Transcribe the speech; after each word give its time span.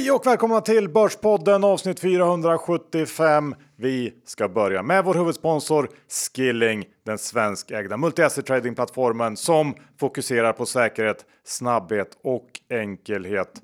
Hej 0.00 0.10
och 0.10 0.26
välkomna 0.26 0.60
till 0.60 0.88
Börspodden 0.88 1.64
avsnitt 1.64 2.00
475. 2.00 3.54
Vi 3.76 4.14
ska 4.24 4.48
börja 4.48 4.82
med 4.82 5.04
vår 5.04 5.14
huvudsponsor 5.14 5.88
Skilling, 6.08 6.84
den 7.06 7.18
svenskägda 7.18 7.96
multi-asset 7.96 8.46
tradingplattformen 8.46 9.36
som 9.36 9.74
fokuserar 9.98 10.52
på 10.52 10.66
säkerhet, 10.66 11.24
snabbhet 11.44 12.18
och 12.22 12.46
enkelhet. 12.70 13.60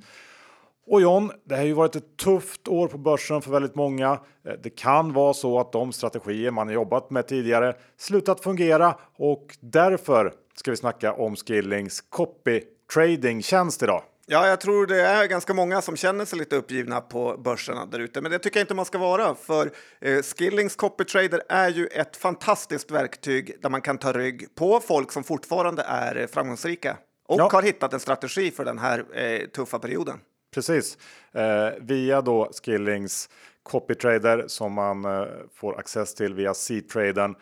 Och 0.86 1.00
John, 1.00 1.30
det 1.44 1.56
har 1.56 1.62
ju 1.62 1.72
varit 1.72 1.96
ett 1.96 2.16
tufft 2.16 2.68
år 2.68 2.88
på 2.88 2.98
börsen 2.98 3.42
för 3.42 3.50
väldigt 3.50 3.74
många. 3.74 4.12
Eh, 4.48 4.52
det 4.62 4.70
kan 4.70 5.12
vara 5.12 5.34
så 5.34 5.60
att 5.60 5.72
de 5.72 5.92
strategier 5.92 6.50
man 6.50 6.70
jobbat 6.70 7.10
med 7.10 7.26
tidigare 7.26 7.74
slutat 7.96 8.40
fungera 8.40 8.94
och 9.18 9.56
därför 9.60 10.32
ska 10.54 10.70
vi 10.70 10.76
snacka 10.76 11.12
om 11.12 11.36
Skillings 11.36 12.00
copy 12.00 12.60
trading 12.94 13.42
tjänst 13.42 13.82
idag. 13.82 14.02
Ja, 14.28 14.48
jag 14.48 14.60
tror 14.60 14.86
det 14.86 15.00
är 15.00 15.26
ganska 15.26 15.54
många 15.54 15.82
som 15.82 15.96
känner 15.96 16.24
sig 16.24 16.38
lite 16.38 16.56
uppgivna 16.56 17.00
på 17.00 17.36
börserna 17.38 17.86
där 17.86 17.98
ute, 17.98 18.20
men 18.20 18.30
det 18.30 18.38
tycker 18.38 18.60
jag 18.60 18.64
inte 18.64 18.74
man 18.74 18.84
ska 18.84 18.98
vara 18.98 19.34
för 19.34 19.70
eh, 20.00 20.22
Skillings 20.22 20.76
Copy 20.76 21.04
Trader 21.04 21.42
är 21.48 21.68
ju 21.68 21.86
ett 21.86 22.16
fantastiskt 22.16 22.90
verktyg 22.90 23.56
där 23.62 23.70
man 23.70 23.80
kan 23.80 23.98
ta 23.98 24.12
rygg 24.12 24.54
på 24.54 24.80
folk 24.80 25.12
som 25.12 25.24
fortfarande 25.24 25.82
är 25.82 26.16
eh, 26.16 26.26
framgångsrika 26.26 26.96
och 27.28 27.40
ja. 27.40 27.48
har 27.52 27.62
hittat 27.62 27.92
en 27.92 28.00
strategi 28.00 28.50
för 28.50 28.64
den 28.64 28.78
här 28.78 29.04
eh, 29.14 29.46
tuffa 29.46 29.78
perioden. 29.78 30.18
Precis. 30.54 30.98
Eh, 31.34 31.68
via 31.80 32.20
då 32.20 32.50
Skillings 32.62 33.28
Copy 33.62 33.94
Trader 33.94 34.44
som 34.46 34.72
man 34.72 35.04
eh, 35.04 35.26
får 35.54 35.78
access 35.78 36.14
till 36.14 36.34
via 36.34 36.54
C-traden 36.54 37.34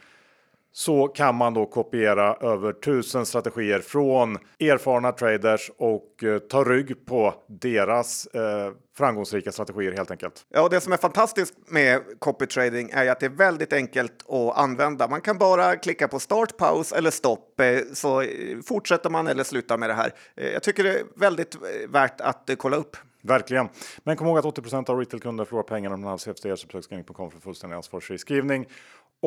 så 0.76 1.08
kan 1.08 1.34
man 1.34 1.54
då 1.54 1.66
kopiera 1.66 2.34
över 2.34 2.72
tusen 2.72 3.26
strategier 3.26 3.80
från 3.80 4.38
erfarna 4.60 5.12
traders 5.12 5.70
och 5.76 6.24
eh, 6.24 6.38
ta 6.38 6.64
rygg 6.64 7.06
på 7.06 7.34
deras 7.48 8.26
eh, 8.26 8.72
framgångsrika 8.96 9.52
strategier 9.52 9.92
helt 9.92 10.10
enkelt. 10.10 10.46
Ja, 10.48 10.62
och 10.62 10.70
det 10.70 10.80
som 10.80 10.92
är 10.92 10.96
fantastiskt 10.96 11.54
med 11.66 12.00
copy 12.18 12.46
trading 12.46 12.90
är 12.92 13.10
att 13.10 13.20
det 13.20 13.26
är 13.26 13.30
väldigt 13.30 13.72
enkelt 13.72 14.30
att 14.30 14.58
använda. 14.58 15.08
Man 15.08 15.20
kan 15.20 15.38
bara 15.38 15.76
klicka 15.76 16.08
på 16.08 16.18
start, 16.20 16.56
paus 16.56 16.92
eller 16.92 17.10
stopp 17.10 17.60
eh, 17.60 17.78
så 17.92 18.24
fortsätter 18.66 19.10
man 19.10 19.26
eller 19.26 19.44
slutar 19.44 19.78
med 19.78 19.90
det 19.90 19.94
här. 19.94 20.12
Jag 20.34 20.62
tycker 20.62 20.84
det 20.84 20.98
är 20.98 21.04
väldigt 21.16 21.56
värt 21.88 22.20
att 22.20 22.50
kolla 22.58 22.76
upp. 22.76 22.96
Verkligen. 23.26 23.68
Men 24.02 24.16
kom 24.16 24.26
ihåg 24.26 24.38
att 24.38 24.44
80% 24.44 24.90
av 24.90 24.98
retailkunder 24.98 25.44
förlorar 25.44 25.62
pengar 25.62 25.90
om 25.90 26.00
man 26.00 26.10
har 26.10 26.18
CFD-uppsöksning.com 26.18 27.30
för 27.30 27.40
fullständig 27.40 27.76
ansvarsfri 27.76 28.18
skrivning. 28.18 28.66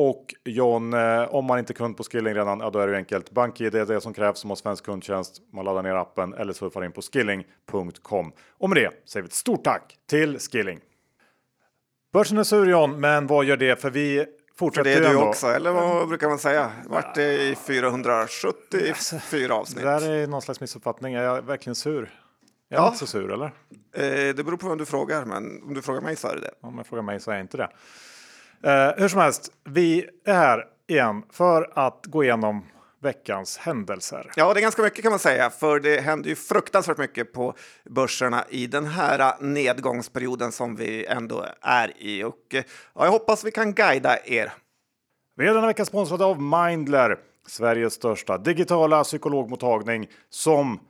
Och 0.00 0.34
John, 0.44 0.94
eh, 0.94 1.34
om 1.34 1.44
man 1.44 1.58
inte 1.58 1.72
är 1.72 1.74
kund 1.74 1.96
på 1.96 2.04
Skilling 2.04 2.34
redan, 2.34 2.60
ja, 2.60 2.70
då 2.70 2.78
är 2.78 2.88
det 2.88 2.96
enkelt. 2.96 3.30
BankID 3.30 3.74
är 3.74 3.86
det 3.86 4.00
som 4.00 4.14
krävs 4.14 4.38
som 4.38 4.50
har 4.50 4.56
svensk 4.56 4.84
kundtjänst. 4.84 5.42
Man 5.52 5.64
laddar 5.64 5.82
ner 5.82 5.94
appen 5.94 6.34
eller 6.34 6.52
surfar 6.52 6.84
in 6.84 6.92
på 6.92 7.02
skilling.com. 7.02 8.32
Och 8.58 8.68
med 8.68 8.76
det 8.76 8.90
säger 9.08 9.22
vi 9.22 9.26
ett 9.26 9.32
stort 9.32 9.64
tack 9.64 9.98
till 10.08 10.38
Skilling. 10.38 10.80
Börsen 12.12 12.38
är 12.38 12.42
sur 12.42 12.70
John, 12.70 13.00
men 13.00 13.26
vad 13.26 13.44
gör 13.44 13.56
det? 13.56 13.80
För 13.80 13.90
vi 13.90 14.26
fortsätter 14.58 14.90
ju 14.90 15.00
Det 15.00 15.06
är 15.06 15.10
du 15.10 15.16
också, 15.16 15.46
eller 15.46 15.72
vad 15.72 16.08
brukar 16.08 16.28
man 16.28 16.38
säga? 16.38 16.72
Vart 16.86 17.14
det 17.14 17.42
i 17.42 17.54
474 17.54 19.54
avsnitt? 19.54 19.84
Det 19.84 19.90
där 19.90 20.10
är 20.10 20.26
någon 20.26 20.42
slags 20.42 20.60
missuppfattning. 20.60 21.14
Är 21.14 21.22
jag 21.22 21.42
verkligen 21.42 21.74
sur? 21.74 22.20
Jag 22.68 22.78
är 22.78 22.82
ja. 22.82 22.86
inte 22.86 22.98
så 22.98 23.06
sur 23.06 23.32
eller? 23.32 23.46
Eh, 23.92 24.34
det 24.34 24.44
beror 24.44 24.56
på 24.56 24.68
vem 24.68 24.78
du 24.78 24.86
frågar, 24.86 25.24
men 25.24 25.62
om 25.62 25.74
du 25.74 25.82
frågar 25.82 26.00
mig 26.00 26.16
så 26.16 26.28
är 26.28 26.34
det 26.34 26.40
det. 26.40 26.52
Om 26.60 26.76
jag 26.76 26.86
frågar 26.86 27.02
mig 27.02 27.20
så 27.20 27.30
är 27.30 27.34
jag 27.34 27.44
inte 27.44 27.56
det. 27.56 27.68
Eh, 28.62 28.90
hur 28.96 29.08
som 29.08 29.20
helst, 29.20 29.52
vi 29.64 30.06
är 30.24 30.34
här 30.34 30.64
igen 30.86 31.22
för 31.32 31.70
att 31.74 32.06
gå 32.06 32.24
igenom 32.24 32.64
veckans 33.02 33.58
händelser. 33.58 34.32
Ja, 34.36 34.54
det 34.54 34.60
är 34.60 34.62
ganska 34.62 34.82
mycket 34.82 35.02
kan 35.02 35.12
man 35.12 35.18
säga, 35.18 35.50
för 35.50 35.80
det 35.80 36.00
händer 36.00 36.28
ju 36.28 36.36
fruktansvärt 36.36 36.98
mycket 36.98 37.32
på 37.32 37.54
börserna 37.84 38.44
i 38.48 38.66
den 38.66 38.86
här 38.86 39.34
nedgångsperioden 39.40 40.52
som 40.52 40.76
vi 40.76 41.06
ändå 41.06 41.46
är 41.60 41.92
i. 42.02 42.24
Och 42.24 42.46
ja, 42.50 42.64
jag 42.94 43.10
hoppas 43.10 43.44
vi 43.44 43.50
kan 43.50 43.74
guida 43.74 44.18
er. 44.24 44.52
Vi 45.36 45.46
är 45.46 45.54
denna 45.54 45.66
vecka 45.66 45.84
sponsrade 45.84 46.24
av 46.24 46.42
Mindler, 46.42 47.18
Sveriges 47.46 47.94
största 47.94 48.38
digitala 48.38 49.04
psykologmottagning 49.04 50.08
som 50.30 50.80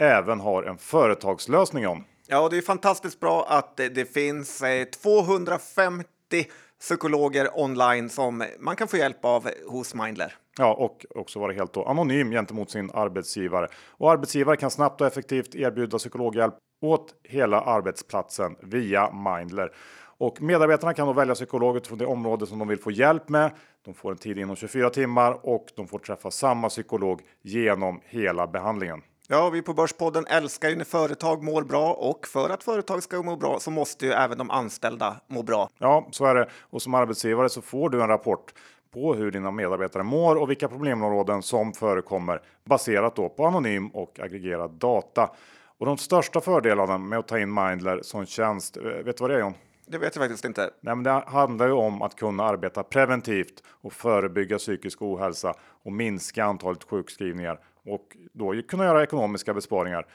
även 0.00 0.40
har 0.40 0.62
en 0.62 0.78
företagslösning 0.78 1.88
om. 1.88 2.04
Ja, 2.26 2.48
det 2.48 2.56
är 2.56 2.62
fantastiskt 2.62 3.20
bra 3.20 3.46
att 3.48 3.76
det, 3.76 3.88
det 3.88 4.04
finns 4.04 4.62
250 5.02 6.06
eh, 6.32 6.44
psykologer 6.80 7.60
online 7.60 8.08
som 8.08 8.44
man 8.58 8.76
kan 8.76 8.88
få 8.88 8.96
hjälp 8.96 9.24
av 9.24 9.50
hos 9.66 9.94
Mindler. 9.94 10.34
Ja, 10.58 10.74
och 10.74 11.06
också 11.14 11.38
vara 11.38 11.52
helt 11.52 11.76
anonym 11.76 12.30
gentemot 12.30 12.70
sin 12.70 12.90
arbetsgivare. 12.94 13.68
Och 13.88 14.12
arbetsgivare 14.12 14.56
kan 14.56 14.70
snabbt 14.70 15.00
och 15.00 15.06
effektivt 15.06 15.54
erbjuda 15.54 15.98
psykologhjälp 15.98 16.54
åt 16.80 17.14
hela 17.24 17.60
arbetsplatsen 17.60 18.56
via 18.62 19.10
Mindler. 19.12 19.72
Och 20.18 20.42
medarbetarna 20.42 20.94
kan 20.94 21.06
då 21.06 21.12
välja 21.12 21.34
psykolog 21.34 21.76
utifrån 21.76 21.98
det 21.98 22.06
område 22.06 22.46
som 22.46 22.58
de 22.58 22.68
vill 22.68 22.78
få 22.78 22.90
hjälp 22.90 23.28
med. 23.28 23.50
De 23.84 23.94
får 23.94 24.10
en 24.10 24.16
tid 24.16 24.38
inom 24.38 24.56
24 24.56 24.90
timmar 24.90 25.46
och 25.46 25.66
de 25.76 25.88
får 25.88 25.98
träffa 25.98 26.30
samma 26.30 26.68
psykolog 26.68 27.20
genom 27.42 28.00
hela 28.04 28.46
behandlingen. 28.46 29.02
Ja, 29.30 29.50
vi 29.50 29.62
på 29.62 29.74
Börspodden 29.74 30.26
älskar 30.26 30.68
ju 30.68 30.76
när 30.76 30.84
företag 30.84 31.42
mår 31.42 31.62
bra 31.62 31.92
och 31.92 32.26
för 32.26 32.50
att 32.50 32.64
företag 32.64 33.02
ska 33.02 33.22
må 33.22 33.36
bra 33.36 33.60
så 33.60 33.70
måste 33.70 34.06
ju 34.06 34.12
även 34.12 34.38
de 34.38 34.50
anställda 34.50 35.16
må 35.26 35.42
bra. 35.42 35.68
Ja, 35.78 36.08
så 36.10 36.24
är 36.24 36.34
det. 36.34 36.48
Och 36.60 36.82
som 36.82 36.94
arbetsgivare 36.94 37.48
så 37.48 37.62
får 37.62 37.90
du 37.90 38.02
en 38.02 38.08
rapport 38.08 38.54
på 38.94 39.14
hur 39.14 39.30
dina 39.30 39.50
medarbetare 39.50 40.02
mår 40.02 40.36
och 40.36 40.50
vilka 40.50 40.68
problemområden 40.68 41.42
som 41.42 41.72
förekommer 41.72 42.42
baserat 42.64 43.16
då 43.16 43.28
på 43.28 43.46
anonym 43.46 43.88
och 43.88 44.20
aggregerad 44.20 44.70
data. 44.70 45.30
Och 45.78 45.86
de 45.86 45.98
största 45.98 46.40
fördelarna 46.40 46.98
med 46.98 47.18
att 47.18 47.28
ta 47.28 47.38
in 47.38 47.54
Mindler 47.54 48.00
som 48.02 48.26
tjänst, 48.26 48.76
eh, 48.76 48.82
vet 48.82 49.16
du 49.16 49.20
vad 49.20 49.30
det 49.30 49.36
är 49.36 49.40
John? 49.40 49.54
Det 49.86 49.98
vet 49.98 50.16
jag 50.16 50.24
faktiskt 50.24 50.44
inte. 50.44 50.70
Nej, 50.80 50.94
men 50.94 51.02
det 51.02 51.22
handlar 51.26 51.66
ju 51.66 51.72
om 51.72 52.02
att 52.02 52.14
kunna 52.16 52.44
arbeta 52.44 52.82
preventivt 52.82 53.62
och 53.80 53.92
förebygga 53.92 54.58
psykisk 54.58 55.02
ohälsa 55.02 55.54
och 55.84 55.92
minska 55.92 56.44
antalet 56.44 56.84
sjukskrivningar 56.84 57.60
och 57.84 58.16
då 58.32 58.62
kunna 58.62 58.84
göra 58.84 59.02
ekonomiska 59.02 59.54
besparingar. 59.54 60.06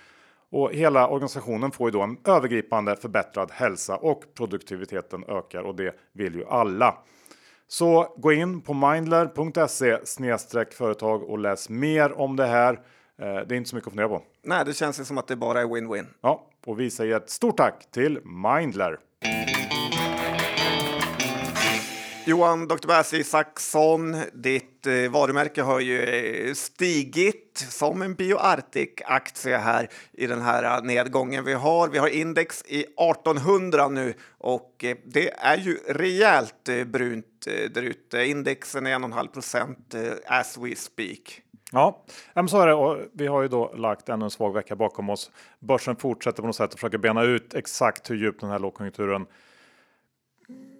Och 0.51 0.74
hela 0.74 1.07
organisationen 1.07 1.72
får 1.72 1.88
ju 1.88 1.91
då 1.91 2.01
en 2.01 2.18
övergripande 2.28 2.96
förbättrad 2.96 3.51
hälsa 3.51 3.97
och 3.97 4.24
produktiviteten 4.38 5.24
ökar 5.28 5.62
och 5.62 5.75
det 5.75 5.96
vill 6.12 6.35
ju 6.35 6.46
alla. 6.46 6.97
Så 7.68 8.16
gå 8.18 8.34
in 8.34 8.62
på 8.62 8.73
mindler.se 8.73 9.97
företag 10.73 11.23
och 11.23 11.40
läs 11.40 11.69
mer 11.69 12.19
om 12.19 12.35
det 12.35 12.46
här. 12.46 12.73
Eh, 12.73 12.78
det 13.18 13.28
är 13.28 13.53
inte 13.53 13.69
så 13.69 13.75
mycket 13.75 13.88
att 13.88 13.94
fundera 13.94 14.09
på. 14.09 14.22
Nej, 14.44 14.66
det 14.66 14.73
känns 14.73 15.07
som 15.07 15.18
att 15.18 15.28
det 15.28 15.35
bara 15.35 15.62
är 15.62 15.66
win-win. 15.66 16.06
Ja, 16.22 16.50
och 16.66 16.79
vi 16.79 16.90
säger 16.90 17.18
ett 17.18 17.29
stort 17.29 17.57
tack 17.57 17.91
till 17.91 18.19
Mindler. 18.23 19.00
Johan 22.25 22.67
Dr. 22.67 22.88
Bass 22.88 23.13
Isaksson, 23.13 24.16
ditt 24.34 24.88
eh, 24.88 25.11
varumärke 25.11 25.61
har 25.61 25.79
ju 25.79 26.03
eh, 26.03 26.53
stigit 26.53 27.66
som 27.69 28.01
en 28.01 28.16
BioArctic-aktie 28.16 29.57
här 29.57 29.89
i 30.11 30.28
den 30.28 30.41
här 30.41 30.63
eh, 30.63 30.84
nedgången 30.84 31.45
vi 31.45 31.53
har. 31.53 31.89
Vi 31.89 31.97
har 31.97 32.07
index 32.07 32.63
i 32.67 32.81
1800 32.81 33.88
nu 33.88 34.13
och 34.38 34.85
det 35.06 35.34
är 35.38 35.57
ju 35.57 35.78
rejält 35.88 36.69
brunt 36.85 37.47
där 37.72 37.81
ute. 37.81 38.25
Indexen 38.25 38.88
är 38.88 38.95
1,5 38.95 39.28
procent 39.28 39.95
as 40.28 40.57
we 40.57 40.75
speak. 40.75 41.41
Ja, 41.72 42.03
så 42.50 42.61
är 42.61 42.67
det. 42.67 42.73
Och 42.73 42.97
vi 43.13 43.28
har 43.28 43.41
ju 43.41 43.47
då 43.47 43.73
lagt 43.75 44.09
ännu 44.09 44.25
en 44.25 44.31
svag 44.31 44.53
vecka 44.53 44.75
bakom 44.75 45.09
oss. 45.09 45.31
Börsen 45.59 45.95
fortsätter 45.95 46.41
på 46.41 46.47
något 46.47 46.55
sätt 46.55 46.69
att 46.69 46.79
försöka 46.79 46.97
bena 46.97 47.23
ut 47.23 47.53
exakt 47.53 48.09
hur 48.09 48.16
djup 48.16 48.40
den 48.40 48.50
här 48.50 48.59
lågkonjunkturen 48.59 49.25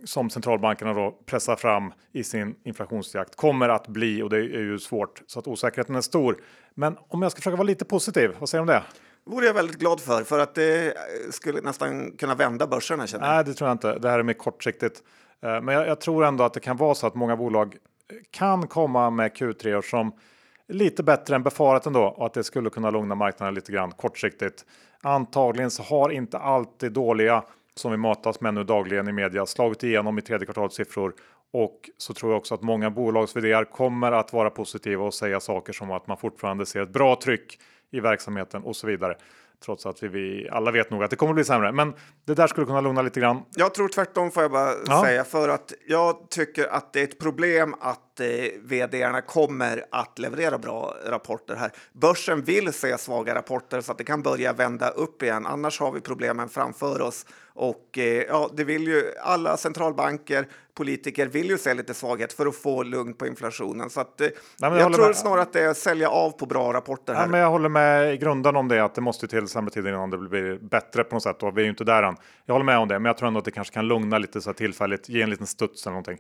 som 0.04 0.30
centralbankerna 0.30 0.94
då 0.94 1.12
pressar 1.26 1.56
fram 1.56 1.94
i 2.12 2.24
sin 2.24 2.56
inflationsjakt 2.64 3.36
kommer 3.36 3.70
att 3.70 3.88
bli 3.88 4.22
och 4.22 4.30
det 4.30 4.38
är 4.38 4.62
ju 4.62 4.80
svårt 4.80 5.22
så 5.28 5.40
att 5.40 5.48
osäkerheten 5.48 5.96
är 5.96 6.02
stor. 6.02 6.38
Men 6.74 6.98
om 7.08 7.22
jag 7.22 7.32
ska 7.32 7.40
försöka 7.40 7.58
vara 7.58 7.68
lite 7.68 7.86
positiv, 7.86 8.32
vad 8.40 8.50
säger 8.50 8.66
du 8.66 8.72
om 8.72 8.80
det? 8.80 8.84
vore 9.26 9.46
jag 9.46 9.54
väldigt 9.54 9.80
glad 9.80 10.02
för, 10.02 10.24
för 10.24 10.40
att 10.40 10.56
det 10.56 10.94
skulle 11.32 11.62
nästan 11.62 12.12
kunna 12.12 12.36
vända 12.36 12.68
börserna. 12.68 13.08
Känner 13.08 13.26
jag. 13.26 13.36
Nej, 13.36 13.44
det 13.46 13.54
tror 13.54 13.68
jag 13.68 13.76
inte. 13.76 14.00
Det 14.00 14.10
här 14.10 14.20
är 14.20 14.24
mer 14.24 14.34
kortsiktigt. 14.34 15.04
Eh, 15.42 15.62
men 15.62 15.76
jag, 15.76 15.88
jag, 15.88 16.02
tror 16.02 16.26
ändå 16.26 16.44
att 16.44 16.54
det 16.54 16.60
kan 16.60 16.78
vara 16.78 16.96
så 16.96 17.08
att 17.08 17.16
många 17.16 17.36
bolag 17.36 17.76
kan 18.32 18.68
komma 18.68 19.10
med 19.10 19.32
Q3 19.32 19.82
som 19.82 20.12
lite 20.68 21.04
bättre 21.04 21.36
än 21.36 21.44
befarat 21.44 21.86
ändå 21.86 22.04
och 22.04 22.26
att 22.26 22.34
det 22.34 22.44
skulle 22.44 22.70
kunna 22.70 22.90
lugna 22.90 23.16
marknaden 23.16 23.56
lite 23.56 23.72
grann 23.72 23.92
kortsiktigt. 23.92 24.66
Antagligen 25.02 25.72
så 25.72 25.84
har 25.84 26.10
inte 26.10 26.38
alltid 26.38 26.92
dåliga 26.92 27.44
som 27.76 27.92
vi 27.92 27.98
matas 27.98 28.42
med 28.42 28.54
nu 28.54 28.64
dagligen 28.64 29.08
i 29.08 29.12
media 29.12 29.46
slagit 29.46 29.84
igenom 29.84 30.18
i 30.18 30.22
tredje 30.22 30.46
kvartalets 30.46 30.76
siffror. 30.76 31.14
Och 31.52 31.90
så 31.98 32.14
tror 32.14 32.32
jag 32.32 32.38
också 32.38 32.56
att 32.56 32.62
många 32.62 32.90
bolags 32.90 33.34
kommer 33.72 34.12
att 34.12 34.34
vara 34.34 34.50
positiva 34.50 35.04
och 35.04 35.14
säga 35.14 35.40
saker 35.40 35.74
som 35.74 35.92
att 35.92 36.08
man 36.08 36.18
fortfarande 36.18 36.66
ser 36.66 36.82
ett 36.82 36.94
bra 36.94 37.20
tryck 37.24 37.60
i 37.92 38.00
verksamheten 38.00 38.64
och 38.64 38.76
så 38.76 38.88
vidare. 38.88 39.16
Trots 39.66 39.86
att 39.86 40.04
vi, 40.04 40.08
vi 40.08 40.50
alla 40.50 40.72
vet 40.72 40.90
nog 40.90 41.04
att 41.04 41.10
det 41.10 41.16
kommer 41.16 41.34
bli 41.34 41.44
sämre. 41.44 41.72
Men 41.72 41.94
det 42.26 42.34
där 42.34 42.48
skulle 42.48 42.68
kunna 42.68 42.82
lugna 42.82 43.02
lite 43.02 43.20
grann. 43.20 43.44
Jag 43.56 43.74
tror 43.74 43.88
tvärtom 43.88 44.32
får 44.32 44.44
jag 44.44 44.52
bara 44.52 44.74
ja. 44.86 45.04
säga 45.04 45.24
för 45.24 45.50
att 45.50 45.74
jag 45.88 46.30
tycker 46.30 46.68
att 46.68 46.94
det 46.94 47.00
är 47.00 47.04
ett 47.04 47.20
problem 47.20 47.76
att 47.80 48.13
att 48.14 48.20
eh, 48.20 48.88
vdarna 48.90 49.22
kommer 49.22 49.86
att 49.92 50.20
leverera 50.20 50.58
bra 50.58 50.96
rapporter 51.06 51.56
här. 51.56 51.72
Börsen 51.94 52.44
vill 52.44 52.74
se 52.74 52.98
svaga 52.98 53.36
rapporter 53.36 53.82
så 53.82 53.92
att 53.92 53.98
det 53.98 54.04
kan 54.04 54.22
börja 54.22 54.54
vända 54.54 54.90
upp 54.90 55.24
igen. 55.24 55.46
Annars 55.46 55.80
har 55.80 55.92
vi 55.92 56.02
problemen 56.02 56.50
framför 56.50 57.02
oss. 57.02 57.26
Och 57.56 57.98
eh, 57.98 58.24
ja, 58.28 58.50
det 58.54 58.64
vill 58.64 58.88
ju 58.88 59.04
alla 59.24 59.58
centralbanker, 59.58 60.48
politiker 60.74 61.28
vill 61.28 61.50
ju 61.50 61.58
se 61.58 61.74
lite 61.74 61.94
svaghet 61.94 62.34
för 62.34 62.46
att 62.46 62.56
få 62.56 62.84
lugn 62.84 63.14
på 63.14 63.28
inflationen. 63.28 63.90
Så 63.90 64.02
att, 64.02 64.22
eh, 64.22 64.28
Nej, 64.60 64.80
jag 64.80 64.94
tror 64.94 65.06
med. 65.06 65.16
snarare 65.16 65.42
att 65.42 65.54
det 65.54 65.62
är 65.62 65.70
att 65.70 65.78
sälja 65.78 66.10
av 66.10 66.32
på 66.32 66.46
bra 66.46 66.74
rapporter. 66.74 67.14
Här. 67.14 67.22
Ja, 67.22 67.28
men 67.28 67.40
jag 67.40 67.50
håller 67.50 67.70
med 67.70 68.14
i 68.14 68.18
grunden 68.18 68.56
om 68.56 68.68
det, 68.68 68.84
att 68.84 68.96
det 68.96 69.02
måste 69.02 69.28
till 69.28 69.48
sämre 69.48 69.72
tider 69.72 69.90
innan 69.90 70.10
det 70.10 70.18
blir 70.18 70.58
bättre 70.62 71.04
på 71.04 71.16
något 71.16 71.24
sätt. 71.24 71.44
Och 71.44 71.58
vi 71.58 71.62
är 71.62 71.64
ju 71.64 71.70
inte 71.70 71.84
där 71.84 72.04
än. 72.04 72.16
Jag 72.46 72.54
håller 72.54 72.66
med 72.66 72.78
om 72.78 72.88
det, 72.88 73.00
men 73.00 73.06
jag 73.06 73.18
tror 73.18 73.28
ändå 73.28 73.40
att 73.40 73.46
det 73.46 73.52
kanske 73.52 73.74
kan 73.74 73.88
lugna 73.88 74.18
lite 74.18 74.42
så 74.42 74.50
här 74.50 74.54
tillfälligt, 74.54 75.10
ge 75.10 75.22
en 75.22 75.30
liten 75.30 75.48
studs 75.48 75.86
eller 75.86 75.92
någonting. 75.92 76.18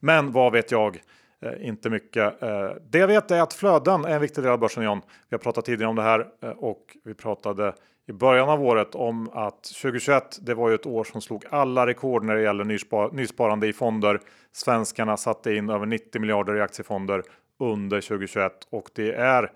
Men 0.00 0.32
vad 0.32 0.52
vet 0.52 0.70
jag? 0.70 1.00
Eh, 1.40 1.68
inte 1.68 1.90
mycket. 1.90 2.42
Eh, 2.42 2.70
det 2.90 2.98
jag 2.98 3.06
vet 3.06 3.30
är 3.30 3.42
att 3.42 3.54
flöden 3.54 4.04
är 4.04 4.14
en 4.14 4.20
viktig 4.20 4.44
del 4.44 4.52
av 4.52 4.58
börsen 4.58 4.84
John. 4.84 5.00
Vi 5.28 5.34
har 5.34 5.38
pratat 5.38 5.64
tidigare 5.64 5.90
om 5.90 5.96
det 5.96 6.02
här 6.02 6.26
eh, 6.42 6.50
och 6.50 6.96
vi 7.04 7.14
pratade 7.14 7.74
i 8.06 8.12
början 8.12 8.48
av 8.48 8.62
året 8.62 8.94
om 8.94 9.30
att 9.32 9.62
2021, 9.62 10.38
det 10.40 10.54
var 10.54 10.68
ju 10.68 10.74
ett 10.74 10.86
år 10.86 11.04
som 11.04 11.20
slog 11.20 11.44
alla 11.50 11.86
rekord 11.86 12.24
när 12.24 12.34
det 12.34 12.42
gäller 12.42 12.64
nyspar 12.64 13.10
nysparande 13.12 13.66
i 13.66 13.72
fonder. 13.72 14.20
Svenskarna 14.52 15.16
satte 15.16 15.54
in 15.54 15.70
över 15.70 15.86
90 15.86 16.20
miljarder 16.20 16.56
i 16.56 16.60
aktiefonder 16.60 17.22
under 17.60 18.00
2021 18.00 18.52
och 18.70 18.90
det 18.94 19.12
är 19.12 19.50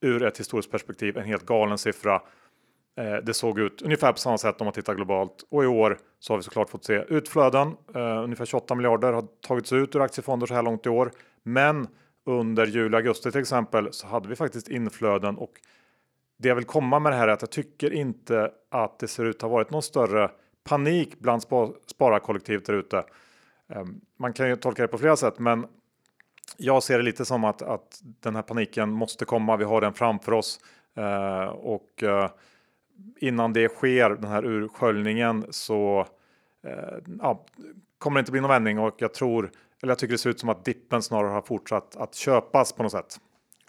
ur 0.00 0.22
ett 0.22 0.40
historiskt 0.40 0.70
perspektiv 0.70 1.18
en 1.18 1.24
helt 1.24 1.46
galen 1.46 1.78
siffra. 1.78 2.22
Eh, 2.96 3.16
det 3.16 3.34
såg 3.34 3.58
ut 3.58 3.82
ungefär 3.82 4.12
på 4.12 4.18
samma 4.18 4.38
sätt 4.38 4.60
om 4.60 4.64
man 4.64 4.74
tittar 4.74 4.94
globalt 4.94 5.44
och 5.48 5.64
i 5.64 5.66
år 5.66 5.98
så 6.18 6.32
har 6.32 6.38
vi 6.38 6.42
såklart 6.42 6.70
fått 6.70 6.84
se 6.84 7.04
utflöden. 7.08 7.76
Eh, 7.94 8.24
ungefär 8.24 8.44
28 8.44 8.74
miljarder 8.74 9.12
har 9.12 9.24
tagits 9.40 9.72
ut 9.72 9.96
ur 9.96 10.00
aktiefonder 10.00 10.46
så 10.46 10.54
här 10.54 10.62
långt 10.62 10.86
i 10.86 10.88
år. 10.88 11.12
Men 11.42 11.88
under 12.26 12.66
juli, 12.66 12.96
augusti 12.96 13.30
till 13.30 13.40
exempel 13.40 13.88
så 13.92 14.06
hade 14.06 14.28
vi 14.28 14.36
faktiskt 14.36 14.68
inflöden 14.68 15.36
och 15.36 15.52
det 16.38 16.48
jag 16.48 16.54
vill 16.54 16.64
komma 16.64 16.98
med 16.98 17.12
det 17.12 17.16
här 17.16 17.28
är 17.28 17.32
att 17.32 17.42
jag 17.42 17.50
tycker 17.50 17.92
inte 17.92 18.50
att 18.70 18.98
det 18.98 19.08
ser 19.08 19.24
ut 19.24 19.36
att 19.36 19.42
ha 19.42 19.48
varit 19.48 19.70
någon 19.70 19.82
större 19.82 20.30
panik 20.64 21.18
bland 21.18 21.42
spararkollektivet 21.86 22.66
där 22.66 22.74
ute. 22.74 23.04
Ehm, 23.68 24.00
man 24.18 24.32
kan 24.32 24.48
ju 24.48 24.56
tolka 24.56 24.82
det 24.82 24.88
på 24.88 24.98
flera 24.98 25.16
sätt, 25.16 25.38
men 25.38 25.66
jag 26.56 26.82
ser 26.82 26.98
det 26.98 27.04
lite 27.04 27.24
som 27.24 27.44
att, 27.44 27.62
att 27.62 28.00
den 28.02 28.34
här 28.34 28.42
paniken 28.42 28.90
måste 28.90 29.24
komma. 29.24 29.56
Vi 29.56 29.64
har 29.64 29.80
den 29.80 29.92
framför 29.92 30.32
oss 30.32 30.60
eh, 30.96 31.44
och 31.44 32.02
eh, 32.02 32.30
innan 33.20 33.52
det 33.52 33.68
sker, 33.68 34.10
den 34.10 34.30
här 34.30 34.42
ursköljningen, 34.44 35.46
så 35.50 36.06
eh, 36.66 36.98
ja, 37.20 37.44
kommer 37.98 38.16
det 38.16 38.20
inte 38.20 38.32
bli 38.32 38.40
någon 38.40 38.50
vändning 38.50 38.78
och 38.78 38.94
jag 38.98 39.14
tror, 39.14 39.50
eller 39.82 39.90
jag 39.90 39.98
tycker 39.98 40.12
det 40.12 40.18
ser 40.18 40.30
ut 40.30 40.40
som 40.40 40.48
att 40.48 40.64
dippen 40.64 41.02
snarare 41.02 41.30
har 41.30 41.42
fortsatt 41.42 41.96
att 41.96 42.14
köpas 42.14 42.72
på 42.72 42.82
något 42.82 42.92
sätt. 42.92 43.16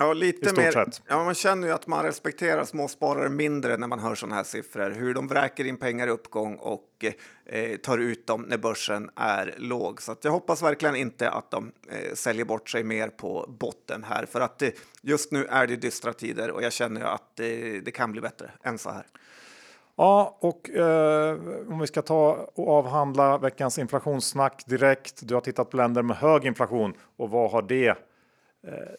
Ja, 0.03 0.13
lite 0.13 0.53
mer. 0.55 0.85
Ja, 1.07 1.23
man 1.23 1.33
känner 1.33 1.67
ju 1.67 1.73
att 1.73 1.87
man 1.87 2.03
respekterar 2.03 2.63
småsparare 2.63 3.29
mindre 3.29 3.77
när 3.77 3.87
man 3.87 3.99
hör 3.99 4.15
sådana 4.15 4.35
här 4.35 4.43
siffror. 4.43 4.91
Hur 4.91 5.13
de 5.13 5.27
vräker 5.27 5.65
in 5.65 5.77
pengar 5.77 6.07
i 6.07 6.09
uppgång 6.09 6.55
och 6.55 7.05
eh, 7.45 7.77
tar 7.77 7.97
ut 7.97 8.27
dem 8.27 8.41
när 8.41 8.57
börsen 8.57 9.09
är 9.15 9.55
låg. 9.57 10.01
Så 10.01 10.15
jag 10.21 10.31
hoppas 10.31 10.63
verkligen 10.63 10.95
inte 10.95 11.29
att 11.29 11.51
de 11.51 11.71
eh, 11.89 12.13
säljer 12.13 12.45
bort 12.45 12.69
sig 12.69 12.83
mer 12.83 13.07
på 13.07 13.45
botten 13.59 14.03
här. 14.03 14.25
För 14.25 14.41
att 14.41 14.61
eh, 14.61 14.69
just 15.01 15.31
nu 15.31 15.45
är 15.45 15.67
det 15.67 15.75
dystra 15.75 16.13
tider 16.13 16.51
och 16.51 16.63
jag 16.63 16.73
känner 16.73 17.01
att 17.01 17.35
det 17.35 17.93
kan 17.93 18.11
bli 18.11 18.21
bättre 18.21 18.51
än 18.63 18.77
så 18.77 18.89
här. 18.89 19.05
Ja, 19.95 20.37
och 20.41 20.69
eh, 20.69 21.37
om 21.67 21.79
vi 21.79 21.87
ska 21.87 22.01
ta 22.01 22.49
och 22.55 22.67
avhandla 22.67 23.37
veckans 23.37 23.79
inflationssnack 23.79 24.63
direkt. 24.65 25.27
Du 25.27 25.33
har 25.33 25.41
tittat 25.41 25.69
på 25.69 25.77
länder 25.77 26.01
med 26.01 26.17
hög 26.17 26.45
inflation 26.45 26.93
och 27.17 27.29
vad 27.29 27.51
har 27.51 27.61
det 27.61 27.89
Eh, 27.89 27.95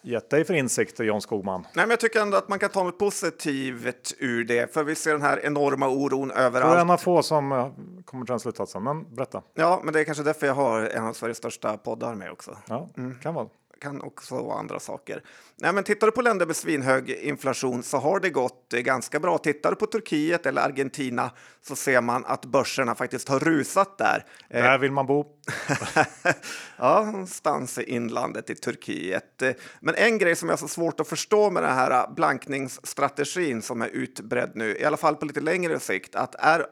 gett 0.03 0.31
dig 0.31 0.45
för 0.45 0.55
insikter, 0.55 1.05
John 1.05 1.21
Skogman? 1.21 1.63
Nej, 1.63 1.85
men 1.85 1.91
jag 1.91 2.01
tycker 2.01 2.21
ändå 2.21 2.37
att 2.37 2.49
man 2.49 2.59
kan 2.59 2.71
ta 2.71 2.83
något 2.83 2.99
positivt 2.99 4.15
ur 4.19 4.45
det, 4.45 4.75
för 4.75 4.85
vi 4.85 4.95
ser 4.95 5.13
den 5.13 5.23
här 5.23 5.47
enorma 5.47 5.89
oron 5.89 6.31
överallt. 6.31 6.73
Du 6.73 6.77
är 6.77 6.81
en 6.81 6.91
av 6.91 6.97
få 6.97 7.23
som 7.23 7.53
eh, 7.53 7.69
kommer 8.05 8.25
till 8.25 8.33
den 8.33 8.41
slutsatsen, 8.41 8.83
men 8.83 9.15
berätta. 9.15 9.43
Ja, 9.55 9.81
men 9.85 9.95
det 9.95 10.01
är 10.01 10.05
kanske 10.05 10.25
därför 10.25 10.47
jag 10.47 10.55
har 10.55 10.81
en 10.81 11.05
av 11.05 11.13
Sveriges 11.13 11.39
största 11.39 11.77
poddar 11.77 12.15
med 12.15 12.31
också. 12.31 12.59
Ja, 12.69 12.89
mm. 12.97 13.19
kan 13.23 13.35
vara 13.35 13.49
kan 13.85 14.03
också 14.03 14.35
vara 14.35 14.59
andra 14.59 14.81
saker. 14.81 15.23
Nej, 15.57 15.73
men 15.73 15.85
tittar 15.85 16.07
du 16.07 16.13
på 16.13 16.23
länder 16.23 16.47
med 16.47 16.57
svinhög 16.57 17.11
inflation 17.11 17.83
så 17.83 17.99
har 17.99 18.21
det 18.21 18.31
gått 18.31 18.73
eh, 18.73 18.81
ganska 18.81 19.21
bra. 19.21 19.39
Tittar 19.39 19.71
du 19.71 19.77
på 19.77 19.87
Turkiet 19.87 20.47
eller 20.47 20.63
Argentina 20.63 21.31
så 21.63 21.77
ser 21.77 22.01
man 22.01 22.25
att 22.25 22.45
börserna 22.45 22.95
faktiskt 22.95 23.29
har 23.29 23.41
rusat 23.41 23.99
där. 23.99 24.25
Eh, 24.49 24.63
där 24.63 24.79
vill 24.79 24.93
man 24.93 25.07
bo. 25.07 25.25
ja, 26.77 27.05
någonstans 27.05 27.79
i 27.79 27.83
inlandet 27.83 28.51
i 28.51 28.55
Turkiet. 28.55 29.43
Men 29.81 29.95
en 29.95 30.19
grej 30.19 30.37
som 30.37 30.49
jag 30.49 30.53
har 30.53 30.59
så 30.59 30.69
svårt 30.69 31.01
att 31.01 31.09
förstå 31.09 31.51
med 31.51 31.63
den 31.63 31.75
här 31.75 32.15
blankningsstrategin 32.15 33.63
som 33.63 33.83
är 33.83 33.89
utbredd 33.89 34.51
nu, 34.55 34.77
i 34.77 34.85
alla 34.85 34.97
fall 34.97 35.17
på 35.17 35.27
lite 35.27 35.41
längre 35.41 35.81
sikt, 35.81 36.15
att, 36.15 36.35
är, 36.35 36.67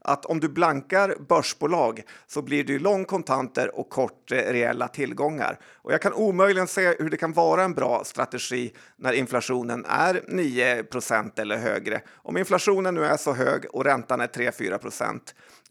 att 0.00 0.24
om 0.24 0.40
du 0.40 0.48
blankar 0.48 1.16
börsbolag 1.28 2.02
så 2.26 2.42
blir 2.42 2.64
det 2.64 2.78
lång 2.78 3.04
kontanter 3.04 3.78
och 3.78 3.88
kort 3.88 4.32
eh, 4.32 4.36
reella 4.36 4.88
tillgångar. 4.88 5.58
Och 5.74 5.92
jag 5.92 6.02
kan 6.02 6.12
omöjligen 6.12 6.68
se 6.68 6.94
hur 6.98 7.10
det 7.10 7.16
kan 7.16 7.32
vara 7.32 7.64
en 7.64 7.74
bra 7.74 8.04
strategi 8.04 8.72
när 8.96 9.12
inflationen 9.12 9.84
är 9.84 10.14
9% 10.14 11.40
eller 11.40 11.56
högre. 11.56 12.00
Om 12.14 12.36
inflationen 12.36 12.94
nu 12.94 13.04
är 13.04 13.16
så 13.16 13.32
hög 13.32 13.66
och 13.72 13.84
räntan 13.84 14.20
är 14.20 14.26
3-4 14.26 14.78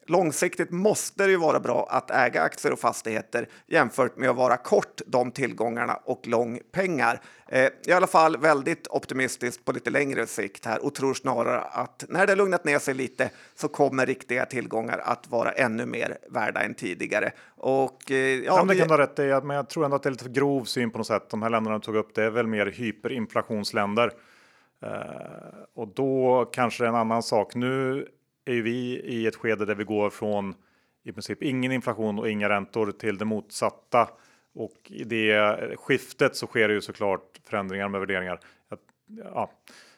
Långsiktigt 0.10 0.72
måste 0.72 1.26
det 1.26 1.32
ju 1.32 1.38
vara 1.38 1.60
bra 1.60 1.88
att 1.90 2.12
äga 2.12 2.42
aktier 2.42 2.74
och 2.74 2.80
fastigheter 2.80 3.48
jämfört 3.68 4.18
med 4.18 4.30
att 4.30 4.36
vara 4.36 4.58
kort 4.58 5.02
de 5.08 5.32
tillgångarna 5.32 6.00
och 6.06 6.28
lång 6.28 6.60
pengar. 6.72 7.22
Eh, 7.48 7.70
I 7.86 7.92
alla 7.92 8.08
fall 8.08 8.38
väldigt 8.38 8.88
optimistiskt 8.88 9.66
på 9.66 9.72
lite 9.72 9.90
längre 9.90 10.28
sikt 10.28 10.66
här 10.66 10.86
och 10.86 10.96
tror 10.96 11.14
snarare 11.14 11.62
att 11.62 12.06
när 12.10 12.28
det 12.28 12.36
lugnat 12.36 12.66
ner 12.66 12.80
sig 12.80 12.94
lite 12.94 13.30
så 13.56 13.68
kommer 13.68 14.06
riktiga 14.06 14.46
tillgångar 14.46 15.02
att 15.04 15.28
vara 15.28 15.52
ännu 15.52 15.86
mer 15.86 16.18
värda 16.30 16.62
än 16.62 16.74
tidigare. 16.74 17.32
Och, 17.56 18.12
eh, 18.12 18.18
ja, 18.18 18.64
det 18.64 18.76
kan 18.76 18.88
du 18.88 18.94
ha 18.94 19.02
rätt 19.02 19.20
i, 19.20 19.40
men 19.44 19.56
jag 19.56 19.70
tror 19.70 19.86
ändå 19.86 19.96
att 19.96 20.04
det 20.04 20.10
är 20.10 20.12
lite 20.12 20.30
grov 20.30 20.64
syn 20.64 20.92
på 20.92 20.98
något 20.98 21.08
sätt. 21.08 21.30
De 21.30 21.42
här 21.42 21.50
länderna 21.50 21.78
du 21.78 21.84
tog 21.84 21.96
upp, 21.96 22.16
det 22.16 22.24
är 22.24 22.30
väl 22.30 22.48
mer 22.48 22.66
hyperinflationsländer. 22.66 24.12
Uh, 24.84 24.92
och 25.76 25.88
då 25.88 26.46
kanske 26.54 26.84
det 26.84 26.88
är 26.88 26.90
en 26.90 26.96
annan 26.96 27.24
sak. 27.24 27.56
Nu 27.56 28.08
är 28.48 28.54
ju 28.54 28.62
vi 28.62 29.02
i 29.06 29.28
ett 29.28 29.36
skede 29.36 29.66
där 29.66 29.76
vi 29.76 29.84
går 29.84 30.10
från 30.10 30.56
i 31.04 31.12
princip 31.12 31.44
ingen 31.44 31.72
inflation 31.72 32.20
och 32.20 32.30
inga 32.30 32.50
räntor 32.50 32.92
till 32.92 33.18
det 33.18 33.26
motsatta. 33.26 34.10
Och 34.56 34.78
i 34.86 35.04
det 35.04 35.58
skiftet 35.78 36.36
så 36.36 36.48
sker 36.48 36.68
det 36.68 36.74
ju 36.74 36.82
såklart 36.82 37.40
förändringar 37.50 37.90
med 37.90 38.00
värderingar. 38.00 38.40
Ja. 39.24 39.52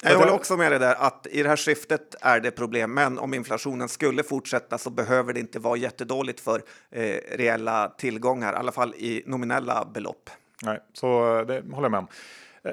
Jag 0.04 0.18
håller 0.18 0.34
också 0.34 0.58
med 0.58 0.72
dig 0.72 0.80
där 0.80 0.96
att 0.96 1.28
i 1.32 1.44
det 1.44 1.50
här 1.50 1.58
skiftet 1.58 2.16
är 2.22 2.40
det 2.40 2.52
problem. 2.52 2.94
Men 2.94 3.20
om 3.20 3.34
inflationen 3.34 3.90
skulle 3.90 4.24
fortsätta 4.24 4.78
så 4.78 4.90
behöver 4.90 5.34
det 5.34 5.40
inte 5.40 5.60
vara 5.60 5.78
jättedåligt 5.78 6.40
för 6.40 6.62
eh, 6.92 7.16
reella 7.38 7.90
tillgångar, 7.98 8.54
i 8.54 8.56
alla 8.56 8.72
fall 8.72 8.94
i 8.98 9.24
nominella 9.26 9.88
belopp. 9.94 10.30
Nej, 10.64 10.80
så 10.94 11.44
det 11.48 11.64
håller 11.72 11.86
jag 11.86 11.92
med 11.92 11.98
om. 11.98 12.08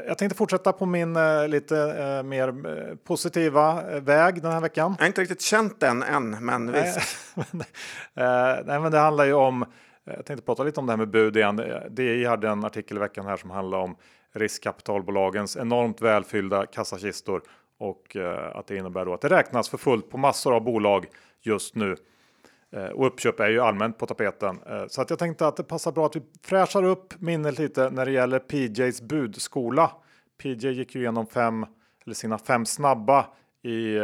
Jag 0.06 0.18
tänkte 0.18 0.36
fortsätta 0.36 0.72
på 0.72 0.86
min 0.86 1.16
eh, 1.16 1.48
lite 1.48 1.78
eh, 1.78 2.22
mer 2.22 2.48
eh, 2.48 2.96
positiva 2.96 3.92
eh, 3.92 4.00
väg 4.00 4.42
den 4.42 4.52
här 4.52 4.60
veckan. 4.60 4.94
Jag 4.98 5.02
har 5.02 5.06
inte 5.06 5.20
riktigt 5.20 5.40
känt 5.40 5.80
den 5.80 6.02
än, 6.02 6.44
men 6.44 6.72
visst. 6.72 6.98
eh, 7.36 7.54
nej, 8.64 8.80
men 8.80 8.92
det 8.92 8.98
handlar 8.98 9.24
ju 9.24 9.32
om. 9.32 9.64
Jag 10.04 10.26
tänkte 10.26 10.46
prata 10.46 10.62
lite 10.62 10.80
om 10.80 10.86
det 10.86 10.92
här 10.92 10.96
med 10.96 11.10
bud 11.10 11.36
igen. 11.36 11.62
DI 11.90 12.24
hade 12.24 12.48
en 12.48 12.64
artikel 12.64 12.96
i 12.96 13.00
veckan 13.00 13.26
här 13.26 13.36
som 13.36 13.50
handlar 13.50 13.78
om 13.78 13.96
riskkapitalbolagens 14.34 15.56
enormt 15.56 16.02
välfyllda 16.02 16.66
kassakistor 16.66 17.42
och 17.78 18.16
att 18.54 18.66
det 18.66 18.76
innebär 18.76 19.04
då 19.04 19.14
att 19.14 19.20
det 19.20 19.28
räknas 19.28 19.68
för 19.68 19.78
fullt 19.78 20.10
på 20.10 20.18
massor 20.18 20.54
av 20.54 20.64
bolag 20.64 21.06
just 21.42 21.74
nu. 21.74 21.96
Eh, 22.72 22.84
och 22.86 23.06
uppköp 23.06 23.40
är 23.40 23.48
ju 23.48 23.60
allmänt 23.60 23.98
på 23.98 24.06
tapeten. 24.06 24.58
Eh, 24.66 24.84
så 24.88 25.02
att 25.02 25.10
jag 25.10 25.18
tänkte 25.18 25.46
att 25.46 25.56
det 25.56 25.64
passar 25.64 25.92
bra 25.92 26.06
att 26.06 26.16
vi 26.16 26.22
fräschar 26.44 26.82
upp 26.82 27.20
minnet 27.20 27.58
lite 27.58 27.90
när 27.90 28.06
det 28.06 28.12
gäller 28.12 28.38
PJs 28.38 29.02
budskola. 29.02 29.90
PJ 30.42 30.68
gick 30.68 30.94
ju 30.94 31.00
igenom 31.00 31.26
fem, 31.26 31.66
eller 32.04 32.14
sina 32.14 32.38
fem 32.38 32.66
snabba 32.66 33.26
i 33.62 33.96
eh, 33.96 34.02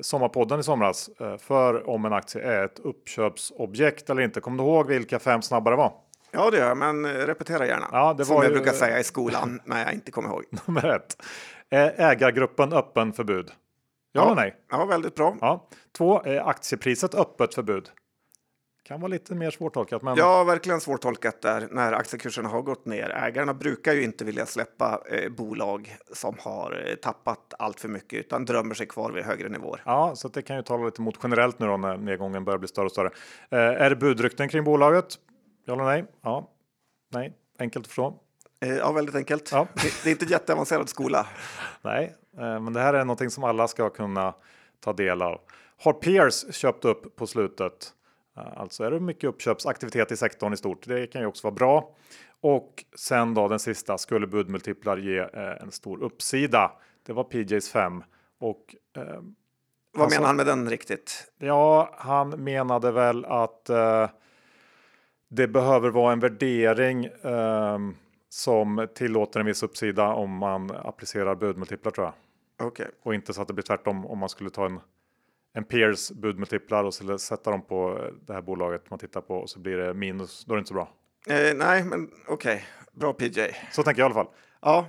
sommarpodden 0.00 0.60
i 0.60 0.62
somras 0.62 1.10
för 1.38 1.88
om 1.88 2.04
en 2.04 2.12
aktie 2.12 2.42
är 2.42 2.64
ett 2.64 2.78
uppköpsobjekt 2.78 4.10
eller 4.10 4.22
inte. 4.22 4.40
Kommer 4.40 4.58
du 4.58 4.64
ihåg 4.64 4.86
vilka 4.86 5.18
fem 5.18 5.42
snabba 5.42 5.70
det 5.70 5.76
var? 5.76 5.92
Ja, 6.30 6.50
det 6.50 6.56
gör 6.56 6.68
jag, 6.68 6.76
men 6.76 7.06
repetera 7.06 7.66
gärna. 7.66 7.88
Ja, 7.92 8.14
det 8.18 8.24
Som 8.24 8.36
var 8.36 8.42
jag 8.42 8.50
ju... 8.50 8.56
brukar 8.56 8.72
säga 8.72 8.98
i 8.98 9.04
skolan 9.04 9.60
när 9.64 9.84
jag 9.84 9.94
inte 9.94 10.10
kommer 10.10 10.28
ihåg. 10.28 10.44
Nummer 10.66 10.88
ett. 10.88 11.16
Ägargruppen 11.98 12.72
öppen 12.72 13.12
för 13.12 13.24
bud. 13.24 13.50
Ja, 14.12 14.24
eller 14.24 14.34
nej? 14.34 14.56
Ja, 14.70 14.84
väldigt 14.84 15.14
bra. 15.14 15.36
Ja. 15.40 15.68
Två, 15.98 16.22
är 16.22 16.48
aktiepriset 16.48 17.14
öppet 17.14 17.54
för 17.54 17.62
bud? 17.62 17.90
Kan 18.82 19.00
vara 19.00 19.08
lite 19.08 19.34
mer 19.34 19.50
svårtolkat. 19.50 20.02
Men... 20.02 20.16
Ja, 20.16 20.44
verkligen 20.44 20.80
svårtolkat 20.80 21.42
där 21.42 21.68
när 21.70 21.92
aktiekurserna 21.92 22.48
har 22.48 22.62
gått 22.62 22.86
ner. 22.86 23.10
Ägarna 23.10 23.54
brukar 23.54 23.92
ju 23.92 24.02
inte 24.02 24.24
vilja 24.24 24.46
släppa 24.46 25.02
eh, 25.10 25.30
bolag 25.30 25.96
som 26.12 26.34
har 26.40 26.84
eh, 26.86 26.94
tappat 26.94 27.54
allt 27.58 27.80
för 27.80 27.88
mycket 27.88 28.18
utan 28.18 28.44
drömmer 28.44 28.74
sig 28.74 28.86
kvar 28.86 29.10
vid 29.10 29.24
högre 29.24 29.48
nivåer. 29.48 29.82
Ja, 29.84 30.12
så 30.16 30.28
det 30.28 30.42
kan 30.42 30.56
ju 30.56 30.62
tala 30.62 30.84
lite 30.84 31.00
mot 31.02 31.18
generellt 31.22 31.58
nu 31.58 31.66
då 31.66 31.76
när 31.76 31.96
nedgången 31.96 32.44
börjar 32.44 32.58
bli 32.58 32.68
större 32.68 32.84
och 32.86 32.92
större. 32.92 33.10
Eh, 33.50 33.58
är 33.58 33.90
det 33.90 33.96
budrykten 33.96 34.48
kring 34.48 34.64
bolaget? 34.64 35.18
Ja 35.64 35.72
eller 35.72 35.84
nej? 35.84 36.04
Ja, 36.22 36.50
nej, 37.12 37.32
enkelt 37.58 37.84
att 37.84 37.86
förstå. 37.86 38.14
Eh, 38.60 38.76
Ja, 38.76 38.92
väldigt 38.92 39.14
enkelt. 39.14 39.48
Ja. 39.52 39.66
Det, 40.04 40.10
är 40.10 40.12
inte 40.12 40.24
jätteavancerad 40.24 40.88
skola. 40.88 41.26
Nej, 41.82 42.04
eh, 42.04 42.10
men 42.36 42.72
det 42.72 42.80
här 42.80 42.94
är 42.94 43.04
någonting 43.04 43.30
som 43.30 43.44
alla 43.44 43.68
ska 43.68 43.90
kunna 43.90 44.34
ta 44.80 44.92
del 44.92 45.22
av. 45.22 45.40
Har 45.82 45.92
Peers 45.92 46.54
köpt 46.54 46.84
upp 46.84 47.16
på 47.16 47.26
slutet? 47.26 47.92
Eh, 48.36 48.58
Alltså 48.58 48.84
är 48.84 48.90
det 48.90 49.00
mycket 49.00 49.24
uppköpsaktivitet 49.24 50.12
i 50.12 50.16
sektorn 50.16 50.52
i 50.52 50.56
stort. 50.56 50.86
Det 50.86 51.06
kan 51.06 51.20
ju 51.20 51.26
också 51.26 51.46
vara 51.46 51.54
bra. 51.54 51.96
Och 52.40 52.84
sen 52.96 53.34
då 53.34 53.48
den 53.48 53.58
sista, 53.58 53.98
skulle 53.98 54.26
budmultiplar 54.26 54.96
ge 54.96 55.18
eh, 55.18 55.62
en 55.62 55.70
stor 55.70 56.02
uppsida? 56.02 56.72
Det 57.06 57.12
var 57.12 57.24
PJs 57.24 57.70
5 57.72 58.02
och 58.40 58.74
eh, 58.96 59.02
Vad 59.92 60.02
Alltså- 60.04 60.18
menar 60.18 60.26
han 60.26 60.36
med 60.36 60.46
den 60.46 60.70
riktigt? 60.70 61.32
Ja, 61.38 61.94
han 61.98 62.28
menade 62.30 62.92
väl 62.92 63.24
att 63.24 63.68
eh, 63.70 64.08
det 65.30 65.48
behöver 65.48 65.90
vara 65.90 66.12
en 66.12 66.20
värdering 66.20 67.04
eh, 67.04 67.78
som 68.32 68.88
tillåter 68.94 69.40
en 69.40 69.46
viss 69.46 69.62
uppsida 69.62 70.06
om 70.08 70.30
man 70.30 70.70
applicerar 70.70 71.34
budmultiplar 71.34 71.92
tror 71.92 72.06
jag. 72.06 72.14
Okej. 72.66 72.90
Och 73.02 73.14
inte 73.14 73.32
så 73.32 73.42
att 73.42 73.48
det 73.48 73.54
blir 73.54 73.64
tvärtom 73.64 74.06
om 74.06 74.18
man 74.18 74.28
skulle 74.28 74.50
ta 74.50 74.66
en, 74.66 74.80
en 75.52 75.64
peers 75.64 76.10
budmultiplar 76.10 76.84
och 76.84 76.94
sätta 77.20 77.50
dem 77.50 77.62
på 77.62 77.98
eh, 77.98 78.14
det 78.26 78.32
här 78.32 78.42
bolaget 78.42 78.90
man 78.90 78.98
tittar 78.98 79.20
på 79.20 79.34
och 79.34 79.50
så 79.50 79.58
blir 79.58 79.76
det 79.76 79.94
minus. 79.94 80.44
Då 80.44 80.52
är 80.52 80.56
det 80.56 80.58
inte 80.58 80.68
så 80.68 80.74
bra. 80.74 80.92
Eh, 81.26 81.56
nej, 81.56 81.84
men 81.84 82.10
okej. 82.28 82.64
Bra 82.92 83.12
PJ. 83.12 83.40
Så 83.72 83.82
tänker 83.82 84.02
jag 84.02 84.10
i 84.10 84.14
alla 84.14 84.24
fall. 84.24 84.34
Ja, 84.62 84.86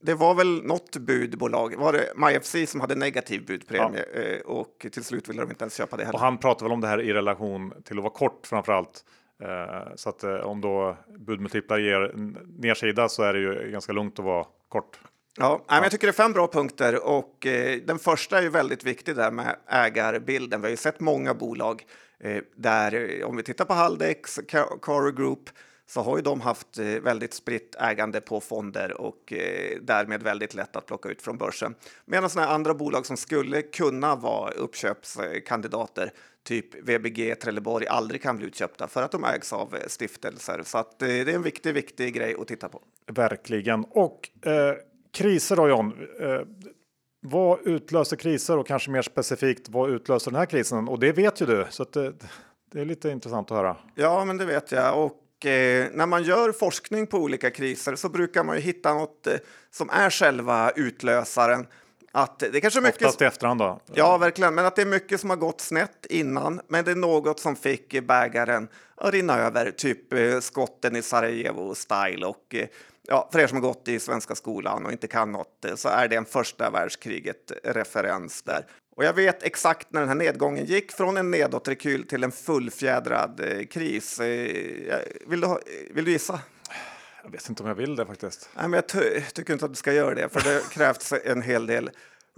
det 0.00 0.14
var 0.14 0.34
väl 0.34 0.62
något 0.64 0.96
budbolag. 0.96 1.74
Var 1.76 1.92
det 1.92 2.12
MyFC 2.16 2.70
som 2.70 2.80
hade 2.80 2.94
negativ 2.94 3.46
budpremie 3.46 4.04
eh, 4.12 4.40
och 4.40 4.86
till 4.92 5.04
slut 5.04 5.28
ville 5.28 5.40
de 5.42 5.50
inte 5.50 5.62
ens 5.64 5.76
köpa 5.76 5.96
det 5.96 6.02
Och 6.02 6.06
heller. 6.06 6.18
han 6.18 6.38
pratar 6.38 6.66
väl 6.66 6.72
om 6.72 6.80
det 6.80 6.88
här 6.88 7.00
i 7.00 7.12
relation 7.12 7.72
till 7.84 7.98
att 7.98 8.02
vara 8.04 8.12
kort 8.14 8.46
framför 8.46 8.72
allt. 8.72 9.04
Eh, 9.42 9.94
så 9.94 10.08
att 10.08 10.24
eh, 10.24 10.34
om 10.34 10.60
då 10.60 10.96
budmultiplar 11.18 11.78
ger 11.78 12.00
en 12.00 12.38
nedsida 12.58 13.08
så 13.08 13.22
är 13.22 13.32
det 13.32 13.38
ju 13.38 13.70
ganska 13.70 13.92
lugnt 13.92 14.18
att 14.18 14.24
vara 14.24 14.46
kort. 14.68 15.00
Ja, 15.38 15.64
men 15.68 15.82
jag 15.82 15.90
tycker 15.90 16.06
det 16.06 16.10
är 16.10 16.24
fem 16.24 16.32
bra 16.32 16.48
punkter 16.48 17.06
och 17.06 17.46
eh, 17.46 17.80
den 17.84 17.98
första 17.98 18.38
är 18.38 18.42
ju 18.42 18.48
väldigt 18.48 18.84
viktig 18.84 19.16
där 19.16 19.30
med 19.30 19.56
ägarbilden. 19.66 20.60
Vi 20.60 20.66
har 20.66 20.70
ju 20.70 20.76
sett 20.76 21.00
många 21.00 21.34
bolag 21.34 21.86
eh, 22.20 22.42
där, 22.56 23.24
om 23.24 23.36
vi 23.36 23.42
tittar 23.42 23.64
på 23.64 23.72
Haldex, 23.74 24.38
Ca- 24.38 24.78
Caro 24.82 25.10
Group, 25.10 25.50
så 25.88 26.00
har 26.00 26.16
ju 26.16 26.22
de 26.22 26.40
haft 26.40 26.78
eh, 26.78 26.86
väldigt 26.86 27.34
spritt 27.34 27.76
ägande 27.80 28.20
på 28.20 28.40
fonder 28.40 29.00
och 29.00 29.32
därmed 29.80 30.22
väldigt 30.22 30.54
lätt 30.54 30.76
att 30.76 30.86
plocka 30.86 31.08
ut 31.08 31.22
från 31.22 31.38
börsen. 31.38 31.74
Medan 32.04 32.30
sådana 32.30 32.48
andra 32.52 32.74
bolag 32.74 33.06
som 33.06 33.16
skulle 33.16 33.62
kunna 33.62 34.16
vara 34.16 34.50
uppköpskandidater, 34.50 36.12
typ 36.46 36.88
VBG, 36.88 37.34
Trelleborg, 37.34 37.86
aldrig 37.86 38.22
kan 38.22 38.36
bli 38.36 38.46
utköpta 38.46 38.88
för 38.88 39.02
att 39.02 39.12
de 39.12 39.24
ägs 39.24 39.52
av 39.52 39.74
eh, 39.74 39.88
stiftelser. 39.88 40.62
Så 40.64 40.78
att, 40.78 41.02
eh, 41.02 41.08
det 41.08 41.20
är 41.20 41.34
en 41.34 41.42
viktig, 41.42 41.74
viktig 41.74 42.14
grej 42.14 42.36
att 42.40 42.48
titta 42.48 42.68
på. 42.68 42.82
Verkligen. 43.06 43.84
Och 43.84 44.30
eh, 44.46 44.74
kriser 45.12 45.56
då 45.56 45.68
John. 45.68 46.08
Eh, 46.20 46.40
vad 47.20 47.66
utlöser 47.66 48.16
kriser 48.16 48.58
och 48.58 48.66
kanske 48.66 48.90
mer 48.90 49.02
specifikt 49.02 49.68
vad 49.68 49.90
utlöser 49.90 50.30
den 50.30 50.38
här 50.38 50.46
krisen? 50.46 50.88
Och 50.88 50.98
det 50.98 51.12
vet 51.12 51.40
ju 51.40 51.46
du 51.46 51.66
så 51.70 51.84
det, 51.84 52.12
det 52.72 52.80
är 52.80 52.84
lite 52.84 53.10
intressant 53.10 53.50
att 53.50 53.56
höra. 53.56 53.76
Ja, 53.94 54.24
men 54.24 54.36
det 54.36 54.44
vet 54.44 54.72
jag. 54.72 55.04
Och 55.04 55.46
eh, 55.46 55.86
när 55.92 56.06
man 56.06 56.22
gör 56.22 56.52
forskning 56.52 57.06
på 57.06 57.18
olika 57.18 57.50
kriser 57.50 57.96
så 57.96 58.08
brukar 58.08 58.44
man 58.44 58.56
ju 58.56 58.62
hitta 58.62 58.94
något 58.94 59.26
eh, 59.26 59.34
som 59.70 59.90
är 59.90 60.10
själva 60.10 60.70
utlösaren. 60.70 61.66
Att 62.16 62.38
det 62.38 62.60
kanske 62.60 62.80
är 62.80 62.82
mycket... 62.82 63.02
Oftast 63.02 63.22
i 63.22 63.24
efterhand 63.24 63.60
då. 63.60 63.80
Ja, 63.94 64.18
verkligen. 64.18 64.54
Men 64.54 64.66
att 64.66 64.76
det 64.76 64.82
är 64.82 64.86
mycket 64.86 65.20
som 65.20 65.30
har 65.30 65.36
gått 65.36 65.60
snett 65.60 66.06
innan. 66.10 66.60
Men 66.68 66.84
det 66.84 66.90
är 66.90 66.96
något 66.96 67.40
som 67.40 67.56
fick 67.56 68.06
bägaren 68.06 68.68
att 68.96 69.12
rinna 69.12 69.38
över. 69.38 69.70
Typ 69.70 70.12
eh, 70.12 70.40
skotten 70.40 70.96
i 70.96 71.00
Sarajevo-style. 71.00 72.24
Och 72.24 72.54
eh, 72.54 72.66
ja, 73.08 73.28
för 73.32 73.38
er 73.38 73.46
som 73.46 73.56
har 73.56 73.62
gått 73.62 73.88
i 73.88 74.00
svenska 74.00 74.34
skolan 74.34 74.86
och 74.86 74.92
inte 74.92 75.06
kan 75.06 75.32
något 75.32 75.64
eh, 75.64 75.74
så 75.74 75.88
är 75.88 76.08
det 76.08 76.16
en 76.16 76.24
första 76.24 76.70
världskriget-referens 76.70 78.42
där. 78.42 78.66
Och 78.96 79.04
jag 79.04 79.12
vet 79.12 79.42
exakt 79.42 79.92
när 79.92 80.00
den 80.00 80.08
här 80.08 80.16
nedgången 80.16 80.64
gick 80.64 80.92
från 80.92 81.16
en 81.16 81.30
nedåtrekyl 81.30 82.08
till 82.08 82.24
en 82.24 82.32
fullfjädrad 82.32 83.40
kris. 83.70 84.20
Vill, 85.26 85.40
du 85.40 85.46
ha, 85.46 85.60
vill 85.90 86.04
du 86.04 86.10
gissa? 86.10 86.40
Jag 87.26 87.32
vet 87.32 87.48
inte 87.48 87.62
om 87.62 87.68
jag 87.68 87.74
vill 87.74 87.96
det 87.96 88.06
faktiskt. 88.06 88.48
Nej, 88.56 88.68
men 88.68 88.72
jag 88.72 88.88
ty- 88.88 89.20
tycker 89.20 89.52
inte 89.52 89.64
att 89.64 89.70
du 89.70 89.76
ska 89.76 89.92
göra 89.92 90.14
det, 90.14 90.28
för 90.28 90.40
det 90.40 90.62
krävs 90.70 91.12
en 91.24 91.42
hel 91.42 91.66
del 91.66 91.90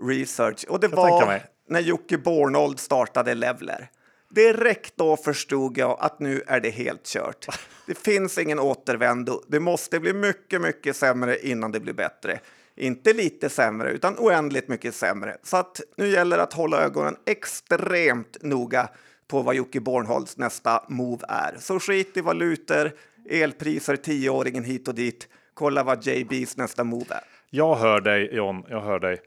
research. 0.03 0.65
Och 0.69 0.81
det 0.81 0.87
Jag 0.91 0.97
var 0.97 1.43
när 1.69 1.81
Jocke 1.81 2.19
Bornold 2.19 2.81
startade 2.81 3.35
Levler. 3.35 3.91
Direkt 4.31 4.97
då 4.97 5.17
förstod 5.17 5.79
jag 5.79 5.97
att 6.01 6.21
nu 6.21 6.43
är 6.47 6.61
det 6.61 6.71
helt 6.71 7.05
kört. 7.05 7.47
Det 7.87 7.95
finns 7.95 8.39
ingen 8.39 8.59
återvändo. 8.59 9.43
Det 9.49 9.61
måste 9.61 10.01
bli 10.01 10.13
mycket, 10.13 10.61
mycket 10.61 10.97
sämre 10.97 11.39
innan 11.39 11.73
det 11.73 11.81
blir 11.81 11.93
bättre. 11.93 12.41
Inte 12.77 13.13
lite 13.13 13.49
sämre, 13.49 13.91
utan 13.91 14.15
oändligt 14.19 14.69
mycket 14.69 14.95
sämre. 14.95 15.37
Så 15.43 15.57
att 15.57 15.81
nu 15.97 16.09
gäller 16.09 16.37
det 16.37 16.43
att 16.43 16.53
hålla 16.53 16.81
ögonen 16.81 17.17
extremt 17.27 18.37
noga 18.43 18.89
på 19.29 19.43
vad 19.43 19.55
Jocke 19.55 19.81
Bornholds 19.81 20.37
nästa 20.37 20.85
move 20.89 21.27
är. 21.29 21.57
Så 21.61 21.81
skit 21.81 22.17
i 22.17 22.21
valutor, 22.21 22.93
elpriser, 23.31 23.97
tioåringen 23.97 24.65
hit 24.65 24.89
och 24.89 24.95
dit. 24.95 25.29
Kolla 25.55 25.83
vad 25.85 26.07
JBs 26.07 26.57
nästa 26.57 26.85
move 26.85 27.15
är. 27.15 27.21
Jag 27.51 27.75
hör 27.77 28.01
dig 28.01 28.35
John, 28.35 28.65
jag 28.69 28.81
hör 28.81 28.99
dig. 28.99 29.21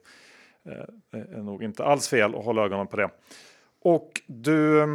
Eh, 0.66 0.72
Det 1.12 1.18
är 1.38 1.44
nog 1.44 1.64
inte 1.64 1.84
alls 1.84 2.08
fel 2.08 2.36
att 2.36 2.46
hålla 2.46 2.62
ögonen 2.66 2.88
på 2.88 2.98
det. 2.98 3.10
Och 3.84 4.22
du, 4.28 4.88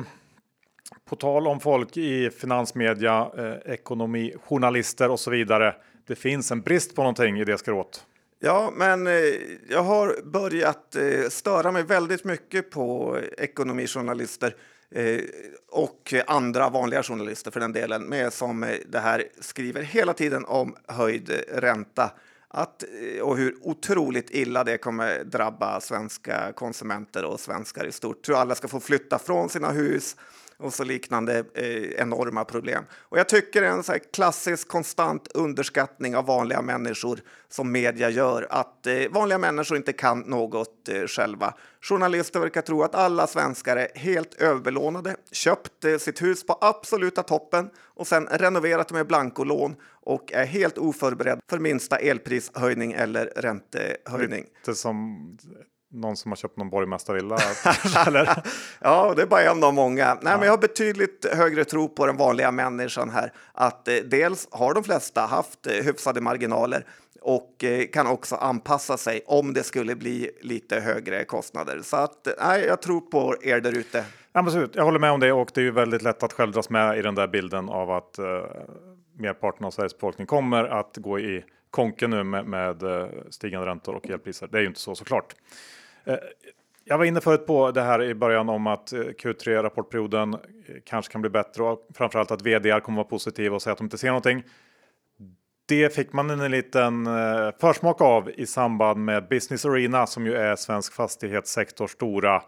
på 1.04 1.16
tal 1.16 1.46
om 1.46 1.60
folk 1.60 1.96
i 1.96 2.30
finansmedia, 2.30 3.30
eh, 3.38 3.72
ekonomi, 3.72 4.34
journalister 4.44 5.10
och 5.10 5.20
så 5.20 5.30
vidare. 5.30 5.74
Det 6.06 6.14
finns 6.16 6.50
en 6.52 6.60
brist 6.60 6.94
på 6.96 7.02
någonting 7.02 7.40
i 7.40 7.44
det 7.44 7.58
skrået. 7.58 8.04
Ja, 8.38 8.72
men 8.76 9.06
eh, 9.06 9.12
jag 9.70 9.82
har 9.82 10.16
börjat 10.24 10.96
eh, 10.96 11.28
störa 11.30 11.72
mig 11.72 11.82
väldigt 11.82 12.24
mycket 12.24 12.70
på 12.70 13.18
ekonomijournalister 13.38 14.54
Eh, 14.90 15.20
och 15.70 16.14
andra 16.26 16.68
vanliga 16.68 17.02
journalister 17.02 17.50
för 17.50 17.60
den 17.60 17.72
delen, 17.72 18.02
med 18.02 18.32
som 18.32 18.62
eh, 18.62 18.76
det 18.88 18.98
här 18.98 19.24
skriver 19.40 19.82
hela 19.82 20.12
tiden 20.12 20.44
om 20.44 20.76
höjd 20.88 21.30
eh, 21.30 21.60
ränta. 21.60 22.10
Att, 22.48 22.84
och 23.22 23.36
hur 23.36 23.56
otroligt 23.62 24.30
illa 24.30 24.64
det 24.64 24.78
kommer 24.78 25.24
drabba 25.24 25.80
svenska 25.80 26.52
konsumenter 26.52 27.24
och 27.24 27.40
svenskar 27.40 27.86
i 27.86 27.92
stort. 27.92 28.28
Hur 28.28 28.34
alla 28.34 28.54
ska 28.54 28.68
få 28.68 28.80
flytta 28.80 29.18
från 29.18 29.48
sina 29.48 29.70
hus 29.70 30.16
och 30.58 30.74
så 30.74 30.84
liknande 30.84 31.44
eh, 31.54 32.00
enorma 32.02 32.44
problem. 32.44 32.84
Och 32.92 33.18
jag 33.18 33.28
tycker 33.28 33.60
det 33.60 33.66
är 33.66 33.72
en 33.72 33.82
så 33.82 33.92
här 33.92 34.00
klassisk 34.12 34.68
konstant 34.68 35.28
underskattning 35.34 36.16
av 36.16 36.26
vanliga 36.26 36.62
människor 36.62 37.20
som 37.48 37.72
media 37.72 38.10
gör, 38.10 38.46
att 38.50 38.86
eh, 38.86 38.94
vanliga 39.10 39.38
människor 39.38 39.76
inte 39.76 39.92
kan 39.92 40.20
något 40.20 40.88
eh, 40.88 41.06
själva. 41.06 41.54
Journalister 41.80 42.40
verkar 42.40 42.62
tro 42.62 42.82
att 42.82 42.94
alla 42.94 43.26
svenskar 43.26 43.76
är 43.76 43.88
helt 43.94 44.34
överbelånade, 44.34 45.16
köpt 45.32 45.84
eh, 45.84 45.96
sitt 45.96 46.22
hus 46.22 46.46
på 46.46 46.58
absoluta 46.60 47.22
toppen 47.22 47.70
och 47.78 48.06
sen 48.06 48.26
renoverat 48.26 48.92
med 48.92 49.06
blankolån 49.06 49.76
och 50.06 50.32
är 50.32 50.44
helt 50.46 50.78
oförberedd 50.78 51.40
för 51.50 51.58
minsta 51.58 51.96
elprishöjning 51.96 52.92
eller 52.92 53.26
räntehöjning. 53.26 54.44
Det 54.64 54.70
är 54.70 54.74
som 54.74 55.38
någon 55.92 56.16
som 56.16 56.30
har 56.30 56.36
köpt 56.36 56.56
någon 56.56 56.70
borgmästarvilla. 56.70 57.38
Ja, 58.80 59.14
det 59.16 59.22
är 59.22 59.26
bara 59.26 59.42
en 59.42 59.64
av 59.64 59.74
många. 59.74 60.14
Nej, 60.22 60.36
men 60.36 60.42
jag 60.42 60.52
har 60.52 60.58
betydligt 60.58 61.26
högre 61.34 61.64
tro 61.64 61.88
på 61.88 62.06
den 62.06 62.16
vanliga 62.16 62.50
människan 62.50 63.10
här. 63.10 63.32
Att 63.52 63.88
eh, 63.88 63.94
dels 63.94 64.48
har 64.50 64.74
de 64.74 64.84
flesta 64.84 65.20
haft 65.20 65.66
eh, 65.66 65.72
hyfsade 65.72 66.20
marginaler 66.20 66.86
och 67.20 67.64
eh, 67.64 67.86
kan 67.86 68.06
också 68.06 68.34
anpassa 68.34 68.96
sig 68.96 69.22
om 69.26 69.52
det 69.54 69.62
skulle 69.62 69.96
bli 69.96 70.30
lite 70.40 70.80
högre 70.80 71.24
kostnader. 71.24 71.80
Så 71.82 71.96
att, 71.96 72.28
nej, 72.40 72.64
jag 72.64 72.82
tror 72.82 73.00
på 73.00 73.34
er 73.42 73.60
där 73.60 73.78
ute. 73.78 74.04
Absolut, 74.32 74.74
jag 74.74 74.84
håller 74.84 74.98
med 74.98 75.10
om 75.10 75.20
det 75.20 75.32
och 75.32 75.50
det 75.54 75.60
är 75.60 75.64
ju 75.64 75.70
väldigt 75.70 76.02
lätt 76.02 76.22
att 76.22 76.32
själv 76.32 76.52
dras 76.52 76.70
med 76.70 76.98
i 76.98 77.02
den 77.02 77.14
där 77.14 77.28
bilden 77.28 77.68
av 77.68 77.90
att 77.90 78.18
eh, 78.18 78.24
merparten 79.18 79.66
av 79.66 79.70
Sveriges 79.70 79.94
befolkning 79.94 80.26
kommer 80.26 80.64
att 80.64 80.96
gå 80.96 81.18
i 81.18 81.44
konken 81.70 82.10
nu 82.10 82.24
med, 82.24 82.46
med 82.46 82.82
eh, 82.82 83.06
stigande 83.30 83.66
räntor 83.66 83.94
och 83.94 84.10
elpriser. 84.10 84.46
Det 84.46 84.58
är 84.58 84.62
ju 84.62 84.68
inte 84.68 84.80
så 84.80 84.94
såklart. 84.94 85.34
Eh, 86.06 86.16
jag 86.84 86.98
var 86.98 87.04
inne 87.04 87.20
förut 87.20 87.46
på 87.46 87.70
det 87.70 87.82
här 87.82 88.02
i 88.02 88.14
början 88.14 88.48
om 88.48 88.66
att 88.66 88.92
eh, 88.92 88.98
Q3-rapportperioden 88.98 90.34
eh, 90.34 90.40
kanske 90.84 91.12
kan 91.12 91.20
bli 91.20 91.30
bättre 91.30 91.62
och 91.62 91.88
framförallt 91.94 92.30
att 92.30 92.42
vd 92.42 92.80
kommer 92.80 92.96
vara 92.96 93.08
positiva 93.08 93.54
och 93.54 93.62
säga 93.62 93.72
att 93.72 93.78
de 93.78 93.84
inte 93.84 93.98
ser 93.98 94.08
någonting. 94.08 94.42
Det 95.68 95.94
fick 95.94 96.12
man 96.12 96.30
en 96.30 96.50
liten 96.50 97.08
försmak 97.60 98.00
av 98.00 98.30
i 98.30 98.46
samband 98.46 99.04
med 99.04 99.28
Business 99.28 99.64
Arena 99.64 100.06
som 100.06 100.26
ju 100.26 100.34
är 100.34 100.56
svensk 100.56 100.92
fastighetssektors 100.92 101.90
stora 101.90 102.42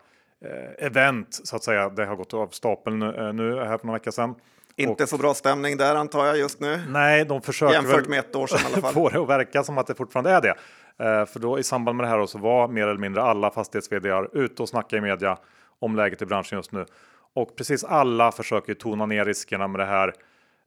event 0.78 1.40
så 1.44 1.56
att 1.56 1.64
säga. 1.64 1.88
Det 1.88 2.06
har 2.06 2.16
gått 2.16 2.34
av 2.34 2.48
stapeln 2.48 2.98
nu, 3.36 3.58
här 3.58 3.78
för 3.78 3.86
några 3.86 3.98
veckor 3.98 4.10
sedan. 4.10 4.34
Inte 4.76 5.06
så 5.06 5.18
bra 5.18 5.34
stämning 5.34 5.76
där 5.76 5.94
antar 5.94 6.26
jag 6.26 6.38
just 6.38 6.60
nu. 6.60 6.80
Nej, 6.88 7.24
de 7.24 7.42
försöker 7.42 7.74
Jämfört 7.74 8.08
med 8.08 8.18
ett 8.18 8.36
år 8.36 8.46
sedan 8.46 8.58
i 8.62 8.72
alla 8.72 8.82
fall. 8.82 8.92
få 8.94 9.08
det 9.08 9.20
att 9.20 9.28
verka 9.28 9.64
som 9.64 9.78
att 9.78 9.86
det 9.86 9.94
fortfarande 9.94 10.30
är 10.30 10.40
det. 10.40 10.54
Eh, 10.98 11.24
för 11.24 11.40
då 11.40 11.58
i 11.58 11.62
samband 11.62 11.96
med 11.96 12.06
det 12.06 12.10
här 12.10 12.26
så 12.26 12.38
var 12.38 12.68
mer 12.68 12.86
eller 12.86 13.00
mindre 13.00 13.22
alla 13.22 13.50
fastighets 13.50 13.88
ute 14.32 14.62
och 14.62 14.68
snackade 14.68 14.96
i 14.96 15.00
media 15.00 15.38
om 15.78 15.96
läget 15.96 16.22
i 16.22 16.26
branschen 16.26 16.58
just 16.58 16.72
nu. 16.72 16.86
Och 17.34 17.56
precis 17.56 17.84
alla 17.84 18.32
försöker 18.32 18.74
tona 18.74 19.06
ner 19.06 19.24
riskerna 19.24 19.68
med 19.68 19.80
det 19.80 19.84
här. 19.84 20.08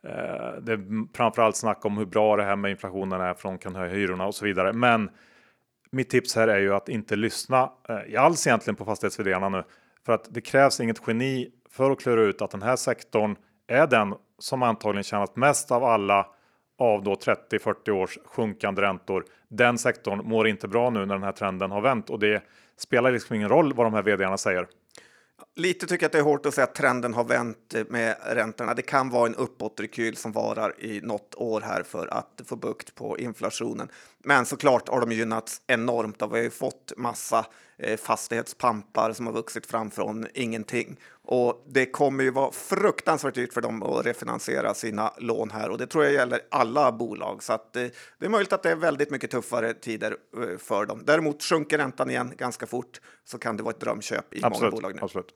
Eh, 0.07 0.61
det 0.61 0.73
är 0.73 1.15
framförallt 1.17 1.55
snack 1.55 1.85
om 1.85 1.97
hur 1.97 2.05
bra 2.05 2.35
det 2.35 2.43
här 2.43 2.55
med 2.55 2.71
inflationen 2.71 3.21
är 3.21 3.33
för 3.33 3.49
de 3.49 3.57
kan 3.57 3.75
höja 3.75 3.93
hyrorna 3.93 4.25
och 4.25 4.35
så 4.35 4.45
vidare. 4.45 4.73
Men 4.73 5.09
mitt 5.91 6.09
tips 6.09 6.35
här 6.35 6.47
är 6.47 6.59
ju 6.59 6.73
att 6.73 6.89
inte 6.89 7.15
lyssna 7.15 7.71
eh, 7.89 8.23
alls 8.23 8.47
egentligen 8.47 8.75
på 8.75 8.85
fastighets 8.85 9.19
nu. 9.19 9.63
För 10.05 10.13
att 10.13 10.27
det 10.33 10.41
krävs 10.41 10.79
inget 10.79 11.07
geni 11.07 11.51
för 11.69 11.91
att 11.91 11.99
klura 11.99 12.21
ut 12.21 12.41
att 12.41 12.51
den 12.51 12.61
här 12.61 12.75
sektorn 12.75 13.35
är 13.67 13.87
den 13.87 14.15
som 14.39 14.63
antagligen 14.63 15.03
tjänat 15.03 15.35
mest 15.35 15.71
av 15.71 15.83
alla 15.83 16.27
av 16.81 17.03
då 17.03 17.13
30-40 17.15 17.89
års 17.89 18.17
sjunkande 18.25 18.81
räntor. 18.81 19.25
Den 19.47 19.77
sektorn 19.77 20.21
mår 20.23 20.47
inte 20.47 20.67
bra 20.67 20.89
nu 20.89 21.05
när 21.05 21.15
den 21.15 21.23
här 21.23 21.31
trenden 21.31 21.71
har 21.71 21.81
vänt 21.81 22.09
och 22.09 22.19
det 22.19 22.43
spelar 22.77 23.11
liksom 23.11 23.35
ingen 23.35 23.49
roll 23.49 23.73
vad 23.73 23.85
de 23.85 23.93
här 23.93 24.01
vdarna 24.01 24.37
säger. 24.37 24.67
Lite 25.55 25.87
tycker 25.87 26.03
jag 26.03 26.07
att 26.07 26.11
det 26.11 26.17
är 26.17 26.23
hårt 26.23 26.45
att 26.45 26.53
säga 26.53 26.63
att 26.63 26.75
trenden 26.75 27.13
har 27.13 27.23
vänt 27.23 27.75
med 27.89 28.15
räntorna. 28.25 28.73
Det 28.73 28.81
kan 28.81 29.09
vara 29.09 29.27
en 29.27 29.35
uppåtrekyl 29.35 30.15
som 30.15 30.31
varar 30.31 30.83
i 30.83 31.01
något 31.01 31.35
år 31.35 31.61
här 31.61 31.83
för 31.83 32.07
att 32.07 32.41
få 32.45 32.55
bukt 32.55 32.95
på 32.95 33.19
inflationen. 33.19 33.87
Men 34.23 34.45
såklart 34.45 34.89
har 34.89 34.99
de 34.99 35.11
gynnats 35.11 35.61
enormt 35.67 36.21
och 36.21 36.33
vi 36.33 36.37
har 36.37 36.43
ju 36.43 36.49
fått 36.49 36.93
massa 36.97 37.45
fastighetspampar 37.97 39.13
som 39.13 39.25
har 39.25 39.33
vuxit 39.33 39.65
fram 39.65 39.91
från 39.91 40.27
ingenting. 40.33 40.97
Och 41.23 41.63
det 41.67 41.85
kommer 41.85 42.23
ju 42.23 42.31
vara 42.31 42.51
fruktansvärt 42.51 43.35
dyrt 43.35 43.53
för 43.53 43.61
dem 43.61 43.83
att 43.83 44.05
refinansiera 44.05 44.73
sina 44.73 45.13
lån 45.17 45.51
här 45.51 45.69
och 45.69 45.77
det 45.77 45.87
tror 45.87 46.03
jag 46.03 46.13
gäller 46.13 46.39
alla 46.51 46.91
bolag. 46.91 47.43
Så 47.43 47.53
att, 47.53 47.75
eh, 47.75 47.83
det 48.19 48.25
är 48.25 48.29
möjligt 48.29 48.53
att 48.53 48.63
det 48.63 48.71
är 48.71 48.75
väldigt 48.75 49.11
mycket 49.11 49.31
tuffare 49.31 49.73
tider 49.73 50.15
eh, 50.37 50.57
för 50.57 50.85
dem. 50.85 51.03
Däremot 51.05 51.43
sjunker 51.43 51.77
räntan 51.77 52.09
igen 52.09 52.33
ganska 52.37 52.65
fort 52.65 53.01
så 53.23 53.37
kan 53.37 53.57
det 53.57 53.63
vara 53.63 53.73
ett 53.73 53.79
drömköp 53.79 54.33
i 54.33 54.43
absolut, 54.43 54.61
många 54.61 54.81
bolag 54.81 54.95
nu. 54.95 55.01
Absolut. 55.01 55.35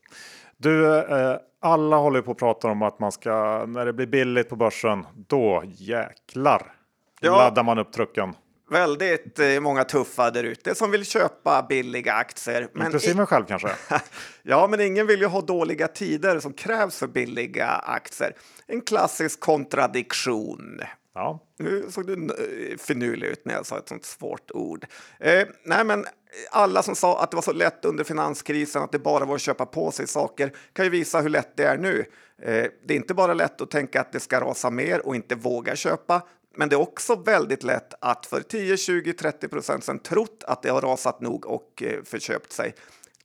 Du, 0.58 0.98
eh, 0.98 1.38
alla 1.60 1.98
håller 1.98 2.22
på 2.22 2.32
att 2.32 2.38
prata 2.38 2.68
om 2.68 2.82
att 2.82 3.00
man 3.00 3.12
ska, 3.12 3.66
när 3.68 3.86
det 3.86 3.94
blir 3.94 4.08
billigt 4.08 4.50
på 4.50 4.56
börsen, 4.56 5.06
då 5.28 5.64
jäklar 5.66 6.76
ja. 7.22 7.38
laddar 7.38 7.64
man 7.64 7.80
upp 7.80 7.92
trucken 7.92 8.34
väldigt 8.70 9.40
eh, 9.40 9.60
många 9.60 9.84
tuffa 9.84 10.32
där 10.32 10.44
ute 10.44 10.76
som 10.76 10.92
vill 10.92 11.06
köpa 11.06 11.66
billiga 11.70 12.14
aktier. 12.14 12.68
Inklusive 12.76 13.16
mig 13.16 13.26
själv 13.26 13.46
kanske? 13.46 13.70
ja, 14.44 14.68
men 14.68 14.82
ingen 14.82 15.08
vill 15.08 15.20
ju 15.20 15.26
ha 15.26 15.42
dåliga 15.42 15.88
tider 15.88 16.40
som 16.40 16.54
krävs 16.54 17.00
för 17.00 17.08
billiga 17.08 17.68
aktier. 17.68 18.36
En 18.68 18.82
klassisk 18.82 19.40
kontradiktion. 19.40 20.82
Ja. 21.14 21.40
Nu 21.60 21.86
såg 21.90 22.08
du 22.08 22.14
eh, 22.14 22.78
finurlig 22.78 23.28
ut 23.28 23.46
när 23.46 23.54
jag 23.54 23.66
sa 23.66 23.78
ett 23.78 23.90
sånt 23.90 24.06
svårt 24.06 24.52
ord. 24.52 24.86
Eh, 25.20 25.48
nej, 25.64 25.84
men 25.84 26.06
alla 26.52 26.84
som 26.84 26.96
sa 26.96 27.24
att 27.24 27.32
det 27.32 27.36
var 27.36 27.42
så 27.42 27.54
lätt 27.54 27.86
under 27.86 28.04
finanskrisen 28.04 28.84
att 28.84 28.92
det 28.92 29.00
bara 29.00 29.26
var 29.26 29.36
att 29.36 29.42
köpa 29.42 29.66
på 29.66 29.92
sig 29.92 30.08
saker 30.08 30.52
kan 30.74 30.86
ju 30.86 30.92
visa 30.92 31.22
hur 31.22 31.30
lätt 31.30 31.58
det 31.58 31.64
är 31.64 31.78
nu. 31.78 32.06
Eh, 32.42 32.66
det 32.86 32.94
är 32.94 32.96
inte 32.96 33.14
bara 33.14 33.34
lätt 33.34 33.62
att 33.62 33.72
tänka 33.72 34.02
att 34.02 34.12
det 34.12 34.20
ska 34.20 34.40
rasa 34.40 34.70
mer 34.70 35.06
och 35.06 35.16
inte 35.16 35.36
våga 35.36 35.76
köpa. 35.76 36.22
Men 36.58 36.70
det 36.70 36.76
är 36.76 36.82
också 36.82 37.16
väldigt 37.16 37.64
lätt 37.64 37.94
att 38.00 38.26
för 38.26 38.42
10, 38.42 38.78
20, 38.78 39.14
30 39.14 39.48
procent 39.48 39.84
sen 39.84 40.00
trott 40.00 40.44
att 40.48 40.62
det 40.62 40.70
har 40.70 40.82
rasat 40.82 41.22
nog 41.22 41.46
och 41.46 41.84
eh, 41.84 42.04
förköpt 42.04 42.52
sig. 42.52 42.76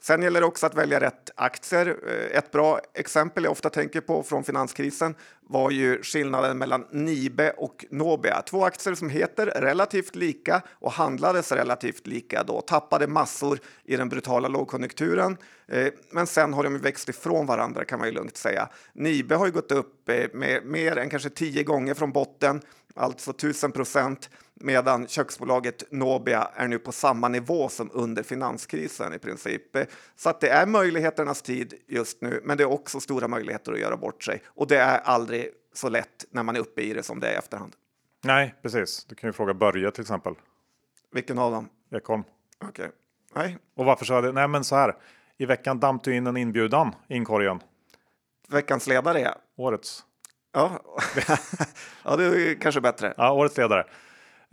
Sen 0.01 0.23
gäller 0.23 0.41
det 0.41 0.47
också 0.47 0.67
att 0.67 0.75
välja 0.75 1.01
rätt 1.01 1.31
aktier. 1.35 1.97
Eh, 2.07 2.39
ett 2.39 2.51
bra 2.51 2.81
exempel 2.95 3.45
jag 3.45 3.51
ofta 3.51 3.71
tänker 3.71 4.01
på 4.01 4.23
från 4.23 4.45
finanskrisen 4.45 5.15
var 5.51 5.71
ju 5.71 6.03
skillnaden 6.03 6.59
mellan 6.59 6.87
Nibe 6.91 7.51
och 7.51 7.85
Nobia. 7.91 8.43
Två 8.43 8.65
aktier 8.65 8.95
som 8.95 9.09
heter 9.09 9.47
relativt 9.47 10.17
lika 10.17 10.63
och 10.69 10.93
handlades 10.93 11.53
relativt 11.53 12.07
lika 12.07 12.43
då. 12.43 12.61
Tappade 12.61 13.07
massor 13.07 13.59
i 13.85 13.97
den 13.97 14.09
brutala 14.09 14.49
lågkonjunkturen. 14.49 15.37
Eh, 15.69 15.87
men 16.11 16.27
sen 16.27 16.53
har 16.53 16.65
de 16.65 16.79
växt 16.79 17.09
ifrån 17.09 17.47
varandra 17.47 17.85
kan 17.85 17.99
man 17.99 18.09
ju 18.09 18.15
lugnt 18.15 18.37
säga. 18.37 18.69
Nibe 18.93 19.35
har 19.35 19.47
ju 19.47 19.53
gått 19.53 19.73
upp 19.73 20.09
eh, 20.09 20.25
med 20.33 20.65
mer 20.65 20.99
än 20.99 21.11
kanske 21.11 21.31
tio 21.31 21.63
gånger 21.63 21.95
från 21.95 22.13
botten 22.13 22.61
alltså 22.95 23.31
1000 23.31 23.73
procent, 23.73 24.31
medan 24.55 25.07
köksbolaget 25.07 25.85
Nobia 25.91 26.51
är 26.55 26.69
nu 26.69 26.79
på 26.79 26.93
samma 26.93 27.29
nivå 27.29 27.69
som 27.69 27.91
under 27.93 28.23
finanskrisen 28.23 29.15
i 29.15 29.19
princip. 29.19 29.63
Så 30.17 30.31
att 30.31 30.41
det 30.41 30.49
är 30.49 30.67
möjligheternas 30.67 31.43
tid 31.43 31.75
just 31.87 32.21
nu, 32.21 32.41
men 32.45 32.57
det 32.57 32.63
är 32.63 32.73
också 32.73 33.01
stora 33.01 33.29
möjligheter 33.29 33.73
att 33.73 33.81
göra 33.81 33.97
bort 33.97 34.25
sig. 34.25 34.43
Och 34.47 34.67
det 34.67 34.77
är 34.77 34.99
aldrig 34.99 35.40
så 35.73 35.89
lätt 35.89 36.25
när 36.31 36.43
man 36.43 36.57
är 36.57 36.61
uppe 36.61 36.83
i 36.83 36.95
det 36.95 37.03
som 37.03 37.21
det 37.21 37.29
är 37.29 37.33
i 37.33 37.37
efterhand. 37.37 37.77
Nej, 38.25 38.55
precis. 38.63 39.05
Du 39.05 39.15
kan 39.15 39.29
ju 39.29 39.33
fråga 39.33 39.55
Börje 39.55 39.91
till 39.91 40.03
exempel. 40.03 40.35
Vilken 41.13 41.39
av 41.39 41.53
dem? 41.53 41.69
Ekholm. 41.95 42.23
Okej. 42.65 42.85
Okay. 42.85 42.97
Nej. 43.35 43.59
Och 43.75 43.85
varför 43.85 44.05
sa 44.05 44.15
jag 44.15 44.25
det? 44.25 44.33
Nej, 44.33 44.49
men 44.49 44.65
så 44.65 44.77
här. 44.77 44.97
I 45.39 45.47
veckan 45.47 45.81
damp 45.81 46.05
du 46.05 46.15
in 46.15 46.27
en 46.27 46.37
inbjudan 46.37 46.95
i 47.09 47.15
inkorgen. 47.15 47.61
Veckans 48.49 48.87
ledare, 48.87 49.21
ja. 49.21 49.37
Årets. 49.57 50.05
Ja, 50.53 50.81
ja 52.05 52.17
det 52.17 52.25
är 52.25 52.61
kanske 52.61 52.81
bättre. 52.81 53.15
Ja, 53.17 53.33
årets 53.33 53.57
ledare. 53.57 53.87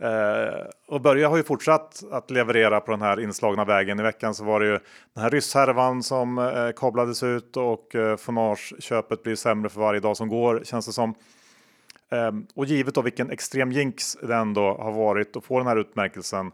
Eh, 0.02 0.66
och 0.86 1.00
Börje 1.00 1.26
har 1.26 1.36
ju 1.36 1.42
fortsatt 1.42 2.02
att 2.10 2.30
leverera 2.30 2.80
på 2.80 2.90
den 2.90 3.02
här 3.02 3.20
inslagna 3.20 3.64
vägen. 3.64 4.00
I 4.00 4.02
veckan 4.02 4.34
så 4.34 4.44
var 4.44 4.60
det 4.60 4.66
ju 4.66 4.78
den 5.14 5.22
här 5.22 5.30
rysshärvan 5.30 6.02
som 6.02 6.38
eh, 6.38 6.70
kablades 6.76 7.22
ut 7.22 7.56
och 7.56 7.94
eh, 7.94 8.16
Fonage-köpet 8.16 9.22
blir 9.22 9.34
sämre 9.34 9.68
för 9.68 9.80
varje 9.80 10.00
dag 10.00 10.16
som 10.16 10.28
går 10.28 10.60
känns 10.64 10.86
det 10.86 10.92
som. 10.92 11.14
Eh, 12.10 12.32
och 12.54 12.66
givet 12.66 12.94
då 12.94 13.02
vilken 13.02 13.30
extrem 13.30 13.72
jinx 13.72 14.16
det 14.22 14.34
ändå 14.34 14.60
har 14.60 14.92
varit 14.92 15.36
att 15.36 15.44
få 15.44 15.58
den 15.58 15.66
här 15.66 15.76
utmärkelsen 15.76 16.46
eh, 16.46 16.52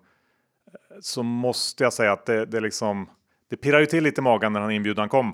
så 1.01 1.23
måste 1.23 1.85
jag 1.85 1.93
säga 1.93 2.13
att 2.13 2.27
det, 2.27 2.47
det 2.47 2.61
liksom 2.61 3.09
det 3.51 3.57
pirrar 3.57 3.81
ju 3.81 3.87
till 3.87 4.05
lite 4.05 4.21
i 4.21 4.25
magen 4.25 4.53
när 4.53 4.61
den 4.61 4.71
inbjudan 4.71 5.09
kom. 5.09 5.33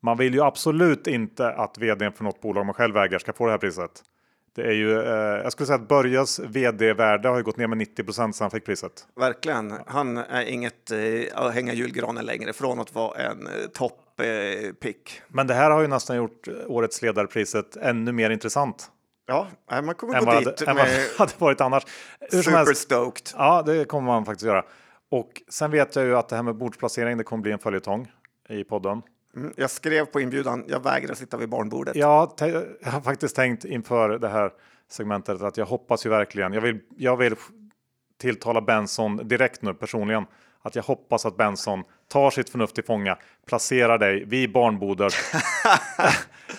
Man 0.00 0.16
vill 0.16 0.34
ju 0.34 0.42
absolut 0.42 1.06
inte 1.06 1.48
att 1.48 1.78
vdn 1.78 2.12
för 2.12 2.24
något 2.24 2.40
bolag 2.40 2.66
man 2.66 2.74
själv 2.74 2.96
äger 2.96 3.18
ska 3.18 3.32
få 3.32 3.46
det 3.46 3.50
här 3.50 3.58
priset. 3.58 4.02
Det 4.54 4.62
är 4.62 4.72
ju, 4.72 5.00
eh, 5.00 5.42
jag 5.42 5.52
skulle 5.52 5.66
säga 5.66 5.76
att 5.76 5.88
Börjes 5.88 6.38
vd-värde 6.38 7.28
har 7.28 7.36
ju 7.36 7.42
gått 7.42 7.56
ner 7.56 7.66
med 7.66 7.78
90 7.78 8.04
procent 8.04 8.36
sedan 8.36 8.44
han 8.44 8.50
fick 8.50 8.64
priset. 8.64 9.06
Verkligen. 9.16 9.74
Han 9.86 10.16
är 10.16 10.44
inget 10.44 10.90
eh, 10.90 10.98
att 11.34 11.54
hänga 11.54 11.72
julgranen 11.72 12.24
längre 12.24 12.52
från 12.52 12.80
att 12.80 12.94
vara 12.94 13.18
en 13.18 13.46
eh, 13.46 13.52
topp-pick. 13.74 15.20
Eh, 15.20 15.24
Men 15.28 15.46
det 15.46 15.54
här 15.54 15.70
har 15.70 15.80
ju 15.80 15.88
nästan 15.88 16.16
gjort 16.16 16.48
årets 16.66 17.02
ledarpriset 17.02 17.76
ännu 17.76 18.12
mer 18.12 18.30
intressant. 18.30 18.90
Ja, 19.26 19.46
man 19.70 19.94
kommer 19.94 20.20
gå 20.20 20.38
dit 20.40 20.66
hade, 20.66 20.74
med... 20.74 21.08
hade 21.18 21.32
varit 21.38 21.60
annars. 21.60 21.82
Hur 22.32 22.42
Super 22.42 22.74
stoked. 22.74 23.26
Ja, 23.36 23.62
det 23.66 23.84
kommer 23.84 24.06
man 24.06 24.24
faktiskt 24.24 24.46
göra. 24.46 24.64
Och 25.10 25.42
sen 25.48 25.70
vet 25.70 25.96
jag 25.96 26.04
ju 26.04 26.16
att 26.16 26.28
det 26.28 26.36
här 26.36 26.42
med 26.42 26.56
bordsplacering, 26.56 27.18
det 27.18 27.24
kommer 27.24 27.42
bli 27.42 27.52
en 27.52 27.58
följetong 27.58 28.10
i 28.48 28.64
podden. 28.64 29.02
Mm, 29.36 29.52
jag 29.56 29.70
skrev 29.70 30.06
på 30.06 30.20
inbjudan, 30.20 30.64
jag 30.68 30.82
vägrar 30.84 31.14
sitta 31.14 31.36
vid 31.36 31.48
barnbordet. 31.48 31.96
Ja, 31.96 32.34
jag 32.38 32.90
har 32.92 33.00
faktiskt 33.00 33.36
tänkt 33.36 33.64
inför 33.64 34.18
det 34.18 34.28
här 34.28 34.50
segmentet 34.90 35.42
att 35.42 35.56
jag 35.56 35.66
hoppas 35.66 36.06
ju 36.06 36.10
verkligen, 36.10 36.52
jag 36.52 36.60
vill, 36.60 36.80
jag 36.96 37.16
vill 37.16 37.34
tilltala 38.20 38.60
Benson 38.60 39.28
direkt 39.28 39.62
nu 39.62 39.74
personligen, 39.74 40.26
att 40.62 40.74
jag 40.74 40.82
hoppas 40.82 41.26
att 41.26 41.36
Benson 41.36 41.82
tar 42.08 42.30
sitt 42.30 42.50
förnuft 42.50 42.74
till 42.74 42.84
fånga, 42.84 43.18
placerar 43.46 43.98
dig 43.98 44.24
vid 44.24 44.52
barnboder. 44.52 45.14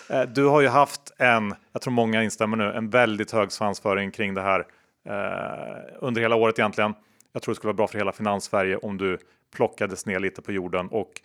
Eh, 0.09 0.21
du 0.21 0.45
har 0.45 0.61
ju 0.61 0.67
haft 0.67 1.11
en, 1.17 1.55
jag 1.71 1.81
tror 1.81 1.93
många 1.93 2.23
instämmer 2.23 2.57
nu, 2.57 2.71
en 2.71 2.89
väldigt 2.89 3.31
hög 3.31 3.51
svansföring 3.51 4.11
kring 4.11 4.33
det 4.33 4.41
här 4.41 4.59
eh, 5.05 5.85
under 5.99 6.21
hela 6.21 6.35
året 6.35 6.59
egentligen. 6.59 6.93
Jag 7.33 7.41
tror 7.41 7.53
det 7.53 7.55
skulle 7.55 7.67
vara 7.67 7.77
bra 7.77 7.87
för 7.87 7.97
hela 7.97 8.11
Finanssverige 8.11 8.77
om 8.77 8.97
du 8.97 9.17
plockades 9.55 10.05
ner 10.05 10.19
lite 10.19 10.41
på 10.41 10.51
jorden 10.51 10.87
och 10.87 11.21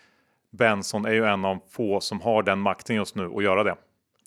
Benson 0.50 1.04
är 1.04 1.12
ju 1.12 1.24
en 1.24 1.44
av 1.44 1.58
få 1.70 2.00
som 2.00 2.20
har 2.20 2.42
den 2.42 2.58
makten 2.58 2.96
just 2.96 3.14
nu 3.14 3.30
att 3.36 3.42
göra 3.42 3.62
det. 3.62 3.76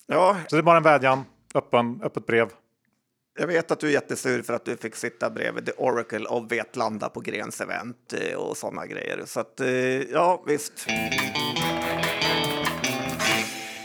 Ja. 0.06 0.36
Så 0.48 0.56
det 0.56 0.60
är 0.60 0.62
bara 0.62 0.76
en 0.76 0.82
vädjan, 0.82 1.24
öppen, 1.54 2.00
öppet 2.02 2.26
brev. 2.26 2.48
Jag 3.38 3.46
vet 3.46 3.70
att 3.70 3.80
du 3.80 3.86
är 3.86 3.92
jättesur 3.92 4.42
för 4.42 4.54
att 4.54 4.64
du 4.64 4.76
fick 4.76 4.96
sitta 4.96 5.30
bredvid 5.30 5.66
The 5.66 5.72
Oracle 5.72 6.26
och 6.26 6.52
Vetlanda 6.52 7.08
på 7.08 7.20
Grens 7.20 7.60
event 7.60 8.14
eh, 8.20 8.36
och 8.36 8.56
sådana 8.56 8.86
grejer. 8.86 9.22
Så 9.26 9.40
att, 9.40 9.60
eh, 9.60 9.68
ja, 10.00 10.42
visst. 10.46 10.86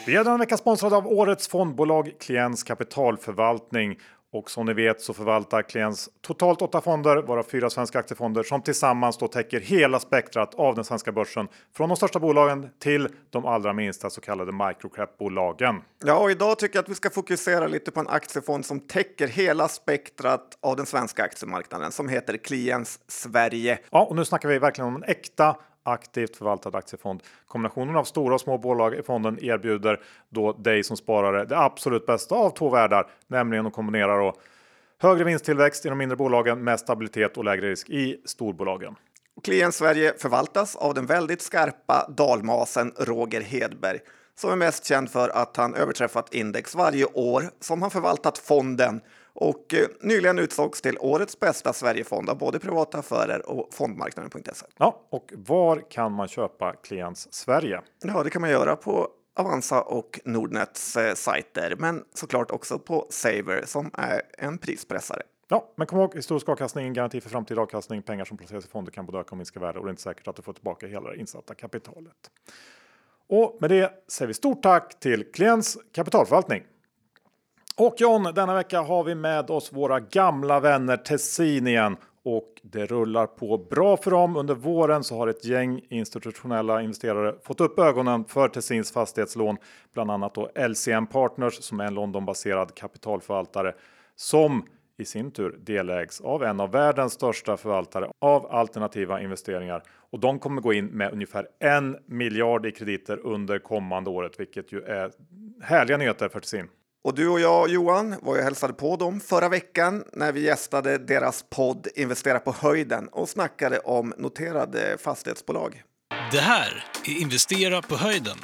Vi 0.06 0.16
är 0.16 0.24
denna 0.24 0.38
vecka 0.38 0.58
sponsrade 0.58 0.96
av 0.96 1.08
årets 1.08 1.48
fondbolag 1.48 2.12
Klients 2.20 2.64
kapitalförvaltning 2.64 4.00
och 4.34 4.52
som 4.52 4.66
ni 4.66 4.74
vet 4.74 5.02
så 5.02 5.14
förvaltar 5.14 5.62
Kliens 5.62 6.10
totalt 6.22 6.62
åtta 6.62 6.82
fonder, 6.82 7.18
varav 7.18 7.44
fyra 7.44 7.70
svenska 7.70 8.00
aktiefonder 8.00 8.44
som 8.44 8.62
tillsammans 8.62 9.18
då 9.18 9.28
täcker 9.28 9.60
hela 9.60 10.00
spektrat 10.00 10.56
av 10.56 10.76
den 10.76 10.84
svenska 10.84 11.12
börsen. 11.12 11.48
Från 11.78 11.90
de 11.90 11.96
största 11.96 12.20
bolagen 12.20 12.70
till 12.80 13.10
de 13.30 13.46
allra 13.46 13.74
minsta 13.74 14.10
så 14.10 14.22
kallade 14.22 14.52
microcap-bolagen. 14.52 15.82
Ja, 16.06 16.18
och 16.18 16.32
idag 16.32 16.60
tycker 16.60 16.76
jag 16.78 16.84
att 16.84 16.90
vi 16.90 16.96
ska 16.96 17.10
fokusera 17.10 17.68
lite 17.68 17.92
på 17.92 18.00
en 18.00 18.08
aktiefond 18.08 18.66
som 18.66 18.80
täcker 18.80 19.28
hela 19.28 19.68
spektrat 19.68 20.58
av 20.62 20.76
den 20.76 20.86
svenska 20.86 21.24
aktiemarknaden 21.24 21.92
som 21.92 22.10
heter 22.10 22.38
Kliens 22.38 23.00
Sverige. 23.08 23.80
Ja, 23.92 24.06
och 24.06 24.16
nu 24.16 24.26
snackar 24.26 24.50
vi 24.50 24.60
verkligen 24.60 24.88
om 24.88 24.96
en 24.96 25.04
äkta 25.04 25.56
aktivt 25.88 26.36
förvaltad 26.36 26.78
aktiefond. 26.78 27.24
Kombinationen 27.48 27.96
av 27.96 28.04
stora 28.04 28.36
och 28.36 28.42
små 28.42 28.58
bolag 28.58 28.96
i 28.96 29.04
fonden 29.04 29.44
erbjuder 29.44 30.00
då 30.30 30.54
dig 30.54 30.84
som 30.84 30.98
sparare 30.98 31.46
det 31.46 31.58
absolut 31.58 32.06
bästa 32.06 32.36
av 32.36 32.50
två 32.50 32.70
världar, 32.70 33.08
nämligen 33.28 33.68
att 33.68 33.74
kombinera 33.74 34.18
då 34.18 34.34
högre 35.00 35.24
vinsttillväxt 35.24 35.86
i 35.86 35.90
de 35.90 35.98
mindre 35.98 36.16
bolagen 36.16 36.64
med 36.64 36.80
stabilitet 36.80 37.38
och 37.38 37.46
lägre 37.46 37.70
risk 37.70 37.90
i 37.90 38.22
storbolagen. 38.26 38.96
Klient 39.44 39.76
Sverige 39.76 40.14
förvaltas 40.18 40.76
av 40.76 40.94
den 40.94 41.06
väldigt 41.06 41.42
skarpa 41.42 42.10
dalmasen 42.18 42.94
Roger 42.98 43.42
Hedberg 43.42 44.00
som 44.36 44.52
är 44.52 44.56
mest 44.56 44.86
känd 44.86 45.12
för 45.12 45.30
att 45.30 45.58
han 45.58 45.76
överträffat 45.76 46.34
index 46.34 46.76
varje 46.76 47.06
år 47.06 47.44
som 47.60 47.82
han 47.82 47.92
förvaltat 47.92 48.38
fonden 48.38 49.02
och 49.40 49.74
eh, 49.74 49.88
nyligen 50.02 50.40
utsågs 50.40 50.82
till 50.82 50.98
årets 51.00 51.40
bästa 51.40 51.74
Sverigefond 51.74 52.30
av 52.30 52.38
både 52.38 52.60
privata 52.60 52.98
affärer 52.98 53.50
och 53.50 53.74
fondmarknaden.se. 53.74 54.66
Ja, 54.78 55.02
och 55.10 55.34
var 55.36 55.92
kan 55.92 56.12
man 56.12 56.28
köpa 56.28 56.74
Klients 56.74 57.28
Sverige? 57.34 57.82
Ja, 58.04 58.24
det 58.24 58.30
kan 58.30 58.42
man 58.42 58.50
göra 58.52 58.76
på 58.76 59.08
Avanza 59.36 59.82
och 59.82 60.20
Nordnets 60.26 60.98
eh, 60.98 61.14
sajter, 61.14 61.76
men 61.80 62.04
såklart 62.14 62.52
också 62.52 62.80
på 62.80 63.08
Saver 63.10 63.64
som 63.66 63.92
är 63.94 64.22
en 64.38 64.58
prispressare. 64.58 65.22
Ja, 65.48 65.74
men 65.76 65.88
kom 65.88 66.00
ihåg 66.00 66.16
historisk 66.16 66.50
avkastning, 66.50 66.94
garanti 66.94 67.22
för 67.22 67.30
framtida 67.30 67.62
avkastning. 67.62 68.02
Pengar 68.02 68.26
som 68.26 68.38
placeras 68.38 68.66
i 68.66 68.68
fonder 68.68 68.92
kan 68.92 69.06
både 69.06 69.20
öka 69.20 69.32
och 69.32 69.38
minska 69.38 69.60
värde 69.60 69.80
och 69.80 69.86
det 69.86 69.90
är 69.90 69.92
inte 69.92 70.02
säkert 70.02 70.28
att 70.28 70.36
du 70.36 70.42
får 70.42 70.54
tillbaka 70.54 70.88
hela 70.88 71.10
det 71.10 71.18
insatta 71.20 71.56
kapitalet. 71.56 72.32
Och 73.30 73.58
med 73.62 73.70
det 73.70 73.92
säger 74.08 74.28
vi 74.28 74.34
stort 74.34 74.64
tack 74.64 75.00
till 75.00 75.32
Klients 75.32 75.78
kapitalförvaltning. 75.94 76.64
Och 77.80 77.96
John, 77.98 78.24
denna 78.24 78.56
vecka 78.56 78.82
har 78.82 79.04
vi 79.04 79.16
med 79.16 79.50
oss 79.50 79.74
våra 79.74 80.00
gamla 80.00 80.60
vänner 80.60 80.98
Tessin 80.98 81.68
igen 81.68 81.98
och 82.24 82.62
det 82.64 82.86
rullar 82.86 83.28
på 83.28 83.58
bra 83.58 83.98
för 83.98 84.12
dem. 84.12 84.36
Under 84.36 84.56
våren 84.56 85.04
så 85.04 85.18
har 85.18 85.28
ett 85.28 85.46
gäng 85.46 85.82
institutionella 85.90 86.82
investerare 86.82 87.36
fått 87.44 87.62
upp 87.62 87.80
ögonen 87.80 88.26
för 88.26 88.50
Tessins 88.50 88.92
fastighetslån, 88.92 89.58
bland 89.94 90.12
annat 90.12 90.36
då 90.36 90.50
LCM 90.70 91.08
Partners 91.08 91.54
som 91.54 91.80
är 91.80 91.86
en 91.86 91.94
Londonbaserad 91.94 92.76
kapitalförvaltare 92.76 93.74
som 94.16 94.66
i 94.98 95.06
sin 95.06 95.32
tur 95.32 95.60
delägs 95.60 96.22
av 96.22 96.44
en 96.44 96.60
av 96.60 96.72
världens 96.72 97.14
största 97.14 97.58
förvaltare 97.58 98.10
av 98.22 98.46
alternativa 98.46 99.22
investeringar. 99.22 99.84
Och 100.12 100.20
de 100.20 100.40
kommer 100.40 100.62
gå 100.62 100.74
in 100.74 100.86
med 100.86 101.14
ungefär 101.14 101.48
en 101.60 101.98
miljard 102.06 102.66
i 102.66 102.72
krediter 102.72 103.20
under 103.24 103.60
kommande 103.60 104.10
året, 104.10 104.40
vilket 104.40 104.72
ju 104.72 104.82
är 104.82 105.12
härliga 105.62 105.98
nyheter 105.98 106.30
för 106.30 106.40
Tessin. 106.40 106.68
Och 107.08 107.16
du 107.16 107.28
och 107.28 107.40
jag, 107.40 107.70
Johan, 107.70 108.16
var 108.22 108.36
ju 108.36 108.42
hälsade 108.42 108.74
på 108.74 108.96
dem 108.96 109.20
förra 109.20 109.50
veckan 109.50 110.04
när 110.14 110.32
vi 110.32 110.44
gästade 110.44 110.98
deras 110.98 111.46
podd 111.56 111.88
Investera 111.96 112.40
på 112.40 112.56
höjden 112.60 113.08
och 113.12 113.30
snackade 113.30 113.80
om 113.80 114.14
noterade 114.18 114.98
fastighetsbolag. 115.00 115.84
Det 116.32 116.40
här 116.40 116.84
är 117.06 117.22
Investera 117.22 117.82
på 117.82 117.96
höjden 117.96 118.38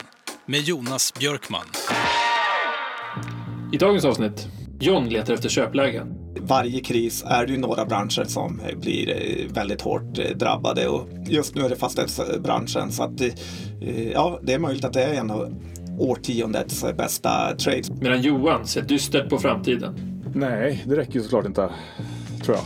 med 0.45 0.60
Jonas 0.60 1.13
Björkman. 1.13 1.65
I 3.73 3.78
dagens 3.78 4.06
avsnitt, 4.06 4.47
John 4.80 5.10
letar 5.10 5.34
efter 5.34 5.49
köplägen. 5.49 6.36
Varje 6.39 6.80
kris 6.80 7.23
är 7.28 7.45
det 7.45 7.52
ju 7.52 7.60
några 7.60 7.86
branscher 7.86 8.23
som 8.23 8.62
blir 8.76 9.10
eh, 9.10 9.54
väldigt 9.54 9.82
hårt 9.82 10.19
eh, 10.19 10.38
drabbade 10.38 10.88
och 10.88 11.08
just 11.28 11.56
nu 11.56 11.62
är 11.62 11.69
det 11.69 11.76
fastighetsbranschen 11.76 12.91
så 12.91 13.04
att 13.04 13.21
eh, 13.21 14.12
ja, 14.12 14.39
det 14.43 14.54
är 14.54 14.60
möjligt 14.60 14.86
att 14.86 14.93
det 14.93 15.04
är 15.04 15.13
en 15.13 15.32
av 15.32 15.54
årtiondets 15.99 16.86
bästa 16.97 17.56
trades. 17.56 17.89
Medan 17.89 18.21
Johan 18.21 18.67
ser 18.67 18.82
dystert 18.82 19.29
på 19.29 19.39
framtiden. 19.39 20.21
Nej, 20.36 20.84
det 20.88 20.95
räcker 20.95 21.13
ju 21.13 21.23
såklart 21.23 21.45
inte, 21.45 21.69
tror 22.43 22.58
jag. 22.58 22.65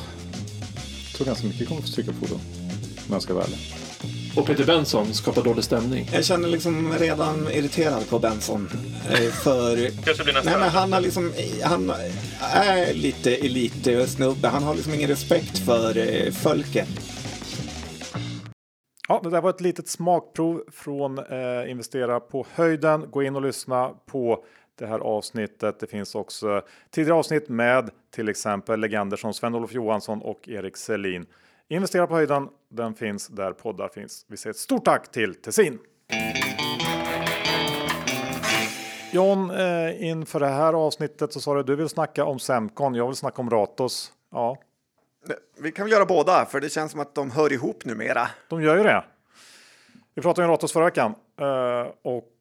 Jag 1.08 1.16
tror 1.16 1.26
ganska 1.26 1.48
mycket 1.48 1.68
kommer 1.68 1.82
att 1.82 1.86
få 1.86 1.92
stryka 1.92 2.12
på 2.12 2.26
då, 2.26 2.36
om 2.36 3.12
jag 3.12 3.22
ska 3.22 3.34
vara 3.34 3.44
ärlig. 3.44 3.60
Och 4.38 4.46
Peter 4.46 4.66
Benson 4.66 5.14
skapar 5.14 5.44
dålig 5.44 5.64
stämning. 5.64 6.10
Jag 6.14 6.26
känner 6.26 6.48
liksom 6.48 6.94
redan 7.00 7.48
irriterad 7.52 8.10
på 8.10 8.20
Benson. 8.20 8.70
Eh, 9.10 9.32
för... 9.32 9.90
Kanske 10.06 10.24
blir 10.24 10.34
nästa. 10.34 10.50
Nej, 10.50 10.60
men 10.60 10.70
han 10.70 10.94
har 10.94 11.02
liksom, 11.02 11.34
han 11.64 11.92
är 12.54 12.94
lite 12.94 13.36
elitsnubbe. 13.36 14.48
Han 14.48 14.64
har 14.64 14.76
liksom 14.76 14.94
ingen 14.94 15.10
respekt 15.10 15.58
för 15.58 15.98
eh, 15.98 16.32
folket. 16.32 16.88
Ja, 19.10 19.20
det 19.24 19.30
där 19.30 19.42
var 19.42 19.50
ett 19.50 19.62
litet 19.62 19.88
smakprov 19.88 20.64
från 20.72 21.20
eh, 21.20 21.72
Investera 21.72 22.20
på 22.20 22.46
höjden. 22.54 23.12
Gå 23.12 23.24
in 23.24 23.36
och 23.36 23.42
lyssna 23.42 23.94
på 24.06 24.44
det 24.76 24.86
här 24.86 25.00
avsnittet. 25.00 25.80
Det 25.80 25.88
finns 25.88 26.16
också 26.16 26.62
tidigare 26.90 27.18
avsnitt 27.18 27.50
med 27.50 27.90
till 28.12 28.30
exempel 28.30 28.80
legender 28.80 29.18
som 29.18 29.34
Sven-Olof 29.34 29.74
Johansson 29.74 30.22
och 30.22 30.50
Erik 30.50 30.78
Selin. 30.78 31.26
Investera 31.68 32.08
på 32.08 32.16
höjden. 32.16 32.50
Den 32.70 32.94
finns 32.94 33.28
där 33.28 33.52
poddar 33.52 33.88
finns. 33.88 34.26
Vi 34.28 34.38
säger 34.38 34.54
ett 34.54 34.60
stort 34.60 34.86
tack 34.86 35.12
till 35.12 35.36
Tessin. 35.36 35.80
John, 39.12 39.52
eh, 39.52 40.08
inför 40.10 40.40
det 40.40 40.48
här 40.48 40.74
avsnittet 40.74 41.34
så 41.34 41.42
sa 41.42 41.54
du 41.54 41.60
att 41.60 41.68
du 41.68 41.76
vill 41.76 41.90
snacka 41.90 42.26
om 42.26 42.40
Semcon. 42.40 42.96
Jag 42.96 43.08
vill 43.08 43.16
snacka 43.16 43.42
om 43.42 43.50
Ratos. 43.50 44.14
Ja, 44.32 44.58
vi 45.60 45.72
kan 45.72 45.86
väl 45.86 45.92
göra 45.92 46.06
båda, 46.06 46.46
för 46.46 46.62
det 46.62 46.70
känns 46.70 46.92
som 46.92 47.02
att 47.02 47.16
de 47.16 47.32
hör 47.32 47.54
ihop 47.54 47.86
numera. 47.86 48.30
De 48.50 48.62
gör 48.62 48.78
ju 48.78 48.84
det. 48.84 49.04
Vi 50.16 50.22
pratade 50.22 50.48
om 50.48 50.52
Ratos 50.52 50.74
förra 50.74 50.86
veckan 50.86 51.16
eh, 51.40 51.92
och 52.02 52.32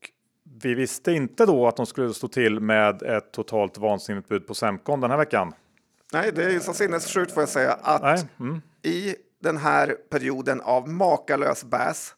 vi 0.63 0.75
visste 0.75 1.13
inte 1.13 1.47
då 1.47 1.69
att 1.69 1.77
de 1.77 1.87
skulle 1.87 2.15
stå 2.15 2.29
till 2.29 2.61
med 2.61 3.03
ett 3.03 3.33
totalt 3.33 3.79
vansinnigt 3.79 4.29
bud 4.29 4.47
på 4.47 4.55
Semcon 4.55 5.01
den 5.01 5.11
här 5.11 5.19
veckan. 5.19 5.55
Nej, 6.13 6.33
det 6.35 6.45
är 6.45 6.51
ju 6.51 6.61
så 6.61 6.75
sinnessjukt 6.75 7.33
får 7.33 7.43
jag 7.43 7.49
säga 7.49 7.73
att 7.73 8.41
mm. 8.41 8.63
i 8.83 9.17
den 9.43 9.57
här 9.57 9.97
perioden 10.11 10.61
av 10.61 10.89
makalös 10.89 11.65
bäs 11.65 12.15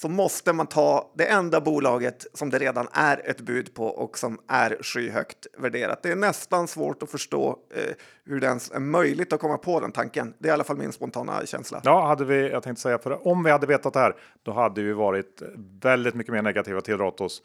så 0.00 0.08
måste 0.08 0.52
man 0.52 0.66
ta 0.66 1.10
det 1.14 1.26
enda 1.26 1.60
bolaget 1.60 2.26
som 2.34 2.50
det 2.50 2.58
redan 2.58 2.88
är 2.92 3.30
ett 3.30 3.40
bud 3.40 3.74
på 3.74 3.86
och 3.86 4.18
som 4.18 4.40
är 4.48 4.76
skyhögt 4.80 5.46
värderat. 5.58 6.02
Det 6.02 6.10
är 6.10 6.16
nästan 6.16 6.68
svårt 6.68 7.02
att 7.02 7.10
förstå 7.10 7.58
eh, 7.74 7.94
hur 8.24 8.40
det 8.40 8.46
ens 8.46 8.70
är 8.70 8.80
möjligt 8.80 9.32
att 9.32 9.40
komma 9.40 9.58
på 9.58 9.80
den 9.80 9.92
tanken. 9.92 10.34
Det 10.38 10.48
är 10.48 10.50
i 10.50 10.52
alla 10.52 10.64
fall 10.64 10.76
min 10.76 10.92
spontana 10.92 11.46
känsla. 11.46 11.80
Ja, 11.84 12.06
hade 12.06 12.24
vi, 12.24 12.50
jag 12.50 12.62
tänkte 12.62 12.82
säga, 12.82 12.98
för 12.98 13.28
om 13.28 13.44
vi 13.44 13.50
hade 13.50 13.66
vetat 13.66 13.92
det 13.92 14.00
här, 14.00 14.16
då 14.42 14.52
hade 14.52 14.82
vi 14.82 14.92
varit 14.92 15.42
väldigt 15.82 16.14
mycket 16.14 16.32
mer 16.32 16.42
negativa 16.42 16.80
till 16.80 16.98
Ratos. 16.98 17.42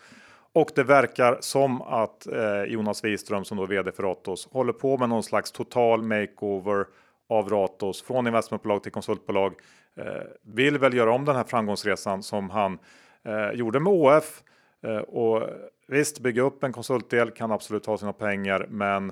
Och 0.54 0.70
det 0.76 0.84
verkar 0.84 1.38
som 1.40 1.82
att 1.82 2.28
eh, 2.28 2.64
Jonas 2.64 3.04
Wiström 3.04 3.46
som 3.46 3.58
då 3.58 3.64
är 3.64 3.68
vd 3.68 3.92
för 3.92 4.04
Ratos 4.04 4.48
håller 4.52 4.74
på 4.74 4.98
med 4.98 5.10
någon 5.10 5.24
slags 5.24 5.52
total 5.52 6.02
makeover 6.02 6.86
av 7.30 7.50
Ratos 7.50 8.04
från 8.04 8.28
investmentbolag 8.28 8.84
till 8.84 8.92
konsultbolag. 8.92 9.54
Eh, 9.98 10.24
vill 10.42 10.78
väl 10.78 10.94
göra 10.94 11.12
om 11.14 11.26
den 11.26 11.36
här 11.36 11.44
framgångsresan 11.44 12.24
som 12.24 12.50
han 12.50 12.80
eh, 13.24 13.52
gjorde 13.52 13.80
med 13.80 13.94
ÅF. 13.94 14.44
Eh, 14.84 14.98
och 14.98 15.50
visst, 15.88 16.20
bygga 16.20 16.42
upp 16.42 16.64
en 16.64 16.74
konsultdel 16.74 17.32
kan 17.32 17.52
absolut 17.52 17.84
ta 17.84 17.98
sina 17.98 18.14
pengar, 18.14 18.68
men 18.70 19.12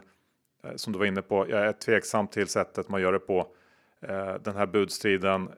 eh, 0.64 0.76
som 0.76 0.94
du 0.94 1.00
var 1.00 1.06
inne 1.06 1.22
på, 1.22 1.50
jag 1.50 1.66
är 1.66 1.72
tveksam 1.72 2.28
till 2.28 2.48
sättet 2.48 2.90
man 2.90 3.02
gör 3.02 3.12
det 3.12 3.20
på. 3.20 3.48
Eh, 4.02 4.34
den 4.44 4.56
här 4.56 4.66
budstriden 4.66 5.50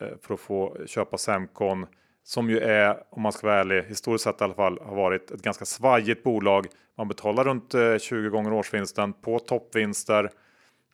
eh, 0.00 0.08
för 0.22 0.34
att 0.34 0.40
få 0.40 0.76
köpa 0.86 1.18
Semcon 1.18 1.86
som 2.22 2.50
ju 2.50 2.58
är, 2.58 3.02
om 3.10 3.22
man 3.22 3.32
ska 3.32 3.46
vara 3.46 3.60
ärlig, 3.60 3.82
historiskt 3.82 4.24
sett 4.24 4.40
i 4.40 4.44
alla 4.44 4.54
fall, 4.54 4.78
har 4.82 4.96
varit 4.96 5.30
ett 5.30 5.42
ganska 5.42 5.64
svajigt 5.64 6.22
bolag. 6.22 6.66
Man 6.96 7.08
betalar 7.08 7.44
runt 7.44 7.74
eh, 7.74 7.98
20 7.98 8.28
gånger 8.28 8.52
årsvinsten 8.52 9.12
på 9.12 9.38
toppvinster. 9.38 10.30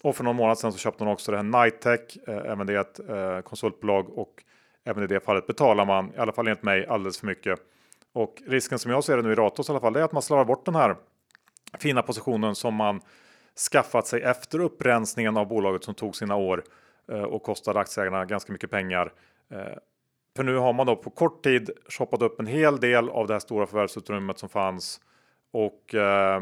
Och 0.06 0.16
för 0.16 0.24
någon 0.24 0.36
månad 0.36 0.58
sedan 0.58 0.72
så 0.72 0.78
köpte 0.78 1.04
hon 1.04 1.12
också 1.12 1.32
det 1.32 1.36
här 1.36 1.64
Nitech, 1.64 2.28
eh, 2.28 2.52
även 2.52 2.66
det 2.66 2.74
är 2.74 2.80
ett 2.80 3.08
eh, 3.08 3.40
konsultbolag 3.40 4.18
och 4.18 4.44
även 4.84 5.04
i 5.04 5.06
det 5.06 5.20
fallet 5.20 5.46
betalar 5.46 5.84
man, 5.84 6.12
i 6.14 6.18
alla 6.18 6.32
fall 6.32 6.46
enligt 6.46 6.62
mig, 6.62 6.86
alldeles 6.86 7.20
för 7.20 7.26
mycket. 7.26 7.58
Och 8.12 8.42
risken 8.46 8.78
som 8.78 8.90
jag 8.90 9.04
ser 9.04 9.16
det 9.16 9.22
nu 9.22 9.32
i 9.32 9.34
Ratos 9.34 9.68
i 9.68 9.72
alla 9.72 9.80
fall, 9.80 9.96
är 9.96 10.02
att 10.02 10.12
man 10.12 10.22
slarvar 10.22 10.44
bort 10.44 10.64
den 10.64 10.74
här 10.74 10.96
fina 11.78 12.02
positionen 12.02 12.54
som 12.54 12.74
man 12.74 13.00
skaffat 13.72 14.06
sig 14.06 14.22
efter 14.22 14.60
upprensningen 14.60 15.36
av 15.36 15.48
bolaget 15.48 15.84
som 15.84 15.94
tog 15.94 16.16
sina 16.16 16.36
år 16.36 16.64
eh, 17.12 17.22
och 17.22 17.42
kostade 17.42 17.80
aktieägarna 17.80 18.24
ganska 18.24 18.52
mycket 18.52 18.70
pengar. 18.70 19.12
Eh, 19.50 19.78
för 20.36 20.44
nu 20.44 20.56
har 20.56 20.72
man 20.72 20.86
då 20.86 20.96
på 20.96 21.10
kort 21.10 21.44
tid 21.44 21.70
shoppat 21.88 22.22
upp 22.22 22.40
en 22.40 22.46
hel 22.46 22.80
del 22.80 23.08
av 23.08 23.26
det 23.26 23.32
här 23.32 23.40
stora 23.40 23.66
förvärvsutrymmet 23.66 24.38
som 24.38 24.48
fanns 24.48 25.00
och 25.56 25.94
eh, 25.94 26.40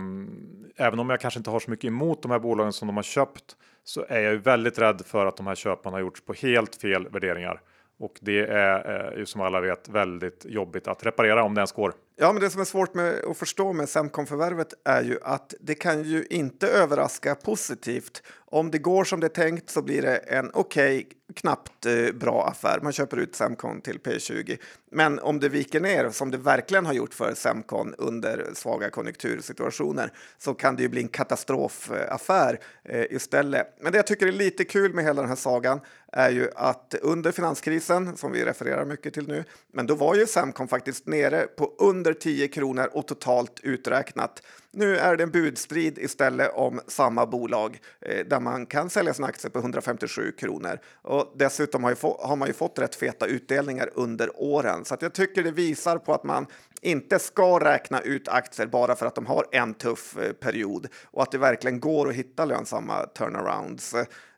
även 0.76 0.98
om 0.98 1.10
jag 1.10 1.20
kanske 1.20 1.40
inte 1.40 1.50
har 1.50 1.60
så 1.60 1.70
mycket 1.70 1.88
emot 1.88 2.22
de 2.22 2.30
här 2.30 2.38
bolagen 2.38 2.72
som 2.72 2.88
de 2.88 2.96
har 2.96 3.02
köpt 3.02 3.56
så 3.84 4.04
är 4.08 4.20
jag 4.20 4.32
ju 4.32 4.38
väldigt 4.38 4.78
rädd 4.78 5.02
för 5.06 5.26
att 5.26 5.36
de 5.36 5.46
här 5.46 5.54
köpen 5.54 5.92
har 5.92 6.00
gjorts 6.00 6.20
på 6.24 6.32
helt 6.32 6.76
fel 6.76 7.08
värderingar. 7.08 7.60
Och 7.98 8.18
det 8.20 8.46
är 8.46 9.10
eh, 9.12 9.18
ju 9.18 9.26
som 9.26 9.40
alla 9.40 9.60
vet 9.60 9.88
väldigt 9.88 10.46
jobbigt 10.48 10.88
att 10.88 11.06
reparera 11.06 11.44
om 11.44 11.54
det 11.54 11.58
ens 11.58 11.72
går. 11.72 11.94
Ja, 12.16 12.32
men 12.32 12.42
det 12.42 12.50
som 12.50 12.60
är 12.60 12.64
svårt 12.64 12.94
med 12.94 13.24
att 13.24 13.36
förstå 13.36 13.72
med 13.72 13.88
Semcon-förvärvet 13.88 14.74
är 14.84 15.02
ju 15.02 15.18
att 15.22 15.54
det 15.60 15.74
kan 15.74 16.02
ju 16.02 16.26
inte 16.30 16.68
överraska 16.68 17.34
positivt. 17.34 18.22
Om 18.46 18.70
det 18.70 18.78
går 18.78 19.04
som 19.04 19.20
det 19.20 19.26
är 19.26 19.28
tänkt 19.28 19.70
så 19.70 19.82
blir 19.82 20.02
det 20.02 20.16
en 20.16 20.50
okej, 20.54 20.98
okay, 20.98 21.34
knappt 21.34 21.86
eh, 21.86 22.12
bra 22.14 22.46
affär. 22.46 22.80
Man 22.82 22.92
köper 22.92 23.16
ut 23.16 23.34
Semcon 23.34 23.80
till 23.80 23.98
P20. 23.98 24.58
Men 24.90 25.18
om 25.18 25.40
det 25.40 25.48
viker 25.48 25.80
ner, 25.80 26.10
som 26.10 26.30
det 26.30 26.38
verkligen 26.38 26.86
har 26.86 26.92
gjort 26.92 27.14
för 27.14 27.34
Semcon 27.34 27.94
under 27.98 28.50
svaga 28.54 28.90
konjunktursituationer, 28.90 30.12
så 30.38 30.54
kan 30.54 30.76
det 30.76 30.82
ju 30.82 30.88
bli 30.88 31.02
en 31.02 31.08
katastrofaffär 31.08 32.60
eh, 32.84 33.04
istället. 33.10 33.76
Men 33.80 33.92
det 33.92 33.98
jag 33.98 34.06
tycker 34.06 34.26
är 34.26 34.32
lite 34.32 34.64
kul 34.64 34.94
med 34.94 35.04
hela 35.04 35.20
den 35.20 35.28
här 35.28 35.36
sagan 35.36 35.80
är 36.12 36.30
ju 36.30 36.50
att 36.56 36.94
under 37.02 37.32
finanskrisen, 37.32 38.16
som 38.16 38.32
vi 38.32 38.44
refererar 38.44 38.84
mycket 38.84 39.14
till 39.14 39.28
nu, 39.28 39.44
men 39.72 39.86
då 39.86 39.94
var 39.94 40.14
ju 40.14 40.26
Semcon 40.26 40.68
faktiskt 40.68 41.06
nere 41.06 41.46
på 41.56 41.74
under 41.78 42.03
under 42.06 42.20
10 42.20 42.48
kronor 42.48 42.88
och 42.92 43.06
totalt 43.06 43.60
uträknat. 43.62 44.42
Nu 44.70 44.96
är 44.96 45.16
det 45.16 45.22
en 45.22 45.30
budstrid 45.30 45.98
istället 45.98 46.50
om 46.54 46.80
samma 46.86 47.26
bolag 47.26 47.80
eh, 48.00 48.26
där 48.26 48.40
man 48.40 48.66
kan 48.66 48.90
sälja 48.90 49.14
sina 49.14 49.26
aktier 49.26 49.50
på 49.50 49.58
157 49.58 50.32
kronor. 50.32 50.78
Och 51.02 51.32
dessutom 51.36 51.84
har, 51.84 51.90
ju 51.90 51.96
få, 51.96 52.20
har 52.22 52.36
man 52.36 52.48
ju 52.48 52.54
fått 52.54 52.78
rätt 52.78 52.94
feta 52.94 53.26
utdelningar 53.26 53.90
under 53.94 54.30
åren 54.42 54.84
så 54.84 54.94
att 54.94 55.02
jag 55.02 55.12
tycker 55.12 55.42
det 55.42 55.50
visar 55.50 55.98
på 55.98 56.14
att 56.14 56.24
man 56.24 56.46
inte 56.80 57.18
ska 57.18 57.58
räkna 57.58 58.00
ut 58.00 58.28
aktier 58.28 58.66
bara 58.66 58.96
för 58.96 59.06
att 59.06 59.14
de 59.14 59.26
har 59.26 59.46
en 59.52 59.74
tuff 59.74 60.16
eh, 60.16 60.32
period 60.32 60.88
och 61.04 61.22
att 61.22 61.30
det 61.30 61.38
verkligen 61.38 61.80
går 61.80 62.08
att 62.08 62.14
hitta 62.14 62.44
lönsamma 62.44 63.06
turnarounds. 63.06 63.94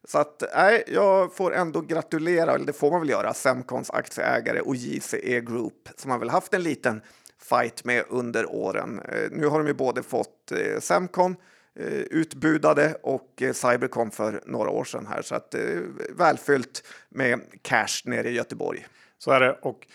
Så 0.09 0.18
att 0.18 0.42
nej, 0.55 0.85
jag 0.87 1.35
får 1.35 1.55
ändå 1.55 1.81
gratulera, 1.81 2.55
eller 2.55 2.66
det 2.66 2.72
får 2.72 2.90
man 2.90 3.00
väl 3.00 3.11
göra, 3.11 3.35
Semcons 3.35 3.90
aktieägare 3.90 4.61
och 4.61 4.76
JCE 4.76 5.40
Group 5.40 5.88
som 5.96 6.11
har 6.11 6.18
väl 6.18 6.31
haft 6.31 6.55
en 6.55 6.62
liten 6.62 7.00
fight 7.48 7.85
med 7.85 8.04
under 8.09 8.50
åren. 8.50 9.00
Eh, 9.09 9.30
nu 9.30 9.46
har 9.46 9.59
de 9.59 9.66
ju 9.66 9.74
både 9.74 10.02
fått 10.02 10.52
eh, 10.52 10.80
Semcon 10.80 11.37
eh, 11.74 11.87
utbudade 11.92 12.96
och 13.02 13.42
Cybercom 13.52 14.11
för 14.11 14.42
några 14.46 14.70
år 14.70 14.85
sedan 14.85 15.06
här 15.06 15.22
så 15.22 15.35
att 15.35 15.54
välfyllt 16.11 16.82
med 17.09 17.40
cash 17.62 18.02
nere 18.04 18.28
i 18.28 18.32
Göteborg. 18.32 18.87
Så 19.18 19.30
är 19.30 19.40
det 19.40 19.52
och 19.52 19.87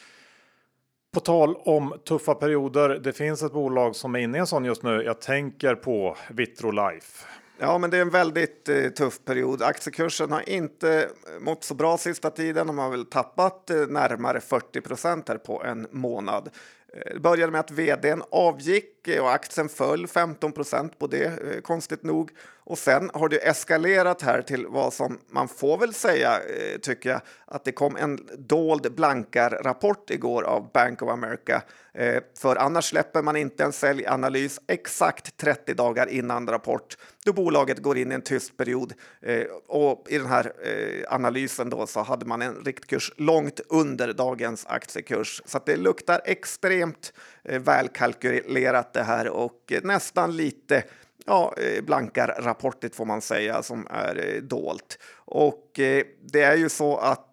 på 1.14 1.20
tal 1.20 1.56
om 1.56 1.94
tuffa 2.08 2.36
perioder. 2.36 2.90
Det 2.90 3.14
finns 3.14 3.44
ett 3.44 3.54
bolag 3.54 3.96
som 3.96 4.16
är 4.16 4.20
inne 4.20 4.38
i 4.38 4.40
en 4.40 4.48
sån 4.48 4.66
just 4.66 4.84
nu. 4.84 5.04
Jag 5.04 5.22
tänker 5.22 5.76
på 5.76 6.18
Vitrolife. 6.30 7.28
Ja, 7.64 7.78
men 7.78 7.90
det 7.90 7.98
är 7.98 8.02
en 8.02 8.10
väldigt 8.10 8.70
eh, 8.70 8.90
tuff 8.90 9.26
period. 9.26 9.62
Aktiekursen 9.62 10.32
har 10.32 10.50
inte 10.50 11.10
mått 11.40 11.64
så 11.64 11.74
bra 11.74 11.98
sista 11.98 12.30
tiden. 12.30 12.68
De 12.68 12.78
har 12.78 12.90
väl 12.90 13.06
tappat 13.06 13.70
eh, 13.70 13.78
närmare 13.78 14.42
40 14.42 14.82
procent 14.82 15.30
här 15.30 15.38
på 15.38 15.64
en 15.64 15.88
månad. 15.92 16.50
Eh, 16.94 17.14
det 17.14 17.20
började 17.20 17.52
med 17.52 17.60
att 17.60 17.72
vdn 17.72 18.24
avgick 18.32 19.01
och 19.08 19.32
aktien 19.32 19.70
föll 19.70 20.08
15 20.08 20.52
procent 20.52 21.00
på 21.00 21.08
det, 21.08 21.26
eh, 21.26 21.62
konstigt 21.62 22.04
nog. 22.04 22.32
Och 22.64 22.78
sen 22.78 23.12
har 23.14 23.30
det 23.30 23.48
eskalerat 23.48 24.22
här 24.22 24.42
till 24.42 24.68
vad 24.68 24.94
som 24.94 25.20
man 25.30 25.48
får 25.48 25.78
väl 25.78 25.94
säga, 25.94 26.40
eh, 26.40 26.78
tycker 26.78 27.10
jag, 27.10 27.22
att 27.46 27.64
det 27.64 27.72
kom 27.72 27.96
en 27.96 28.20
dold 28.38 28.96
blankarrapport 28.96 30.10
igår 30.10 30.44
av 30.44 30.72
Bank 30.72 31.02
of 31.02 31.10
America. 31.10 31.62
Eh, 31.94 32.24
för 32.38 32.56
annars 32.56 32.86
släpper 32.90 33.22
man 33.22 33.36
inte 33.36 33.64
en 33.64 33.74
säljanalys 33.74 34.60
exakt 34.68 35.38
30 35.38 35.74
dagar 35.74 36.08
innan 36.08 36.48
rapport 36.48 36.98
då 37.26 37.34
bolaget 37.34 37.80
går 37.80 37.98
in 37.98 38.12
i 38.12 38.16
en 38.16 38.22
tyst 38.22 38.58
period. 38.58 38.94
Eh, 39.22 39.44
och 39.68 40.06
i 40.10 40.18
den 40.18 40.28
här 40.28 40.54
eh, 40.64 41.14
analysen 41.14 41.70
då 41.70 41.88
så 41.88 42.02
hade 42.02 42.26
man 42.26 42.42
en 42.42 42.56
riktkurs 42.66 43.12
långt 43.18 43.60
under 43.70 44.14
dagens 44.14 44.66
aktiekurs. 44.66 45.42
Så 45.46 45.60
det 45.66 45.76
luktar 45.76 46.22
extremt 46.26 47.14
Eh, 47.44 47.60
välkalkylerat 47.60 48.94
det 48.94 49.04
här 49.04 49.30
och 49.30 49.72
eh, 49.72 49.82
nästan 49.84 50.36
lite 50.36 50.84
ja, 51.26 51.54
eh, 51.58 51.84
blankar 51.84 52.94
får 52.94 53.06
man 53.06 53.22
säga 53.22 53.64
som 53.64 53.88
är 53.90 54.36
eh, 54.36 54.42
dolt. 54.42 54.98
Och 55.16 55.80
eh, 55.80 56.04
det 56.22 56.42
är 56.42 56.56
ju 56.56 56.70
så 56.70 56.98
att 56.98 57.28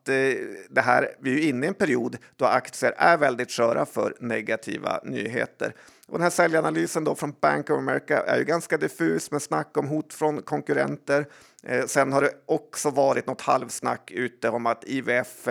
det 0.71 0.81
här, 0.81 1.09
vi 1.21 1.45
är 1.45 1.49
inne 1.49 1.67
i 1.67 1.69
en 1.69 1.75
period 1.75 2.17
då 2.37 2.45
aktier 2.45 2.95
är 2.97 3.17
väldigt 3.17 3.51
sköra 3.51 3.87
för 3.87 4.15
negativa 4.21 5.01
nyheter. 5.05 5.75
Och 6.07 6.13
den 6.13 6.23
här 6.23 6.31
säljanalysen 6.31 7.05
då 7.05 7.15
från 7.15 7.35
Bank 7.41 7.71
of 7.71 7.79
America 7.79 8.23
är 8.27 8.39
ju 8.39 8.45
ganska 8.45 8.77
diffus 8.77 9.31
med 9.31 9.43
snack 9.43 9.77
om 9.77 9.89
hot 9.89 10.15
från 10.15 10.43
konkurrenter. 10.43 11.27
sen 11.87 12.13
har 12.13 12.23
det 12.23 12.31
också 12.47 12.91
varit 12.91 13.27
något 13.27 13.41
halvsnack 13.41 14.11
ute 14.11 14.49
om 14.49 14.67
att 14.67 14.85
IVF 14.85 15.49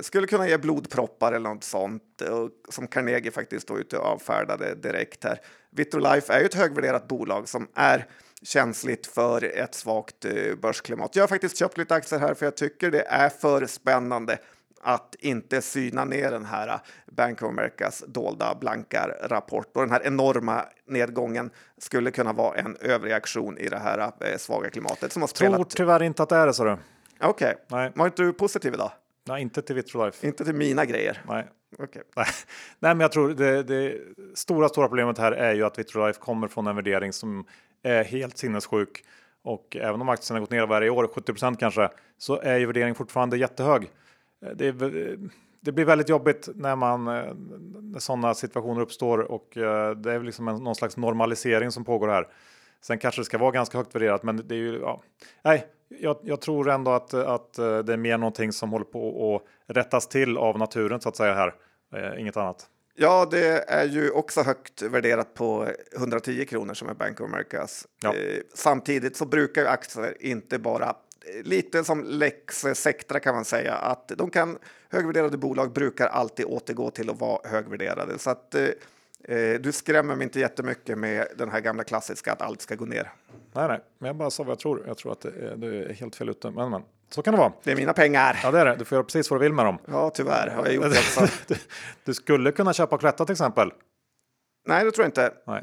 skulle 0.00 0.26
kunna 0.26 0.48
ge 0.48 0.58
blodproppar 0.58 1.32
eller 1.32 1.48
något 1.48 1.64
sånt 1.64 2.22
som 2.68 2.86
Carnegie 2.86 3.30
faktiskt 3.30 3.68
då 3.68 3.78
ute 3.78 3.98
avfärdade 3.98 4.74
direkt 4.74 5.24
här. 5.24 5.40
Vitrolife 5.70 6.32
är 6.32 6.40
ju 6.40 6.46
ett 6.46 6.54
högvärderat 6.54 7.08
bolag 7.08 7.48
som 7.48 7.68
är 7.74 8.06
känsligt 8.42 9.06
för 9.06 9.44
ett 9.44 9.74
svagt 9.74 10.24
eh, 10.24 10.54
börsklimat. 10.62 11.16
Jag 11.16 11.22
har 11.22 11.28
faktiskt 11.28 11.56
köpt 11.56 11.78
lite 11.78 11.94
aktier 11.94 12.18
här 12.18 12.34
för 12.34 12.46
jag 12.46 12.56
tycker 12.56 12.90
det 12.90 13.02
är 13.02 13.28
för 13.28 13.66
spännande 13.66 14.38
att 14.80 15.14
inte 15.18 15.62
syna 15.62 16.04
ner 16.04 16.30
den 16.30 16.44
här 16.44 16.68
eh, 16.68 16.80
Bank 17.06 17.42
of 17.42 17.48
Americas 17.48 18.04
dolda 18.06 18.54
blankar 18.54 19.18
rapport 19.22 19.76
och 19.76 19.82
den 19.82 19.90
här 19.90 20.06
enorma 20.06 20.64
nedgången 20.86 21.50
skulle 21.78 22.10
kunna 22.10 22.32
vara 22.32 22.58
en 22.58 22.76
överreaktion 22.80 23.58
i 23.58 23.68
det 23.68 23.78
här 23.78 24.12
eh, 24.20 24.38
svaga 24.38 24.70
klimatet 24.70 25.12
som 25.12 25.22
har 25.22 25.26
spelat. 25.28 25.56
Tror 25.56 25.64
tyvärr 25.64 26.02
inte 26.02 26.22
att 26.22 26.28
det 26.28 26.36
är 26.36 26.46
det, 26.46 26.54
så 26.54 26.64
du. 26.64 26.76
Okej, 27.20 27.54
okay. 27.66 27.90
var 27.94 28.06
inte 28.06 28.22
du 28.22 28.32
positiv 28.32 28.74
idag? 28.74 28.90
Nej, 29.24 29.42
inte 29.42 29.62
till 29.62 29.76
Vitrolife. 29.76 30.26
Inte 30.26 30.44
till 30.44 30.54
mina 30.54 30.84
grejer. 30.84 31.22
Nej. 31.28 31.48
Okay. 31.78 32.02
Nej, 32.78 32.94
men 32.94 33.00
jag 33.00 33.12
tror 33.12 33.28
det, 33.28 33.62
det 33.62 33.98
stora, 34.34 34.68
stora 34.68 34.88
problemet 34.88 35.18
här 35.18 35.32
är 35.32 35.54
ju 35.54 35.64
att 35.64 35.78
Vitrolife 35.78 36.20
kommer 36.20 36.48
från 36.48 36.66
en 36.66 36.76
värdering 36.76 37.12
som 37.12 37.44
är 37.82 38.04
helt 38.04 38.38
sinnessjuk. 38.38 39.04
Och 39.42 39.76
även 39.80 40.00
om 40.00 40.08
aktien 40.08 40.34
har 40.34 40.40
gått 40.40 40.50
ner 40.50 40.66
varje 40.66 40.90
år, 40.90 41.04
70% 41.06 41.56
kanske, 41.56 41.88
så 42.18 42.40
är 42.40 42.58
ju 42.58 42.66
värderingen 42.66 42.94
fortfarande 42.94 43.36
jättehög. 43.36 43.90
Det, 44.54 44.66
är, 44.66 45.18
det 45.60 45.72
blir 45.72 45.84
väldigt 45.84 46.08
jobbigt 46.08 46.48
när 46.54 46.76
man 46.76 47.04
när 47.04 47.98
sådana 47.98 48.34
situationer 48.34 48.80
uppstår 48.80 49.18
och 49.18 49.56
eh, 49.56 49.96
det 49.96 50.12
är 50.12 50.20
liksom 50.20 50.48
en, 50.48 50.56
någon 50.56 50.74
slags 50.74 50.96
normalisering 50.96 51.70
som 51.70 51.84
pågår 51.84 52.08
här. 52.08 52.28
Sen 52.82 52.98
kanske 52.98 53.20
det 53.20 53.24
ska 53.24 53.38
vara 53.38 53.50
ganska 53.50 53.78
högt 53.78 53.94
värderat, 53.94 54.22
men 54.22 54.48
det 54.48 54.54
är 54.54 54.58
ju 54.58 54.78
ja. 54.78 55.02
Nej, 55.42 55.66
jag, 55.88 56.16
jag, 56.22 56.40
tror 56.40 56.70
ändå 56.70 56.90
att, 56.90 57.14
att 57.14 57.58
eh, 57.58 57.78
det 57.78 57.92
är 57.92 57.96
mer 57.96 58.18
någonting 58.18 58.52
som 58.52 58.72
håller 58.72 58.84
på 58.84 59.36
att 59.36 59.76
rättas 59.76 60.08
till 60.08 60.36
av 60.36 60.58
naturen 60.58 61.00
så 61.00 61.08
att 61.08 61.16
säga 61.16 61.34
här. 61.34 61.54
Eh, 61.94 62.20
inget 62.20 62.36
annat. 62.36 62.68
Ja, 62.94 63.28
det 63.30 63.70
är 63.70 63.84
ju 63.84 64.10
också 64.10 64.42
högt 64.42 64.82
värderat 64.82 65.34
på 65.34 65.68
110 65.96 66.44
kronor 66.44 66.74
som 66.74 66.88
är 66.88 66.94
Bank 66.94 67.20
of 67.20 67.26
Americas. 67.26 67.86
Ja. 68.02 68.14
Eh, 68.14 68.40
samtidigt 68.54 69.16
så 69.16 69.26
brukar 69.26 69.62
ju 69.62 69.68
aktier 69.68 70.16
inte 70.20 70.58
bara 70.58 70.86
eh, 70.86 71.42
lite 71.42 71.84
som 71.84 72.04
Lex 72.04 72.66
Sectra 72.74 73.20
kan 73.20 73.34
man 73.34 73.44
säga 73.44 73.74
att 73.74 74.08
de 74.08 74.30
kan 74.30 74.58
högvärderade 74.88 75.36
bolag 75.36 75.72
brukar 75.72 76.06
alltid 76.06 76.46
återgå 76.46 76.90
till 76.90 77.10
att 77.10 77.20
vara 77.20 77.48
högvärderade 77.48 78.18
så 78.18 78.30
att 78.30 78.54
eh, 78.54 78.68
Eh, 79.24 79.60
du 79.60 79.72
skrämmer 79.72 80.16
mig 80.16 80.24
inte 80.24 80.40
jättemycket 80.40 80.98
med 80.98 81.26
den 81.36 81.50
här 81.50 81.60
gamla 81.60 81.84
klassiska 81.84 82.32
att 82.32 82.42
allt 82.42 82.60
ska 82.60 82.74
gå 82.74 82.84
ner. 82.84 83.12
Nej, 83.52 83.68
nej, 83.68 83.80
men 83.98 84.06
jag 84.06 84.16
bara 84.16 84.30
sa 84.30 84.42
vad 84.42 84.50
jag 84.50 84.58
tror. 84.58 84.82
Jag 84.86 84.96
tror 84.96 85.12
att 85.12 85.20
det 85.20 85.28
är, 85.28 85.56
det 85.56 85.66
är 85.66 85.92
helt 85.92 86.16
fel 86.16 86.28
ute, 86.28 86.50
men, 86.50 86.70
men 86.70 86.82
så 87.10 87.22
kan 87.22 87.34
det 87.34 87.38
vara. 87.38 87.52
Det 87.62 87.72
är 87.72 87.76
mina 87.76 87.92
pengar. 87.92 88.40
Ja, 88.42 88.50
det 88.50 88.60
är 88.60 88.64
det. 88.64 88.76
Du 88.76 88.84
får 88.84 88.96
göra 88.96 89.04
precis 89.04 89.30
vad 89.30 89.40
du 89.40 89.42
vill 89.42 89.52
med 89.52 89.64
dem. 89.64 89.78
Ja, 89.86 90.10
tyvärr 90.10 90.48
har 90.48 90.64
jag 90.64 90.74
gjort 90.74 90.84
det 90.84 91.30
du, 91.46 91.54
du 92.04 92.14
skulle 92.14 92.52
kunna 92.52 92.72
köpa 92.72 92.98
Cloetta 92.98 93.24
till 93.24 93.32
exempel. 93.32 93.72
Nej, 94.66 94.84
det 94.84 94.90
tror 94.90 95.04
jag 95.04 95.08
inte. 95.08 95.34
Nej. 95.46 95.62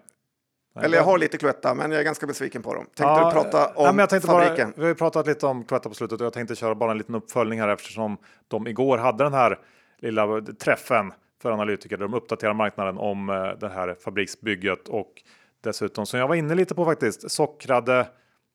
Nej, 0.76 0.86
Eller 0.86 0.98
jag 0.98 1.04
har 1.04 1.17
lite 1.17 1.38
Cloetta, 1.38 1.74
men 1.74 1.91
jag 1.91 2.00
är 2.00 2.04
ganska 2.04 2.28
besviken 2.28 2.62
på 2.62 2.74
dem. 2.74 2.86
Tänkte 2.86 3.04
ja, 3.04 3.26
du 3.26 3.41
prata 3.41 3.67
om 3.67 3.95
nej, 3.95 4.22
fabriken? 4.22 4.72
Bara, 4.72 4.82
vi 4.82 4.88
har 4.88 4.93
pratat 4.93 5.28
lite 5.28 5.45
om 5.45 5.63
Cloetta 5.63 5.89
på 5.89 5.95
slutet 5.95 6.19
och 6.19 6.26
jag 6.26 6.34
tänkte 6.34 6.56
köra 6.56 6.76
bara 6.76 6.91
en 6.91 6.98
liten 6.98 7.15
uppföljning 7.15 7.60
här 7.62 7.67
eftersom 7.67 8.17
de 8.48 8.67
igår 8.67 8.98
hade 8.98 9.24
den 9.24 9.34
här 9.34 9.60
lilla 9.98 10.41
träffen 10.41 11.13
för 11.41 11.52
analytiker 11.52 11.97
där 11.97 12.06
de 12.06 12.13
uppdaterar 12.13 12.54
marknaden 12.54 12.97
om 12.97 13.30
eh, 13.30 13.52
det 13.60 13.69
här 13.69 13.95
fabriksbygget 14.04 14.88
och 14.88 15.23
dessutom 15.62 16.06
som 16.06 16.19
jag 16.19 16.28
var 16.28 16.36
inne 16.36 16.56
lite 16.56 16.75
på 16.75 16.86
faktiskt 16.86 17.32
sockrade, 17.32 18.08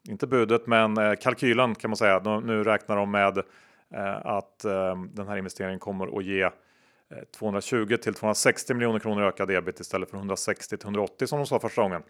inte 0.09 0.27
budet, 0.27 0.67
men 0.67 0.99
eh, 0.99 1.15
kalkylen 1.15 1.75
kan 1.75 1.91
man 1.91 1.97
säga. 1.97 2.41
Nu 2.41 2.65
räknar 2.65 2.97
de 2.97 3.11
med 3.11 3.39
eh, 3.95 4.27
att 4.27 4.59
den 5.13 5.29
här 5.29 5.37
investeringen 5.37 5.79
kommer 5.79 6.19
att 6.19 6.25
ge 6.25 6.51
220 7.39 7.97
till 7.97 8.15
260 8.15 8.75
miljoner 8.75 8.99
kronor 8.99 9.23
ökad 9.23 9.51
ebit 9.51 9.81
istället 9.81 10.11
för 10.11 10.17
160 10.17 10.77
till 10.77 10.87
180 10.87 11.27
som 11.27 11.39
de 11.39 11.47
sa 11.47 11.61
första 11.61 11.83
gången, 11.83 12.03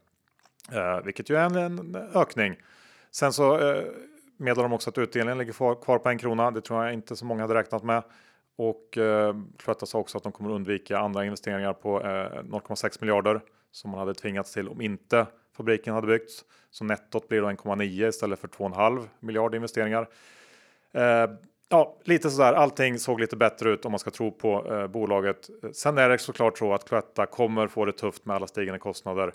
vilket 1.04 1.30
ju 1.30 1.36
är 1.36 1.44
en, 1.44 1.56
en 1.56 1.96
ökning. 2.14 2.56
Sen 3.10 3.32
så 3.32 3.58
meddelar 4.36 4.62
de 4.68 4.72
också 4.72 4.90
att 4.90 4.98
utdelningen 4.98 5.38
ligger 5.38 5.52
kvar 5.52 5.98
på 5.98 6.08
en 6.08 6.18
krona. 6.18 6.50
Det 6.50 6.60
tror 6.60 6.84
jag 6.84 6.94
inte 6.94 7.16
så 7.16 7.24
många 7.24 7.42
hade 7.42 7.54
räknat 7.54 7.82
med. 7.82 8.02
Och 8.56 8.98
eh, 8.98 9.36
Cloetta 9.58 9.86
sa 9.86 9.98
också 9.98 10.18
att 10.18 10.22
de 10.22 10.32
kommer 10.32 10.50
undvika 10.50 10.98
andra 10.98 11.24
investeringar 11.24 11.72
på 11.72 12.00
eh, 12.00 12.06
0,6 12.06 12.98
miljarder 13.00 13.40
som 13.70 13.90
man 13.90 14.00
hade 14.00 14.14
tvingats 14.14 14.52
till 14.52 14.68
om 14.68 14.80
inte 14.80 15.26
fabriken 15.56 15.94
hade 15.94 16.06
byggts. 16.06 16.44
Så 16.70 16.84
nettot 16.84 17.28
blir 17.28 17.40
då 17.40 17.50
1,9 17.50 18.08
istället 18.08 18.40
för 18.40 18.48
2,5 18.48 19.08
miljarder 19.20 19.56
investeringar. 19.56 20.08
Eh, 20.92 21.30
ja, 21.68 21.96
lite 22.04 22.30
sådär. 22.30 22.52
Allting 22.52 22.98
såg 22.98 23.20
lite 23.20 23.36
bättre 23.36 23.70
ut 23.70 23.84
om 23.84 23.92
man 23.92 23.98
ska 23.98 24.10
tro 24.10 24.32
på 24.32 24.74
eh, 24.74 24.86
bolaget. 24.86 25.50
Sen 25.72 25.98
är 25.98 26.08
det 26.08 26.18
såklart 26.18 26.58
så 26.58 26.74
att 26.74 26.88
Cloetta 26.88 27.26
kommer 27.26 27.68
få 27.68 27.84
det 27.84 27.92
tufft 27.92 28.26
med 28.26 28.36
alla 28.36 28.46
stigande 28.46 28.78
kostnader. 28.78 29.32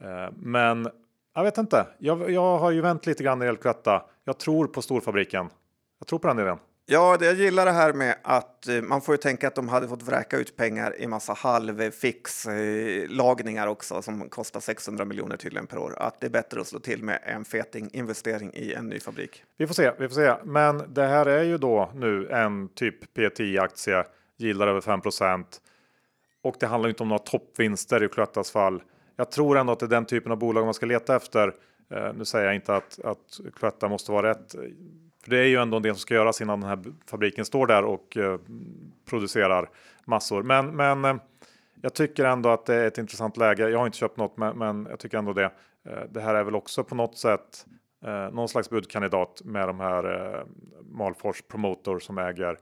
Eh, 0.00 0.32
men 0.36 0.88
jag 1.34 1.44
vet 1.44 1.58
inte. 1.58 1.86
Jag, 1.98 2.30
jag 2.30 2.58
har 2.58 2.70
ju 2.70 2.80
vänt 2.80 3.06
lite 3.06 3.24
grann 3.24 3.38
när 3.38 3.46
det 3.46 3.48
gäller 3.48 3.60
Cloetta. 3.60 4.04
Jag 4.24 4.38
tror 4.38 4.66
på 4.66 4.82
storfabriken. 4.82 5.50
Jag 5.98 6.06
tror 6.06 6.18
på 6.18 6.28
den 6.28 6.38
idén. 6.38 6.58
Ja, 6.90 7.16
det, 7.16 7.26
jag 7.26 7.34
gillar 7.34 7.66
det 7.66 7.72
här 7.72 7.92
med 7.92 8.16
att 8.22 8.68
eh, 8.68 8.82
man 8.82 9.00
får 9.00 9.14
ju 9.14 9.16
tänka 9.16 9.48
att 9.48 9.54
de 9.54 9.68
hade 9.68 9.88
fått 9.88 10.02
vräka 10.02 10.38
ut 10.38 10.56
pengar 10.56 11.00
i 11.00 11.06
massa 11.06 11.32
halvfix 11.32 12.46
eh, 12.46 13.08
lagningar 13.08 13.66
också 13.66 14.02
som 14.02 14.28
kostar 14.28 14.60
600 14.60 15.04
miljoner 15.04 15.36
tydligen 15.36 15.66
per 15.66 15.78
år. 15.78 15.94
Att 15.98 16.20
det 16.20 16.26
är 16.26 16.30
bättre 16.30 16.60
att 16.60 16.66
slå 16.66 16.78
till 16.78 17.02
med 17.02 17.20
en 17.22 17.44
feting 17.44 17.90
investering 17.92 18.50
i 18.54 18.72
en 18.72 18.86
ny 18.88 19.00
fabrik. 19.00 19.42
Vi 19.58 19.66
får 19.66 19.74
se, 19.74 19.92
vi 19.98 20.08
får 20.08 20.14
se. 20.14 20.34
Men 20.44 20.94
det 20.94 21.06
här 21.06 21.26
är 21.26 21.42
ju 21.42 21.58
då 21.58 21.90
nu 21.94 22.28
en 22.28 22.68
typ 22.68 23.16
P10 23.16 23.60
aktie, 23.62 24.04
gillar 24.36 24.68
över 24.68 24.80
5% 24.80 25.44
och 26.42 26.56
det 26.60 26.66
handlar 26.66 26.88
inte 26.88 27.02
om 27.02 27.08
några 27.08 27.22
toppvinster 27.22 28.04
i 28.04 28.08
Cloettas 28.08 28.50
fall. 28.50 28.82
Jag 29.16 29.30
tror 29.30 29.58
ändå 29.58 29.72
att 29.72 29.78
det 29.78 29.86
är 29.86 29.90
den 29.90 30.06
typen 30.06 30.32
av 30.32 30.38
bolag 30.38 30.64
man 30.64 30.74
ska 30.74 30.86
leta 30.86 31.16
efter. 31.16 31.54
Eh, 31.90 32.12
nu 32.14 32.24
säger 32.24 32.46
jag 32.46 32.54
inte 32.54 32.76
att, 32.76 33.00
att 33.04 33.40
Cloetta 33.54 33.88
måste 33.88 34.12
vara 34.12 34.30
rätt. 34.30 34.54
För 35.22 35.30
det 35.30 35.38
är 35.38 35.46
ju 35.46 35.56
ändå 35.56 35.76
en 35.76 35.82
del 35.82 35.94
som 35.94 36.00
ska 36.00 36.14
göras 36.14 36.40
innan 36.40 36.60
den 36.60 36.68
här 36.68 36.84
fabriken 37.06 37.44
står 37.44 37.66
där 37.66 37.84
och 37.84 38.16
eh, 38.16 38.38
producerar 39.08 39.70
massor. 40.04 40.42
Men, 40.42 40.76
men 40.76 41.04
eh, 41.04 41.16
jag 41.82 41.94
tycker 41.94 42.24
ändå 42.24 42.48
att 42.48 42.66
det 42.66 42.74
är 42.74 42.86
ett 42.86 42.98
intressant 42.98 43.36
läge. 43.36 43.68
Jag 43.68 43.78
har 43.78 43.86
inte 43.86 43.98
köpt 43.98 44.16
något, 44.16 44.36
men, 44.36 44.58
men 44.58 44.86
jag 44.90 44.98
tycker 44.98 45.18
ändå 45.18 45.32
det. 45.32 45.50
Eh, 45.88 46.02
det 46.10 46.20
här 46.20 46.34
är 46.34 46.44
väl 46.44 46.54
också 46.54 46.84
på 46.84 46.94
något 46.94 47.18
sätt 47.18 47.66
eh, 48.04 48.30
någon 48.30 48.48
slags 48.48 48.70
budkandidat 48.70 49.42
med 49.44 49.68
de 49.68 49.80
här 49.80 50.34
eh, 50.34 50.46
Malfors 50.82 51.42
Promotor 51.42 51.98
som 51.98 52.18
äger 52.18 52.58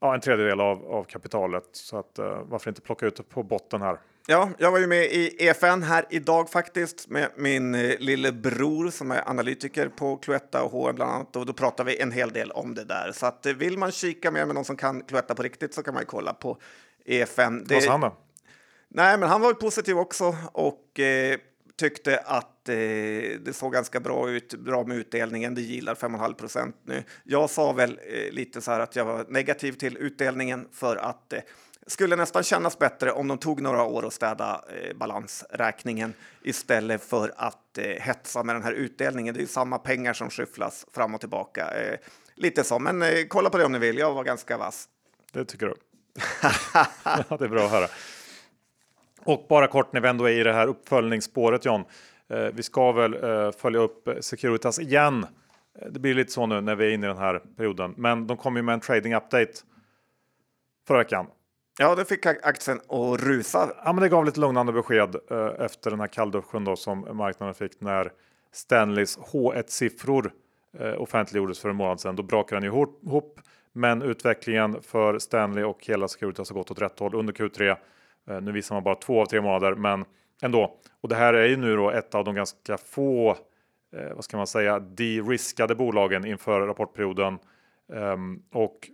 ja, 0.00 0.14
en 0.14 0.20
tredjedel 0.20 0.60
av, 0.60 0.86
av 0.86 1.04
kapitalet. 1.04 1.68
Så 1.72 1.98
att 1.98 2.18
eh, 2.18 2.42
varför 2.44 2.70
inte 2.70 2.80
plocka 2.80 3.06
ut 3.06 3.16
det 3.16 3.22
på 3.22 3.42
botten 3.42 3.82
här? 3.82 3.98
Ja, 4.26 4.50
jag 4.58 4.70
var 4.70 4.78
ju 4.78 4.86
med 4.86 5.04
i 5.04 5.36
EFN 5.38 5.82
här 5.82 6.06
idag 6.10 6.50
faktiskt 6.50 7.08
med 7.08 7.30
min 7.36 7.74
eh, 7.74 7.98
lillebror 7.98 8.90
som 8.90 9.10
är 9.10 9.28
analytiker 9.28 9.88
på 9.88 10.16
Cloetta 10.16 10.62
och 10.62 10.70
H&M 10.70 10.94
bland 10.94 11.10
annat 11.10 11.36
och 11.36 11.46
då 11.46 11.52
pratar 11.52 11.84
vi 11.84 12.00
en 12.00 12.12
hel 12.12 12.32
del 12.32 12.50
om 12.50 12.74
det 12.74 12.84
där. 12.84 13.12
Så 13.12 13.26
att 13.26 13.46
eh, 13.46 13.52
vill 13.52 13.78
man 13.78 13.92
kika 13.92 14.30
mer 14.30 14.46
med 14.46 14.54
någon 14.54 14.64
som 14.64 14.76
kan 14.76 15.02
Cloetta 15.02 15.34
på 15.34 15.42
riktigt 15.42 15.74
så 15.74 15.82
kan 15.82 15.94
man 15.94 16.02
ju 16.02 16.06
kolla 16.06 16.34
på 16.34 16.58
EFN. 17.04 17.64
Det... 17.64 17.74
Vad 17.74 17.82
sa 17.82 17.90
han 17.90 18.00
då? 18.00 18.16
Nej, 18.88 19.18
men 19.18 19.28
han 19.28 19.40
var 19.40 19.48
ju 19.48 19.54
positiv 19.54 19.98
också 19.98 20.36
och 20.52 21.00
eh, 21.00 21.38
tyckte 21.76 22.18
att 22.18 22.68
eh, 22.68 22.74
det 23.40 23.54
såg 23.54 23.72
ganska 23.72 24.00
bra 24.00 24.30
ut, 24.30 24.54
bra 24.54 24.84
med 24.84 24.96
utdelningen. 24.96 25.54
Det 25.54 25.60
gillar 25.60 25.94
5,5 25.94 26.34
procent 26.34 26.76
nu. 26.84 27.04
Jag 27.24 27.50
sa 27.50 27.72
väl 27.72 28.00
eh, 28.06 28.32
lite 28.32 28.60
så 28.60 28.70
här 28.70 28.80
att 28.80 28.96
jag 28.96 29.04
var 29.04 29.26
negativ 29.28 29.72
till 29.72 29.96
utdelningen 29.96 30.68
för 30.72 30.96
att 30.96 31.32
eh, 31.32 31.40
skulle 31.86 32.16
nästan 32.16 32.42
kännas 32.42 32.78
bättre 32.78 33.12
om 33.12 33.28
de 33.28 33.38
tog 33.38 33.60
några 33.60 33.82
år 33.82 34.06
att 34.06 34.12
städa 34.12 34.64
eh, 34.68 34.96
balansräkningen 34.96 36.14
istället 36.42 37.04
för 37.04 37.32
att 37.36 37.78
eh, 37.78 37.84
hetsa 37.84 38.42
med 38.42 38.54
den 38.54 38.62
här 38.62 38.72
utdelningen. 38.72 39.34
Det 39.34 39.38
är 39.38 39.42
ju 39.42 39.46
samma 39.46 39.78
pengar 39.78 40.12
som 40.12 40.30
skyfflas 40.30 40.86
fram 40.92 41.14
och 41.14 41.20
tillbaka. 41.20 41.70
Eh, 41.70 41.98
lite 42.34 42.64
så, 42.64 42.78
men 42.78 43.02
eh, 43.02 43.08
kolla 43.28 43.50
på 43.50 43.58
det 43.58 43.64
om 43.64 43.72
ni 43.72 43.78
vill. 43.78 43.98
Jag 43.98 44.14
var 44.14 44.24
ganska 44.24 44.56
vass. 44.58 44.88
Det 45.32 45.44
tycker 45.44 45.66
du? 45.66 45.74
ja, 47.04 47.36
det 47.38 47.44
är 47.44 47.48
bra 47.48 47.64
att 47.64 47.70
höra. 47.70 47.86
Och 49.24 49.46
bara 49.48 49.66
kort 49.66 49.92
när 49.92 50.00
vi 50.00 50.08
ändå 50.08 50.24
är 50.24 50.40
i 50.40 50.44
det 50.44 50.52
här 50.52 50.66
uppföljningsspåret 50.66 51.64
John. 51.64 51.84
Eh, 52.28 52.38
vi 52.38 52.62
ska 52.62 52.92
väl 52.92 53.24
eh, 53.24 53.50
följa 53.52 53.80
upp 53.80 54.08
Securitas 54.20 54.78
igen. 54.78 55.26
Det 55.90 56.00
blir 56.00 56.14
lite 56.14 56.32
så 56.32 56.46
nu 56.46 56.60
när 56.60 56.74
vi 56.74 56.86
är 56.86 56.90
inne 56.90 57.06
i 57.06 57.08
den 57.08 57.18
här 57.18 57.38
perioden, 57.56 57.94
men 57.96 58.26
de 58.26 58.36
kom 58.36 58.56
ju 58.56 58.62
med 58.62 58.72
en 58.72 58.80
trading 58.80 59.14
update 59.14 59.52
förra 60.86 60.98
veckan. 60.98 61.26
Ja, 61.78 61.94
det 61.94 62.04
fick 62.04 62.26
aktien 62.26 62.80
att 62.88 63.20
rusa. 63.22 63.72
Ja, 63.84 63.92
men 63.92 64.02
det 64.02 64.08
gav 64.08 64.24
lite 64.24 64.40
lugnande 64.40 64.72
besked 64.72 65.16
eh, 65.30 65.64
efter 65.64 65.90
den 65.90 66.00
här 66.00 66.06
kallduschen 66.06 66.64
då 66.64 66.76
som 66.76 67.16
marknaden 67.16 67.54
fick 67.54 67.80
när 67.80 68.12
Stanleys 68.52 69.18
H1-siffror 69.18 70.30
eh, 70.78 71.02
offentliggjordes 71.02 71.60
för 71.60 71.68
en 71.68 71.76
månad 71.76 72.00
sedan. 72.00 72.16
Då 72.16 72.22
brakade 72.22 72.60
den 72.60 72.64
ihop, 72.64 73.40
men 73.72 74.02
utvecklingen 74.02 74.82
för 74.82 75.18
Stanley 75.18 75.64
och 75.64 75.86
hela 75.86 76.08
Securitas 76.08 76.50
har 76.50 76.54
gått 76.54 76.70
åt 76.70 76.80
rätt 76.80 76.98
håll 76.98 77.14
under 77.14 77.32
Q3. 77.32 77.76
Eh, 78.28 78.40
nu 78.40 78.52
visar 78.52 78.74
man 78.74 78.84
bara 78.84 78.94
två 78.94 79.20
av 79.20 79.26
tre 79.26 79.40
månader, 79.40 79.74
men 79.74 80.04
ändå. 80.42 80.78
Och 81.00 81.08
det 81.08 81.14
här 81.14 81.34
är 81.34 81.48
ju 81.48 81.56
nu 81.56 81.76
då 81.76 81.90
ett 81.90 82.14
av 82.14 82.24
de 82.24 82.34
ganska 82.34 82.76
få, 82.76 83.30
eh, 83.96 84.14
vad 84.14 84.24
ska 84.24 84.36
man 84.36 84.46
säga, 84.46 84.78
de-riskade 84.78 85.74
bolagen 85.74 86.26
inför 86.26 86.60
rapportperioden. 86.60 87.38
Um, 87.86 88.42
och 88.52 88.90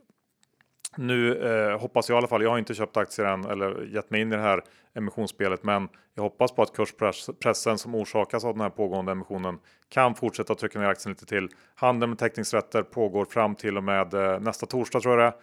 nu 0.96 1.34
eh, 1.34 1.80
hoppas 1.80 2.08
jag 2.08 2.16
i 2.16 2.18
alla 2.18 2.28
fall, 2.28 2.42
jag 2.42 2.50
har 2.50 2.58
inte 2.58 2.74
köpt 2.74 2.96
aktier 2.96 3.26
än 3.26 3.44
eller 3.44 3.82
gett 3.82 4.10
mig 4.10 4.20
in 4.20 4.32
i 4.32 4.36
det 4.36 4.42
här 4.42 4.62
emissionsspelet, 4.94 5.62
men 5.62 5.88
jag 6.14 6.22
hoppas 6.22 6.52
på 6.52 6.62
att 6.62 6.72
kurspressen 6.72 7.78
som 7.78 7.94
orsakas 7.94 8.44
av 8.44 8.54
den 8.54 8.60
här 8.60 8.70
pågående 8.70 9.12
emissionen 9.12 9.58
kan 9.88 10.14
fortsätta 10.14 10.54
trycka 10.54 10.78
ner 10.78 10.86
aktien 10.86 11.12
lite 11.12 11.26
till. 11.26 11.48
Handeln 11.74 12.10
med 12.10 12.18
teckningsrätter 12.18 12.82
pågår 12.82 13.24
fram 13.24 13.54
till 13.54 13.76
och 13.76 13.84
med 13.84 14.14
eh, 14.14 14.40
nästa 14.40 14.66
torsdag 14.66 15.00
tror 15.00 15.20
jag 15.20 15.32
det 15.32 15.38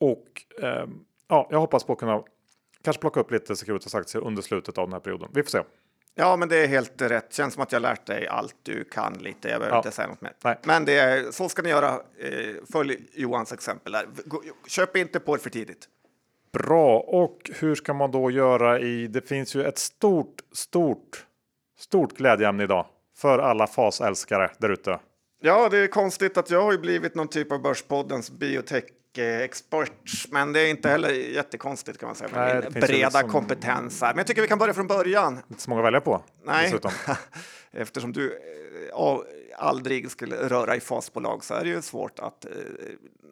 Och 0.00 0.26
eh, 0.62 0.86
ja, 1.28 1.48
jag 1.50 1.60
hoppas 1.60 1.84
på 1.84 1.92
att 1.92 1.98
kunna 1.98 2.22
kanske 2.84 3.00
plocka 3.00 3.20
upp 3.20 3.30
lite 3.30 3.56
Securitas 3.56 3.94
aktier 3.94 4.24
under 4.24 4.42
slutet 4.42 4.78
av 4.78 4.86
den 4.86 4.92
här 4.92 5.00
perioden. 5.00 5.28
Vi 5.32 5.42
får 5.42 5.50
se. 5.50 5.62
Ja, 6.20 6.36
men 6.36 6.48
det 6.48 6.56
är 6.56 6.66
helt 6.66 7.02
rätt. 7.02 7.32
Känns 7.32 7.54
som 7.54 7.62
att 7.62 7.72
jag 7.72 7.82
lärt 7.82 8.06
dig 8.06 8.26
allt 8.26 8.54
du 8.62 8.84
kan 8.84 9.12
lite. 9.12 9.48
Jag 9.48 9.60
behöver 9.60 9.76
ja. 9.76 9.78
inte 9.78 9.90
säga 9.90 10.08
något 10.08 10.20
mer. 10.20 10.32
Nej. 10.44 10.58
Men 10.62 10.84
det 10.84 10.98
är, 10.98 11.30
så 11.30 11.48
ska 11.48 11.62
ni 11.62 11.68
göra. 11.68 11.88
Eh, 12.18 12.54
följ 12.72 12.96
Johans 13.12 13.52
exempel 13.52 13.92
där. 13.92 14.06
Köp 14.66 14.96
inte 14.96 15.20
på 15.20 15.34
er 15.34 15.38
för 15.38 15.50
tidigt. 15.50 15.88
Bra, 16.52 16.98
och 16.98 17.50
hur 17.54 17.74
ska 17.74 17.94
man 17.94 18.10
då 18.10 18.30
göra 18.30 18.80
i? 18.80 19.06
Det 19.06 19.28
finns 19.28 19.54
ju 19.54 19.64
ett 19.64 19.78
stort, 19.78 20.40
stort, 20.52 21.26
stort 21.78 22.16
glädjeämne 22.16 22.64
idag 22.64 22.86
för 23.16 23.38
alla 23.38 23.66
fasälskare 23.66 24.50
där 24.58 24.68
ute. 24.68 24.98
Ja, 25.42 25.68
det 25.68 25.78
är 25.78 25.86
konstigt 25.86 26.36
att 26.36 26.50
jag 26.50 26.62
har 26.62 26.72
ju 26.72 26.78
blivit 26.78 27.14
någon 27.14 27.28
typ 27.28 27.52
av 27.52 27.62
Börspoddens 27.62 28.30
biotech 28.30 28.84
expert, 29.18 30.26
men 30.30 30.52
det 30.52 30.60
är 30.60 30.70
inte 30.70 30.88
heller 30.88 31.10
jättekonstigt 31.10 31.98
kan 31.98 32.06
man 32.06 32.16
säga. 32.16 32.30
Nej, 32.34 32.70
breda 32.70 32.88
liksom... 32.88 33.30
kompetens 33.30 34.00
här. 34.00 34.08
Men 34.08 34.18
jag 34.18 34.26
tycker 34.26 34.42
vi 34.42 34.48
kan 34.48 34.58
börja 34.58 34.74
från 34.74 34.86
början. 34.86 35.40
Inte 35.50 35.62
så 35.62 35.70
många 35.70 35.80
att 35.80 35.86
välja 35.86 36.00
på. 36.00 36.22
Nej, 36.44 36.74
eftersom 37.72 38.12
du 38.12 38.38
äh, 38.94 39.18
aldrig 39.58 40.10
skulle 40.10 40.36
röra 40.36 40.76
i 40.76 40.80
fasbolag 40.80 41.44
så 41.44 41.54
är 41.54 41.64
det 41.64 41.70
ju 41.70 41.82
svårt 41.82 42.18
att 42.18 42.44
äh, 42.44 42.50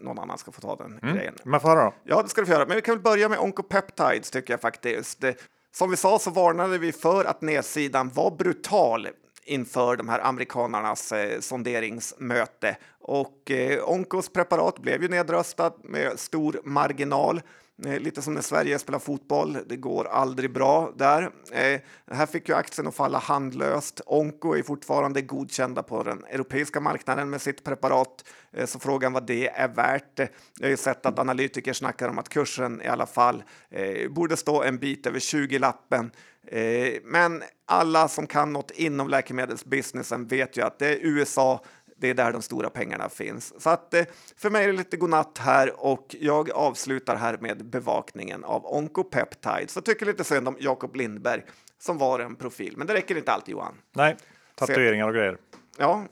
någon 0.01 0.19
annan 0.19 0.39
ska 0.39 0.53
få 0.53 0.61
ta 0.61 0.77
den 0.77 0.99
mm. 1.03 1.17
grejen. 1.17 1.35
Men 1.43 1.61
får 1.61 1.77
då? 1.77 1.95
Ja, 2.05 2.23
det 2.23 2.29
ska 2.29 2.41
du 2.41 2.47
få 2.47 2.53
göra. 2.53 2.67
Men 2.67 2.77
vi 2.77 2.83
kan 2.83 2.95
väl 2.95 3.03
börja 3.03 3.29
med 3.29 3.39
Oncopeptides 3.39 4.31
tycker 4.31 4.53
jag 4.53 4.61
faktiskt. 4.61 5.25
Som 5.73 5.91
vi 5.91 5.97
sa 5.97 6.19
så 6.19 6.31
varnade 6.31 6.79
vi 6.79 6.93
för 6.93 7.25
att 7.25 7.41
nedsidan 7.41 8.09
var 8.09 8.31
brutal 8.31 9.09
inför 9.49 9.97
de 9.97 10.09
här 10.09 10.27
amerikanernas 10.27 11.13
eh, 11.13 11.41
sonderingsmöte. 11.41 12.77
Och 13.01 13.51
eh, 13.51 13.89
Onkos 13.89 14.29
preparat 14.29 14.79
blev 14.79 15.03
ju 15.03 15.09
nedröstat 15.09 15.85
med 15.85 16.19
stor 16.19 16.61
marginal. 16.65 17.41
Eh, 17.87 18.01
lite 18.01 18.23
som 18.23 18.35
när 18.35 18.41
Sverige 18.41 18.79
spelar 18.79 18.99
fotboll, 18.99 19.59
det 19.67 19.77
går 19.77 20.09
aldrig 20.09 20.53
bra 20.53 20.93
där. 20.97 21.23
Eh, 21.53 21.81
här 22.11 22.27
fick 22.27 22.49
ju 22.49 22.55
aktien 22.55 22.87
att 22.87 22.95
falla 22.95 23.19
handlöst. 23.19 24.01
Onko 24.07 24.55
är 24.55 24.63
fortfarande 24.63 25.23
godkända 25.23 25.83
på 25.83 26.03
den 26.03 26.25
europeiska 26.25 26.81
marknaden 26.81 27.31
med 27.31 27.41
sitt 27.41 27.65
preparat, 27.65 28.25
eh, 28.53 28.67
så 28.67 28.79
frågan 28.79 29.13
vad 29.13 29.27
det 29.27 29.49
är 29.49 29.69
värt. 29.69 30.19
Jag 30.59 30.67
har 30.67 30.71
ju 30.71 30.77
sett 30.77 31.07
att 31.07 31.19
analytiker 31.19 31.73
snackar 31.73 32.09
om 32.09 32.19
att 32.19 32.29
kursen 32.29 32.83
i 32.83 32.87
alla 32.87 33.07
fall 33.07 33.43
eh, 33.71 34.11
borde 34.11 34.37
stå 34.37 34.63
en 34.63 34.79
bit 34.79 35.07
över 35.07 35.19
20-lappen. 35.19 36.11
Eh, 36.51 37.01
men 37.05 37.43
alla 37.67 38.09
som 38.09 38.27
kan 38.27 38.53
något 38.53 38.71
inom 38.71 39.09
läkemedelsbusinessen 39.09 40.27
vet 40.27 40.57
ju 40.57 40.63
att 40.63 40.79
det 40.79 40.87
är 40.89 40.99
USA 41.03 41.65
det 42.01 42.09
är 42.11 42.15
där 42.15 42.33
de 42.33 42.43
stora 42.43 42.71
pengarna 42.71 43.09
finns. 43.09 43.63
Så 43.63 43.71
att 43.71 43.95
eh, 43.95 44.05
för 44.37 44.51
mig 44.51 44.65
är 44.65 44.69
det 44.69 44.79
lite 44.79 44.97
godnatt 44.97 45.39
här 45.39 45.85
och 45.85 46.17
jag 46.21 46.51
avslutar 46.51 47.17
här 47.17 47.39
med 47.41 47.65
bevakningen 47.65 48.45
av 48.45 48.67
Oncopeptides. 48.67 49.73
Så 49.73 49.81
tycker 49.81 50.07
lite 50.07 50.25
synd 50.25 50.49
om 50.49 50.57
Jakob 50.61 50.97
Lindberg 50.97 51.43
som 51.79 51.99
var 51.99 52.21
en 52.21 52.37
profil, 52.37 52.75
men 52.77 52.87
det 52.87 52.95
räcker 52.95 53.17
inte 53.17 53.33
alltid 53.33 53.53
Johan. 53.53 53.75
Nej, 53.93 54.17
tatueringar 54.55 55.09
och 55.09 55.15
grejer. 55.15 55.39
Ja, 55.79 56.05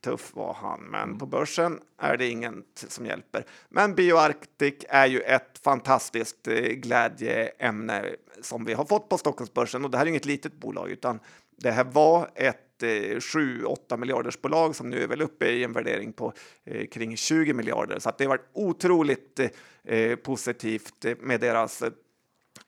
tuff 0.00 0.34
var 0.34 0.54
han, 0.54 0.80
men 0.80 1.18
på 1.18 1.26
börsen 1.26 1.80
är 1.98 2.16
det 2.16 2.28
inget 2.28 2.84
som 2.88 3.06
hjälper. 3.06 3.44
Men 3.68 3.94
BioArctic 3.94 4.74
är 4.88 5.06
ju 5.06 5.20
ett 5.20 5.58
fantastiskt 5.64 6.48
eh, 6.48 6.54
glädjeämne 6.54 8.04
som 8.42 8.64
vi 8.64 8.74
har 8.74 8.84
fått 8.84 9.08
på 9.08 9.18
Stockholmsbörsen 9.18 9.84
och 9.84 9.90
det 9.90 9.98
här 9.98 10.04
är 10.06 10.08
inget 10.10 10.24
litet 10.24 10.52
bolag 10.52 10.90
utan 10.90 11.20
det 11.56 11.70
här 11.70 11.84
var 11.84 12.30
ett 12.34 12.82
7-8 12.82 13.76
eh, 13.90 13.96
miljarders 13.96 14.40
bolag 14.40 14.76
som 14.76 14.90
nu 14.90 15.02
är 15.02 15.06
väl 15.06 15.22
uppe 15.22 15.46
i 15.46 15.64
en 15.64 15.72
värdering 15.72 16.12
på 16.12 16.32
eh, 16.64 16.86
kring 16.86 17.16
20 17.16 17.52
miljarder. 17.52 17.98
Så 17.98 18.08
att 18.08 18.18
det 18.18 18.24
har 18.24 18.28
varit 18.28 18.50
otroligt 18.52 19.40
eh, 19.84 20.16
positivt 20.16 21.06
med 21.20 21.40
deras 21.40 21.82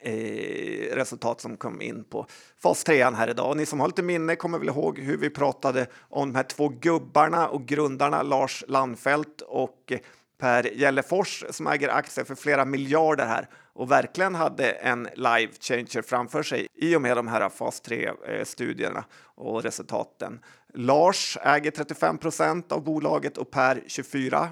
Eh, 0.02 0.94
resultat 0.94 1.40
som 1.40 1.56
kom 1.56 1.82
in 1.82 2.04
på 2.04 2.26
fas 2.62 2.84
3 2.84 3.04
här 3.04 3.30
idag. 3.30 3.50
Och 3.50 3.56
ni 3.56 3.66
som 3.66 3.80
har 3.80 3.88
lite 3.88 4.02
minne 4.02 4.36
kommer 4.36 4.58
väl 4.58 4.68
ihåg 4.68 4.98
hur 4.98 5.16
vi 5.16 5.30
pratade 5.30 5.86
om 6.08 6.28
de 6.28 6.36
här 6.36 6.42
två 6.42 6.68
gubbarna 6.68 7.48
och 7.48 7.66
grundarna 7.66 8.22
Lars 8.22 8.64
Landfelt 8.68 9.40
och 9.40 9.92
Per 10.38 10.62
Gällefors 10.62 11.44
som 11.50 11.66
äger 11.66 11.88
aktier 11.88 12.24
för 12.24 12.34
flera 12.34 12.64
miljarder 12.64 13.26
här 13.26 13.48
och 13.72 13.90
verkligen 13.90 14.34
hade 14.34 14.70
en 14.70 15.08
live 15.14 15.52
changer 15.60 16.02
framför 16.02 16.42
sig 16.42 16.66
i 16.74 16.96
och 16.96 17.02
med 17.02 17.16
de 17.16 17.28
här 17.28 17.48
fas 17.48 17.82
3-studierna 17.82 18.98
eh, 18.98 19.04
och 19.44 19.62
resultaten. 19.62 20.40
Lars 20.74 21.38
äger 21.42 21.70
35 21.70 22.18
procent 22.18 22.72
av 22.72 22.84
bolaget 22.84 23.38
och 23.38 23.50
Per 23.50 23.82
24. 23.86 24.48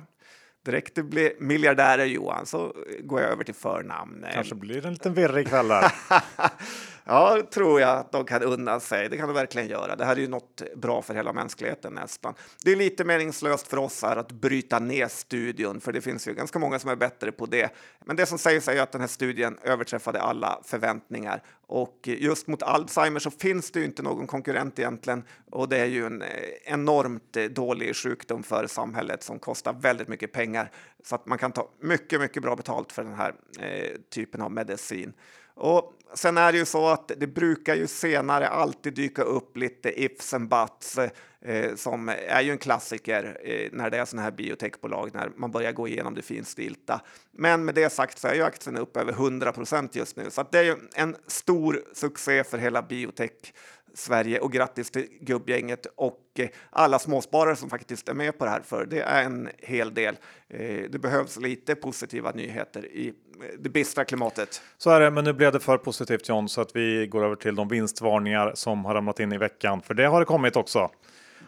Direkt 0.69 0.95
det 0.95 1.03
blir 1.03 1.33
miljardärer 1.39 2.05
Johan 2.05 2.47
så 2.47 2.75
går 3.01 3.21
jag 3.21 3.31
över 3.31 3.45
till 3.45 3.55
förnamn. 3.55 4.27
Kanske 4.33 4.55
blir 4.55 4.83
det 4.83 4.89
en 4.89 4.95
liten 4.95 5.14
virrig 5.14 5.49
kväll 5.49 5.69
där. 5.69 5.93
Ja, 7.11 7.43
tror 7.51 7.81
jag 7.81 7.99
att 7.99 8.13
de 8.13 8.25
kan 8.25 8.43
unna 8.43 8.81
sig. 8.81 9.09
Det 9.09 9.17
kan 9.17 9.29
de 9.29 9.35
verkligen 9.35 9.69
göra. 9.69 9.97
Det 9.97 10.05
här 10.05 10.17
är 10.17 10.21
ju 10.21 10.29
något 10.29 10.63
bra 10.77 11.03
för 11.03 11.15
hela 11.15 11.33
mänskligheten 11.33 11.93
nästan. 11.93 12.35
Det 12.65 12.73
är 12.73 12.77
lite 12.77 13.05
meningslöst 13.05 13.67
för 13.67 13.77
oss 13.77 14.03
här 14.03 14.17
att 14.17 14.33
bryta 14.33 14.79
ner 14.79 15.09
studion, 15.09 15.81
för 15.81 15.93
det 15.93 16.01
finns 16.01 16.29
ju 16.29 16.35
ganska 16.35 16.59
många 16.59 16.79
som 16.79 16.91
är 16.91 16.97
bättre 16.97 17.33
på 17.33 17.47
det. 17.47 17.71
Men 18.05 18.17
det 18.17 18.27
som 18.27 18.39
sägs 18.39 18.69
är 18.69 18.73
ju 18.73 18.79
att 18.79 18.93
den 18.93 19.01
här 19.01 19.09
studien 19.09 19.59
överträffade 19.63 20.21
alla 20.21 20.61
förväntningar 20.65 21.43
och 21.67 21.99
just 22.03 22.47
mot 22.47 22.63
Alzheimer 22.63 23.21
så 23.21 23.31
finns 23.31 23.71
det 23.71 23.79
ju 23.81 23.85
inte 23.85 24.03
någon 24.03 24.27
konkurrent 24.27 24.79
egentligen 24.79 25.25
och 25.51 25.69
det 25.69 25.79
är 25.79 25.87
ju 25.87 26.07
en 26.07 26.25
enormt 26.65 27.33
dålig 27.51 27.97
sjukdom 27.97 28.43
för 28.43 28.67
samhället 28.67 29.23
som 29.23 29.39
kostar 29.39 29.73
väldigt 29.73 30.09
mycket 30.09 30.33
pengar 30.33 30.71
så 31.05 31.15
att 31.15 31.27
man 31.27 31.39
kan 31.39 31.53
ta 31.53 31.71
mycket, 31.81 32.21
mycket 32.21 32.43
bra 32.43 32.57
betalt 32.57 32.93
för 32.93 33.05
den 33.05 33.15
här 33.15 33.35
eh, 33.61 33.97
typen 34.11 34.43
av 34.43 34.53
medicin. 34.53 35.13
Och 35.59 35.93
sen 36.15 36.39
är 36.39 36.53
det 36.53 36.59
ju 36.59 36.65
så 36.65 36.89
att 36.89 37.13
det 37.17 37.27
brukar 37.27 37.75
ju 37.75 37.87
senare 37.87 38.49
alltid 38.49 38.95
dyka 38.95 39.23
upp 39.23 39.57
lite 39.57 40.03
ifs 40.03 40.35
and 40.35 40.49
buts 40.49 40.99
eh, 41.41 41.75
som 41.75 42.09
är 42.09 42.41
ju 42.41 42.51
en 42.51 42.59
klassiker 42.59 43.41
eh, 43.45 43.69
när 43.73 43.91
det 43.91 43.99
är 43.99 44.05
sådana 44.05 44.23
här 44.23 44.31
biotechbolag, 44.31 45.11
när 45.15 45.31
man 45.37 45.51
börjar 45.51 45.73
gå 45.73 45.89
igenom 45.89 46.15
det 46.15 46.23
finstilta. 46.23 47.01
Men 47.33 47.65
med 47.65 47.75
det 47.75 47.91
sagt 47.91 48.19
så 48.19 48.29
är 48.29 48.35
ju 48.35 48.43
aktien 48.43 48.77
upp 48.77 48.97
över 48.97 49.13
100 49.13 49.53
procent 49.53 49.95
just 49.95 50.17
nu, 50.17 50.31
så 50.31 50.45
det 50.51 50.59
är 50.59 50.65
ju 50.65 50.77
en 50.95 51.17
stor 51.27 51.83
succé 51.93 52.45
för 52.45 52.59
hela 52.59 52.83
biotech 52.83 53.53
Sverige 53.99 54.38
och 54.38 54.53
grattis 54.53 54.90
till 54.90 55.07
gubbgänget 55.20 55.86
och 55.96 56.20
eh, 56.38 56.49
alla 56.70 56.99
småsparare 56.99 57.57
som 57.57 57.70
faktiskt 57.70 58.09
är 58.09 58.14
med 58.14 58.38
på 58.38 58.44
det 58.44 58.51
här, 58.51 58.61
för 58.61 58.86
det 58.86 59.01
är 59.01 59.24
en 59.24 59.49
hel 59.59 59.94
del. 59.94 60.16
Eh, 60.49 60.90
det 60.90 60.99
behövs 60.99 61.36
lite 61.36 61.74
positiva 61.74 62.30
nyheter 62.30 62.86
i 62.86 63.09
eh, 63.09 63.12
det 63.59 63.68
bistra 63.68 64.05
klimatet. 64.05 64.62
Så 64.78 64.90
är 64.90 65.01
det, 65.01 65.11
men 65.11 65.24
nu 65.24 65.32
blev 65.32 65.53
det 65.53 65.61
för 65.61 65.78
positivt 65.78 66.28
John, 66.28 66.49
så 66.49 66.61
att 66.61 66.76
vi 66.76 67.07
går 67.07 67.24
över 67.24 67.36
till 67.36 67.55
de 67.55 67.68
vinstvarningar 67.68 68.53
som 68.55 68.84
har 68.84 68.94
ramlat 68.94 69.20
in 69.20 69.32
i 69.32 69.38
veckan, 69.38 69.82
för 69.82 69.94
det 69.94 70.07
har 70.07 70.20
det 70.20 70.26
kommit 70.26 70.57
också. 70.57 70.90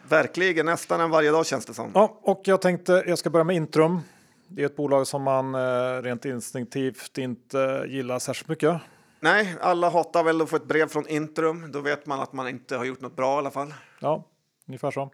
Verkligen, 0.09 0.65
nästan 0.65 1.01
en 1.01 1.09
varje 1.09 1.31
dag 1.31 1.45
känns 1.45 1.65
det 1.65 1.73
som. 1.73 1.91
Ja, 1.93 2.19
och 2.21 2.41
jag 2.43 2.61
tänkte 2.61 3.03
jag 3.07 3.17
ska 3.17 3.29
börja 3.29 3.43
med 3.43 3.55
Intrum. 3.55 3.99
Det 4.47 4.61
är 4.61 4.65
ett 4.65 4.75
bolag 4.75 5.07
som 5.07 5.23
man 5.23 5.55
rent 6.03 6.25
instinktivt 6.25 7.17
inte 7.17 7.85
gillar 7.87 8.19
särskilt 8.19 8.49
mycket. 8.49 8.81
Nej, 9.23 9.55
alla 9.61 9.89
hatar 9.89 10.23
väl 10.23 10.41
att 10.41 10.49
få 10.49 10.55
ett 10.55 10.67
brev 10.67 10.87
från 10.87 11.07
Intrum. 11.07 11.71
Då 11.71 11.79
vet 11.79 12.05
man 12.05 12.19
att 12.19 12.33
man 12.33 12.47
inte 12.47 12.77
har 12.77 12.85
gjort 12.85 13.01
något 13.01 13.15
bra 13.15 13.35
i 13.35 13.37
alla 13.37 13.51
fall. 13.51 13.73
Ja, 13.99 14.23
ungefär 14.67 14.91
så. 14.91 15.09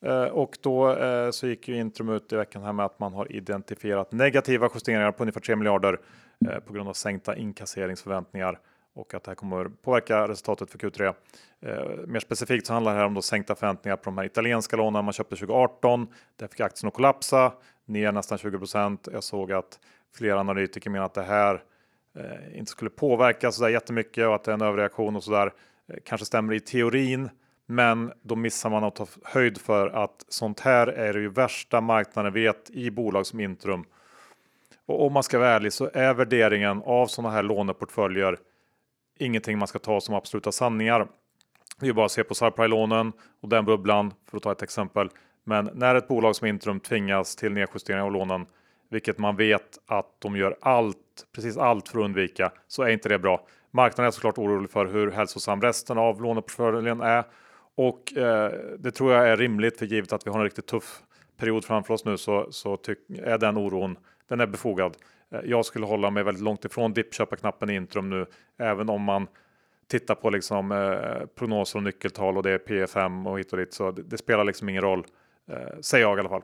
Eh, 0.00 0.24
och 0.24 0.58
då 0.60 0.96
eh, 0.96 1.30
så 1.30 1.46
gick 1.46 1.68
ju 1.68 1.76
Intrum 1.76 2.08
ut 2.08 2.32
i 2.32 2.36
veckan 2.36 2.62
här 2.62 2.72
med 2.72 2.86
att 2.86 2.98
man 2.98 3.12
har 3.12 3.32
identifierat 3.32 4.12
negativa 4.12 4.70
justeringar 4.74 5.12
på 5.12 5.22
ungefär 5.22 5.40
3 5.40 5.56
miljarder 5.56 6.00
eh, 6.50 6.58
på 6.58 6.72
grund 6.72 6.88
av 6.88 6.92
sänkta 6.92 7.36
inkasseringsförväntningar 7.36 8.58
och 8.94 9.14
att 9.14 9.24
det 9.24 9.30
här 9.30 9.36
kommer 9.36 9.64
påverka 9.64 10.28
resultatet 10.28 10.70
för 10.70 10.78
Q3. 10.78 11.14
mer 12.06 12.20
specifikt 12.20 12.66
så 12.66 12.72
handlar 12.72 12.92
det 12.92 12.98
här 12.98 13.06
om 13.06 13.14
då 13.14 13.22
sänkta 13.22 13.54
förväntningar 13.54 13.96
på 13.96 14.04
de 14.04 14.18
här 14.18 14.24
italienska 14.24 14.76
lånen 14.76 15.04
man 15.04 15.12
köpte 15.12 15.36
2018. 15.36 16.06
Där 16.36 16.46
fick 16.46 16.60
aktien 16.60 16.88
att 16.88 16.94
kollapsa 16.94 17.52
ner 17.84 18.12
nästan 18.12 18.38
20% 18.38 19.08
Jag 19.12 19.24
såg 19.24 19.52
att 19.52 19.78
flera 20.14 20.40
analytiker 20.40 20.90
menar 20.90 21.06
att 21.06 21.14
det 21.14 21.22
här 21.22 21.62
eh, 22.16 22.58
inte 22.58 22.70
skulle 22.70 22.90
påverka 22.90 23.52
så 23.52 23.62
där 23.62 23.70
jättemycket 23.70 24.26
och 24.26 24.34
att 24.34 24.44
det 24.44 24.50
är 24.50 24.54
en 24.54 24.62
överreaktion 24.62 25.16
och 25.16 25.24
så 25.24 25.30
där. 25.30 25.52
Eh, 25.88 25.96
kanske 26.04 26.26
stämmer 26.26 26.54
i 26.54 26.60
teorin, 26.60 27.30
men 27.66 28.12
då 28.22 28.36
missar 28.36 28.70
man 28.70 28.84
att 28.84 28.96
ta 28.96 29.06
höjd 29.24 29.60
för 29.60 29.88
att 29.88 30.24
sånt 30.28 30.60
här 30.60 30.86
är 30.86 31.12
det 31.12 31.20
ju 31.20 31.28
värsta 31.28 31.80
marknaden 31.80 32.32
vet 32.32 32.70
i 32.70 32.90
bolag 32.90 33.26
som 33.26 33.40
Intrum. 33.40 33.84
Och 34.86 35.06
om 35.06 35.12
man 35.12 35.22
ska 35.22 35.38
vara 35.38 35.48
ärlig 35.48 35.72
så 35.72 35.90
är 35.94 36.14
värderingen 36.14 36.82
av 36.84 37.06
sådana 37.06 37.34
här 37.34 37.42
låneportföljer 37.42 38.36
ingenting 39.18 39.58
man 39.58 39.68
ska 39.68 39.78
ta 39.78 40.00
som 40.00 40.14
absoluta 40.14 40.52
sanningar. 40.52 41.08
Det 41.80 41.88
är 41.88 41.92
bara 41.92 42.06
att 42.06 42.12
se 42.12 42.24
på 42.24 42.34
subprime-lånen 42.34 43.12
och 43.40 43.48
den 43.48 43.64
bubblan 43.64 44.14
för 44.30 44.36
att 44.36 44.42
ta 44.42 44.52
ett 44.52 44.62
exempel. 44.62 45.10
Men 45.44 45.70
när 45.74 45.94
ett 45.94 46.08
bolag 46.08 46.36
som 46.36 46.46
Intrum 46.46 46.80
tvingas 46.80 47.36
till 47.36 47.52
nedjusteringar 47.52 48.04
av 48.04 48.12
lånen 48.12 48.46
vilket 48.90 49.18
man 49.18 49.36
vet 49.36 49.78
att 49.86 50.16
de 50.18 50.36
gör 50.36 50.56
allt, 50.60 50.96
precis 51.34 51.56
allt 51.56 51.88
för 51.88 51.98
att 51.98 52.04
undvika, 52.04 52.52
så 52.68 52.82
är 52.82 52.88
inte 52.88 53.08
det 53.08 53.18
bra. 53.18 53.46
Marknaden 53.70 54.06
är 54.06 54.10
såklart 54.10 54.38
orolig 54.38 54.70
för 54.70 54.86
hur 54.86 55.10
hälsosam 55.10 55.60
resten 55.60 55.98
av 55.98 56.22
låneportföljen 56.22 57.00
är 57.00 57.24
och 57.76 58.16
eh, 58.16 58.52
det 58.78 58.90
tror 58.90 59.12
jag 59.12 59.28
är 59.28 59.36
rimligt 59.36 59.78
för 59.78 59.86
givet 59.86 60.12
att 60.12 60.26
vi 60.26 60.30
har 60.30 60.38
en 60.38 60.44
riktigt 60.44 60.66
tuff 60.66 61.02
period 61.36 61.64
framför 61.64 61.94
oss 61.94 62.04
nu 62.04 62.16
så, 62.16 62.52
så 62.52 62.78
är 63.22 63.38
den 63.38 63.56
oron 63.56 63.96
den 64.28 64.40
är 64.40 64.46
befogad. 64.46 64.96
Eh, 65.30 65.40
jag 65.44 65.64
skulle 65.64 65.86
hålla 65.86 66.10
mig 66.10 66.22
väldigt 66.22 66.44
långt 66.44 66.64
ifrån 66.64 66.92
dippköparknappen 66.92 67.70
i 67.70 67.74
Intrum 67.74 68.10
nu, 68.10 68.26
även 68.58 68.88
om 68.88 69.02
man 69.02 69.26
tittar 69.88 70.14
på 70.14 70.30
liksom, 70.30 70.72
eh, 70.72 71.26
prognoser 71.34 71.78
och 71.78 71.82
nyckeltal 71.82 72.36
och 72.36 72.42
det 72.42 72.50
är 72.50 72.58
P5 72.58 73.28
och 73.30 73.38
hit 73.38 73.52
och 73.52 73.58
dit. 73.58 73.74
Så 73.74 73.90
det, 73.90 74.02
det 74.02 74.18
spelar 74.18 74.44
liksom 74.44 74.68
ingen 74.68 74.82
roll, 74.82 75.06
eh, 75.50 75.80
säger 75.80 76.04
jag 76.04 76.16
i 76.16 76.20
alla 76.20 76.28
fall. 76.28 76.42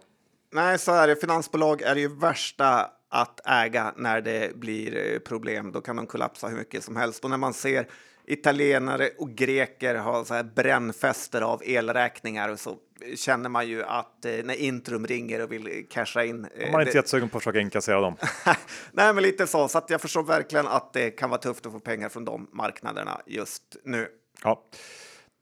Nej, 0.53 0.79
så 0.79 0.93
är 0.93 1.07
det. 1.07 1.17
Finansbolag 1.17 1.83
är 1.83 1.95
det 1.95 2.01
ju 2.01 2.17
värsta 2.19 2.91
att 3.09 3.41
äga 3.47 3.93
när 3.97 4.21
det 4.21 4.57
blir 4.57 5.13
eh, 5.13 5.19
problem. 5.19 5.73
Då 5.73 5.81
kan 5.81 5.97
de 5.97 6.07
kollapsa 6.07 6.49
hur 6.49 6.57
mycket 6.57 6.85
som 6.85 6.97
helst. 6.97 7.25
Och 7.25 7.31
när 7.31 7.37
man 7.37 7.55
ser 7.55 7.87
italienare 8.27 9.11
och 9.19 9.31
greker 9.31 9.95
ha 9.95 10.25
så 10.25 10.35
här 10.35 10.43
brännfester 10.43 11.43
av 11.43 11.63
elräkningar 11.65 12.57
så 12.57 12.77
känner 13.17 13.49
man 13.49 13.69
ju 13.69 13.83
att 13.83 14.25
eh, 14.25 14.33
när 14.45 14.55
Intrum 14.55 15.07
ringer 15.07 15.43
och 15.43 15.53
vill 15.53 15.87
casha 15.91 16.25
in. 16.25 16.47
Eh, 16.57 16.73
man 16.73 16.81
är 16.81 16.87
inte 16.87 16.99
jättesugen 16.99 17.29
på 17.29 17.37
att 17.37 17.43
försöka 17.43 17.61
inkassera 17.61 18.01
dem. 18.01 18.17
Nej, 18.93 19.15
men 19.15 19.23
lite 19.23 19.47
så. 19.47 19.69
Så 19.69 19.79
att 19.79 19.91
jag 19.91 20.01
förstår 20.01 20.23
verkligen 20.23 20.67
att 20.67 20.93
det 20.93 21.11
kan 21.11 21.31
vara 21.31 21.41
tufft 21.41 21.67
att 21.67 21.73
få 21.73 21.81
pengar 21.81 22.09
från 22.09 22.25
de 22.25 22.49
marknaderna 22.53 23.21
just 23.27 23.77
nu. 23.85 24.09
Ja. 24.43 24.65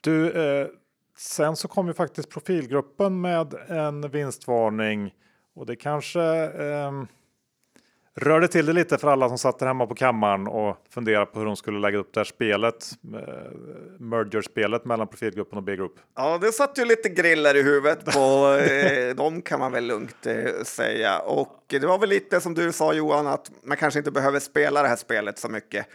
Du, 0.01 0.31
eh, 0.31 0.67
Sen 1.19 1.57
så 1.57 1.69
kom 1.69 1.87
ju 1.89 1.95
faktiskt 1.95 2.31
profilgruppen 2.31 3.21
med 3.21 3.55
en 3.69 4.11
vinstvarning 4.11 5.15
och 5.55 5.67
det 5.67 5.77
kanske 5.77 6.23
eh, 6.45 6.93
rörde 8.15 8.49
till 8.49 8.67
det 8.67 8.73
lite 8.73 8.99
för 8.99 9.09
alla 9.09 9.29
som 9.29 9.39
satt 9.39 9.59
där 9.59 9.67
hemma 9.67 9.87
på 9.87 9.95
kammaren 9.95 10.47
och 10.47 10.77
funderade 10.91 11.27
på 11.27 11.39
hur 11.39 11.47
de 11.47 11.57
skulle 11.57 11.79
lägga 11.79 11.99
upp 11.99 12.13
det 12.13 12.21
här 12.21 12.25
spelet, 12.25 12.91
eh, 13.15 13.53
merger-spelet 13.99 14.85
mellan 14.85 15.09
profilgruppen 15.09 15.59
och 15.59 15.65
B-grupp. 15.65 15.95
Ja, 16.17 16.39
det 16.39 16.53
satt 16.53 16.79
ju 16.79 16.85
lite 16.85 17.09
griller 17.09 17.57
i 17.57 17.63
huvudet 17.63 18.05
på 18.05 18.59
eh, 18.71 19.15
dem 19.15 19.43
kan 19.43 19.61
man 19.61 19.73
väl 19.73 19.85
lugnt 19.85 20.27
eh, 20.27 20.63
säga. 20.65 21.19
Och 21.19 21.65
det 21.69 21.87
var 21.87 21.99
väl 21.99 22.09
lite 22.09 22.41
som 22.41 22.55
du 22.55 22.73
sa 22.73 22.93
Johan, 22.93 23.27
att 23.27 23.51
man 23.63 23.77
kanske 23.77 23.99
inte 23.99 24.11
behöver 24.11 24.41
spela 24.41 24.83
det 24.83 24.89
här 24.89 24.97
spelet 24.97 25.39
så 25.39 25.49
mycket. 25.49 25.87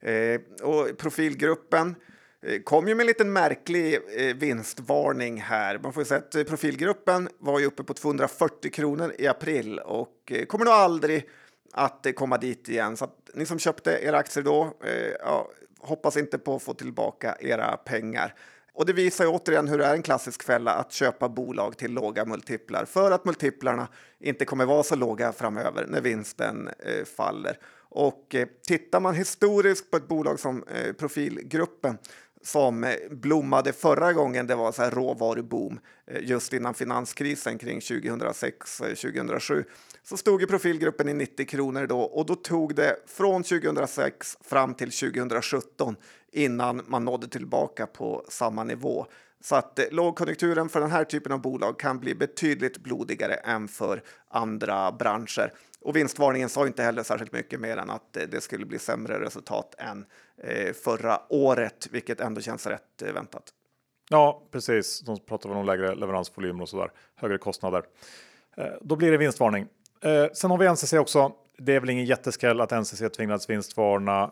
Eh, 0.00 0.66
och 0.68 0.98
profilgruppen 0.98 1.88
Eh, 1.88 2.07
Eh, 2.42 2.62
kom 2.62 2.88
ju 2.88 2.94
med 2.94 3.02
en 3.02 3.06
liten 3.06 3.32
märklig 3.32 3.94
eh, 3.94 4.36
vinstvarning 4.36 5.40
här. 5.40 5.78
Man 5.78 5.92
får 5.92 6.00
ju 6.00 6.04
säga 6.04 6.18
att 6.18 6.34
eh, 6.34 6.44
profilgruppen 6.44 7.28
var 7.38 7.58
ju 7.58 7.66
uppe 7.66 7.84
på 7.84 7.94
240 7.94 8.70
kronor 8.70 9.14
i 9.18 9.26
april 9.26 9.78
och 9.78 10.32
kommer 10.48 10.64
nog 10.64 10.74
aldrig 10.74 11.28
att 11.72 12.06
komma 12.14 12.38
dit 12.38 12.68
igen. 12.68 12.96
Så 12.96 13.04
att 13.04 13.30
ni 13.34 13.46
som 13.46 13.58
köpte 13.58 13.90
era 14.02 14.16
aktier 14.16 14.44
då, 14.44 14.74
ja, 15.20 15.50
hoppas 15.78 16.16
inte 16.16 16.38
på 16.38 16.56
att 16.56 16.62
få 16.62 16.74
tillbaka 16.74 17.36
era 17.40 17.76
pengar. 17.76 18.34
Och 18.78 18.86
det 18.86 18.92
visar 18.92 19.24
ju 19.24 19.30
återigen 19.30 19.68
hur 19.68 19.78
det 19.78 19.84
är 19.84 19.94
en 19.94 20.02
klassisk 20.02 20.42
fälla 20.42 20.72
att 20.72 20.92
köpa 20.92 21.28
bolag 21.28 21.76
till 21.76 21.92
låga 21.92 22.24
multiplar 22.24 22.84
för 22.84 23.10
att 23.10 23.24
multiplarna 23.24 23.88
inte 24.20 24.44
kommer 24.44 24.64
vara 24.64 24.82
så 24.82 24.96
låga 24.96 25.32
framöver 25.32 25.86
när 25.88 26.00
vinsten 26.00 26.68
eh, 26.78 27.04
faller. 27.04 27.58
Och 27.90 28.34
eh, 28.34 28.48
tittar 28.66 29.00
man 29.00 29.14
historiskt 29.14 29.90
på 29.90 29.96
ett 29.96 30.08
bolag 30.08 30.40
som 30.40 30.62
eh, 30.62 30.92
Profilgruppen 30.92 31.98
som 32.48 32.84
eh, 32.84 32.94
blommade 33.10 33.72
förra 33.72 34.12
gången 34.12 34.46
det 34.46 34.54
var 34.54 34.72
så 34.72 34.82
här 34.82 34.90
råvaruboom 34.90 35.80
eh, 36.06 36.22
just 36.22 36.52
innan 36.52 36.74
finanskrisen 36.74 37.58
kring 37.58 37.78
2006-2007 37.78 39.58
eh, 39.58 39.64
så 40.02 40.16
stod 40.16 40.40
ju 40.40 40.46
profilgruppen 40.46 41.08
i 41.08 41.14
90 41.14 41.46
kronor 41.46 41.86
då 41.86 42.00
och 42.00 42.26
då 42.26 42.34
tog 42.34 42.74
det 42.74 42.96
från 43.06 43.42
2006 43.42 44.38
fram 44.44 44.74
till 44.74 44.90
2017 44.90 45.96
innan 46.32 46.82
man 46.86 47.04
nådde 47.04 47.28
tillbaka 47.28 47.86
på 47.86 48.24
samma 48.28 48.64
nivå. 48.64 49.06
Så 49.40 49.56
att 49.56 49.80
lågkonjunkturen 49.90 50.68
för 50.68 50.80
den 50.80 50.90
här 50.90 51.04
typen 51.04 51.32
av 51.32 51.40
bolag 51.40 51.78
kan 51.78 51.98
bli 51.98 52.14
betydligt 52.14 52.78
blodigare 52.78 53.34
än 53.34 53.68
för 53.68 54.02
andra 54.28 54.92
branscher. 54.92 55.52
Och 55.80 55.96
vinstvarningen 55.96 56.48
sa 56.48 56.66
inte 56.66 56.82
heller 56.82 57.02
särskilt 57.02 57.32
mycket 57.32 57.60
mer 57.60 57.76
än 57.76 57.90
att 57.90 58.16
eh, 58.16 58.22
det 58.22 58.40
skulle 58.40 58.66
bli 58.66 58.78
sämre 58.78 59.20
resultat 59.20 59.74
än 59.78 60.06
eh, 60.42 60.72
förra 60.72 61.20
året, 61.28 61.88
vilket 61.90 62.20
ändå 62.20 62.40
känns 62.40 62.66
rätt 62.66 63.02
eh, 63.02 63.12
väntat. 63.12 63.44
Ja, 64.10 64.42
precis. 64.50 65.00
De 65.00 65.18
pratar 65.18 65.48
väl 65.48 65.58
om 65.58 65.66
lägre 65.66 65.94
leveransvolymer 65.94 66.62
och 66.62 66.68
så 66.68 66.80
där, 66.80 66.90
högre 67.14 67.38
kostnader. 67.38 67.82
Då 68.80 68.96
blir 68.96 69.10
det 69.10 69.16
vinstvarning. 69.16 69.66
Sen 70.32 70.50
har 70.50 70.58
vi 70.58 70.68
NCC 70.68 70.92
också. 70.92 71.32
Det 71.58 71.74
är 71.74 71.80
väl 71.80 71.90
ingen 71.90 72.04
jätteskräll 72.04 72.60
att 72.60 72.70
NCC 72.70 73.02
tvingats 73.16 73.50
vinstvarna 73.50 74.30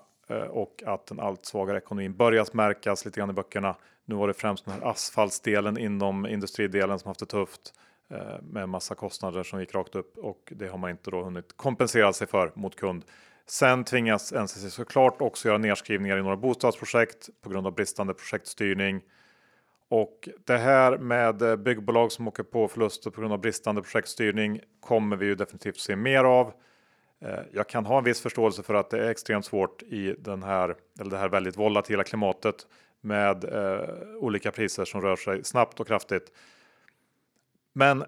och 0.50 0.82
att 0.86 1.06
den 1.06 1.20
allt 1.20 1.46
svagare 1.46 1.78
ekonomin 1.78 2.16
börjat 2.16 2.54
märkas 2.54 3.04
lite 3.04 3.20
grann 3.20 3.30
i 3.30 3.32
böckerna. 3.32 3.76
Nu 4.04 4.14
var 4.14 4.28
det 4.28 4.34
främst 4.34 4.64
den 4.64 4.74
här 4.74 4.90
asfaltsdelen 4.90 5.78
inom 5.78 6.26
industridelen 6.26 6.98
som 6.98 7.08
haft 7.08 7.20
det 7.20 7.26
tufft. 7.26 7.72
Eh, 8.10 8.42
med 8.42 8.68
massa 8.68 8.94
kostnader 8.94 9.42
som 9.42 9.60
gick 9.60 9.74
rakt 9.74 9.94
upp 9.94 10.18
och 10.18 10.52
det 10.56 10.68
har 10.68 10.78
man 10.78 10.90
inte 10.90 11.10
då 11.10 11.22
hunnit 11.22 11.56
kompensera 11.56 12.12
sig 12.12 12.26
för 12.26 12.52
mot 12.54 12.76
kund. 12.76 13.04
Sen 13.46 13.84
tvingas 13.84 14.32
NCC 14.32 14.70
såklart 14.70 15.20
också 15.20 15.48
göra 15.48 15.58
nedskrivningar 15.58 16.18
i 16.18 16.22
några 16.22 16.36
bostadsprojekt 16.36 17.28
på 17.42 17.50
grund 17.50 17.66
av 17.66 17.74
bristande 17.74 18.14
projektstyrning. 18.14 19.00
Och 19.88 20.28
det 20.44 20.56
här 20.56 20.98
med 20.98 21.42
eh, 21.42 21.56
byggbolag 21.56 22.12
som 22.12 22.28
åker 22.28 22.42
på 22.42 22.68
förluster 22.68 23.10
på 23.10 23.20
grund 23.20 23.32
av 23.32 23.40
bristande 23.40 23.82
projektstyrning 23.82 24.60
kommer 24.80 25.16
vi 25.16 25.26
ju 25.26 25.34
definitivt 25.34 25.78
se 25.78 25.96
mer 25.96 26.24
av. 26.24 26.52
Eh, 27.20 27.38
jag 27.52 27.68
kan 27.68 27.86
ha 27.86 27.98
en 27.98 28.04
viss 28.04 28.20
förståelse 28.20 28.62
för 28.62 28.74
att 28.74 28.90
det 28.90 29.06
är 29.06 29.10
extremt 29.10 29.44
svårt 29.44 29.82
i 29.82 30.14
den 30.18 30.42
här, 30.42 30.74
eller 31.00 31.10
det 31.10 31.18
här 31.18 31.28
väldigt 31.28 31.56
volatila 31.56 32.04
klimatet 32.04 32.66
med 33.00 33.44
eh, 33.44 33.88
olika 34.20 34.50
priser 34.50 34.84
som 34.84 35.00
rör 35.00 35.16
sig 35.16 35.44
snabbt 35.44 35.80
och 35.80 35.86
kraftigt. 35.86 36.32
Men 37.78 38.04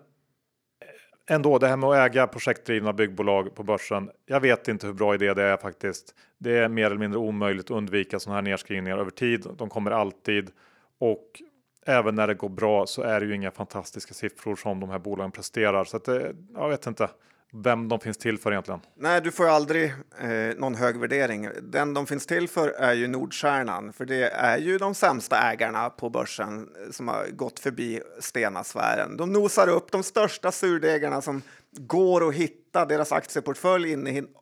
ändå, 1.27 1.59
det 1.59 1.69
här 1.69 1.77
med 1.77 1.91
att 1.91 1.97
äga 1.97 2.27
projektdrivna 2.27 2.93
byggbolag 2.93 3.55
på 3.55 3.63
börsen. 3.63 4.11
Jag 4.27 4.41
vet 4.41 4.69
inte 4.69 4.87
hur 4.87 4.95
bra 4.95 5.15
idé 5.15 5.35
det 5.35 5.43
är 5.43 5.57
faktiskt. 5.57 6.15
Det 6.39 6.59
är 6.59 6.69
mer 6.69 6.87
eller 6.87 6.97
mindre 6.97 7.19
omöjligt 7.19 7.67
att 7.67 7.77
undvika 7.77 8.19
sådana 8.19 8.37
här 8.37 8.43
nedskrivningar 8.43 8.99
över 8.99 9.11
tid. 9.11 9.47
De 9.59 9.69
kommer 9.69 9.91
alltid 9.91 10.51
och 10.99 11.43
även 11.87 12.15
när 12.15 12.27
det 12.27 12.35
går 12.35 12.49
bra 12.49 12.87
så 12.87 13.03
är 13.03 13.21
det 13.21 13.27
ju 13.27 13.35
inga 13.35 13.51
fantastiska 13.51 14.15
siffror 14.15 14.57
som 14.57 14.81
de 14.81 14.91
här 14.91 14.99
bolagen 14.99 15.33
presterar. 15.33 15.85
Så 15.85 15.97
att 15.97 16.05
det, 16.05 16.35
jag 16.55 16.69
vet 16.69 16.87
inte 16.87 17.11
vem 17.53 17.89
de 17.89 18.01
finns 18.01 18.19
till 18.19 18.39
för 18.39 18.53
egentligen. 18.53 18.81
Nej, 18.95 19.21
du 19.21 19.31
får 19.31 19.47
ju 19.47 19.53
aldrig 19.53 19.95
eh, 20.21 20.57
någon 20.57 20.75
hög 20.75 20.97
värdering. 20.97 21.49
Den 21.63 21.95
de 21.95 22.07
finns 22.07 22.27
till 22.27 22.49
för 22.49 22.69
är 22.69 22.93
ju 22.93 23.09
Nordstjärnan, 23.09 23.93
för 23.93 24.05
det 24.05 24.31
är 24.31 24.59
ju 24.59 24.79
de 24.79 24.95
sämsta 24.95 25.39
ägarna 25.39 25.91
på 25.91 26.11
börsen 26.11 26.59
eh, 26.59 26.91
som 26.91 27.09
har 27.09 27.27
gått 27.27 27.61
förbi 27.61 28.01
Stena-sfären. 28.21 29.17
De 29.17 29.33
nosar 29.33 29.69
upp 29.69 29.93
de 29.93 30.03
största 30.03 30.53
surdegarna 30.53 31.21
som 31.23 31.43
går 31.71 32.29
att 32.29 32.35
hitta. 32.35 32.85
Deras 32.85 33.13
aktieportfölj 33.13 33.93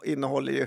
innehåller 0.04 0.52
ju 0.52 0.66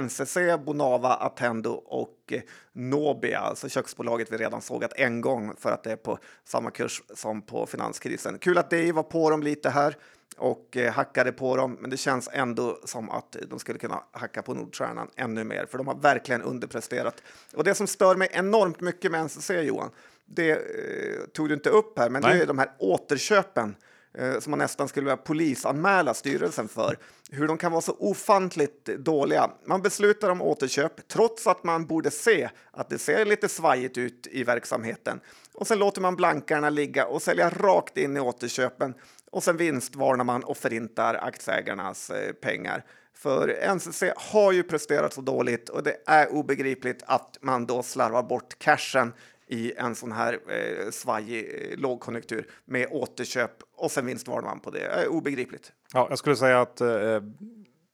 NCC, 0.00 0.36
Bonava, 0.66 1.14
Attendo 1.14 1.70
och 1.70 2.32
eh, 2.32 2.40
Nobia, 2.72 3.38
alltså 3.38 3.68
köksbolaget 3.68 4.32
vi 4.32 4.36
redan 4.36 4.62
sågat 4.62 4.92
en 4.96 5.20
gång 5.20 5.54
för 5.58 5.72
att 5.72 5.84
det 5.84 5.92
är 5.92 5.96
på 5.96 6.18
samma 6.44 6.70
kurs 6.70 7.02
som 7.14 7.42
på 7.42 7.66
finanskrisen. 7.66 8.38
Kul 8.38 8.58
att 8.58 8.70
Dave 8.70 8.92
var 8.92 9.02
på 9.02 9.30
dem 9.30 9.42
lite 9.42 9.70
här 9.70 9.96
och 10.38 10.76
eh, 10.76 10.92
hackade 10.92 11.32
på 11.32 11.56
dem, 11.56 11.76
men 11.80 11.90
det 11.90 11.96
känns 11.96 12.28
ändå 12.32 12.78
som 12.84 13.10
att 13.10 13.36
de 13.50 13.58
skulle 13.58 13.78
kunna 13.78 14.02
hacka 14.12 14.42
på 14.42 14.54
Nordstjärnan 14.54 15.08
ännu 15.16 15.44
mer, 15.44 15.66
för 15.66 15.78
de 15.78 15.86
har 15.86 15.94
verkligen 15.94 16.42
underpresterat. 16.42 17.22
Och 17.54 17.64
det 17.64 17.74
som 17.74 17.86
stör 17.86 18.16
mig 18.16 18.28
enormt 18.32 18.80
mycket 18.80 19.10
med 19.10 19.24
NCC, 19.24 19.50
Johan, 19.50 19.90
det 20.26 20.50
eh, 20.50 21.26
tog 21.32 21.48
du 21.48 21.54
inte 21.54 21.70
upp 21.70 21.98
här, 21.98 22.10
men 22.10 22.22
Nej. 22.22 22.36
det 22.36 22.42
är 22.42 22.46
de 22.46 22.58
här 22.58 22.70
återköpen 22.78 23.76
eh, 24.14 24.38
som 24.38 24.50
man 24.50 24.58
nästan 24.58 24.88
skulle 24.88 25.04
vilja 25.04 25.16
polisanmäla 25.16 26.14
styrelsen 26.14 26.68
för. 26.68 26.98
Hur 27.30 27.48
de 27.48 27.58
kan 27.58 27.72
vara 27.72 27.82
så 27.82 27.96
ofantligt 27.98 28.84
dåliga. 28.84 29.50
Man 29.64 29.82
beslutar 29.82 30.30
om 30.30 30.42
återköp 30.42 31.08
trots 31.08 31.46
att 31.46 31.64
man 31.64 31.86
borde 31.86 32.10
se 32.10 32.48
att 32.70 32.88
det 32.88 32.98
ser 32.98 33.24
lite 33.24 33.48
svajigt 33.48 33.98
ut 33.98 34.26
i 34.30 34.44
verksamheten. 34.44 35.20
Och 35.54 35.66
sen 35.66 35.78
låter 35.78 36.00
man 36.00 36.16
blankarna 36.16 36.70
ligga 36.70 37.06
och 37.06 37.22
sälja 37.22 37.50
rakt 37.50 37.96
in 37.96 38.16
i 38.16 38.20
återköpen 38.20 38.94
och 39.30 39.42
sen 39.42 39.56
vinstvarnar 39.56 40.24
man 40.24 40.44
och 40.44 40.56
förintar 40.56 41.14
aktieägarnas 41.14 42.10
eh, 42.10 42.32
pengar. 42.32 42.84
För 43.14 43.74
NCC 43.74 44.02
har 44.16 44.52
ju 44.52 44.62
presterat 44.62 45.12
så 45.12 45.20
dåligt 45.20 45.68
och 45.68 45.82
det 45.82 45.96
är 46.06 46.32
obegripligt 46.32 47.02
att 47.06 47.38
man 47.40 47.66
då 47.66 47.82
slarvar 47.82 48.22
bort 48.22 48.58
cashen 48.58 49.12
i 49.46 49.72
en 49.76 49.94
sån 49.94 50.12
här 50.12 50.38
eh, 50.48 50.90
svajig 50.90 51.72
eh, 51.72 51.78
lågkonjunktur 51.78 52.50
med 52.64 52.86
återköp 52.90 53.50
och 53.76 53.90
sen 53.90 54.06
vinstvarnar 54.06 54.48
man 54.48 54.60
på 54.60 54.70
det. 54.70 54.86
är 54.86 55.08
obegripligt. 55.08 55.72
Ja, 55.92 56.06
jag 56.08 56.18
skulle 56.18 56.36
säga 56.36 56.60
att 56.60 56.80
eh, 56.80 57.22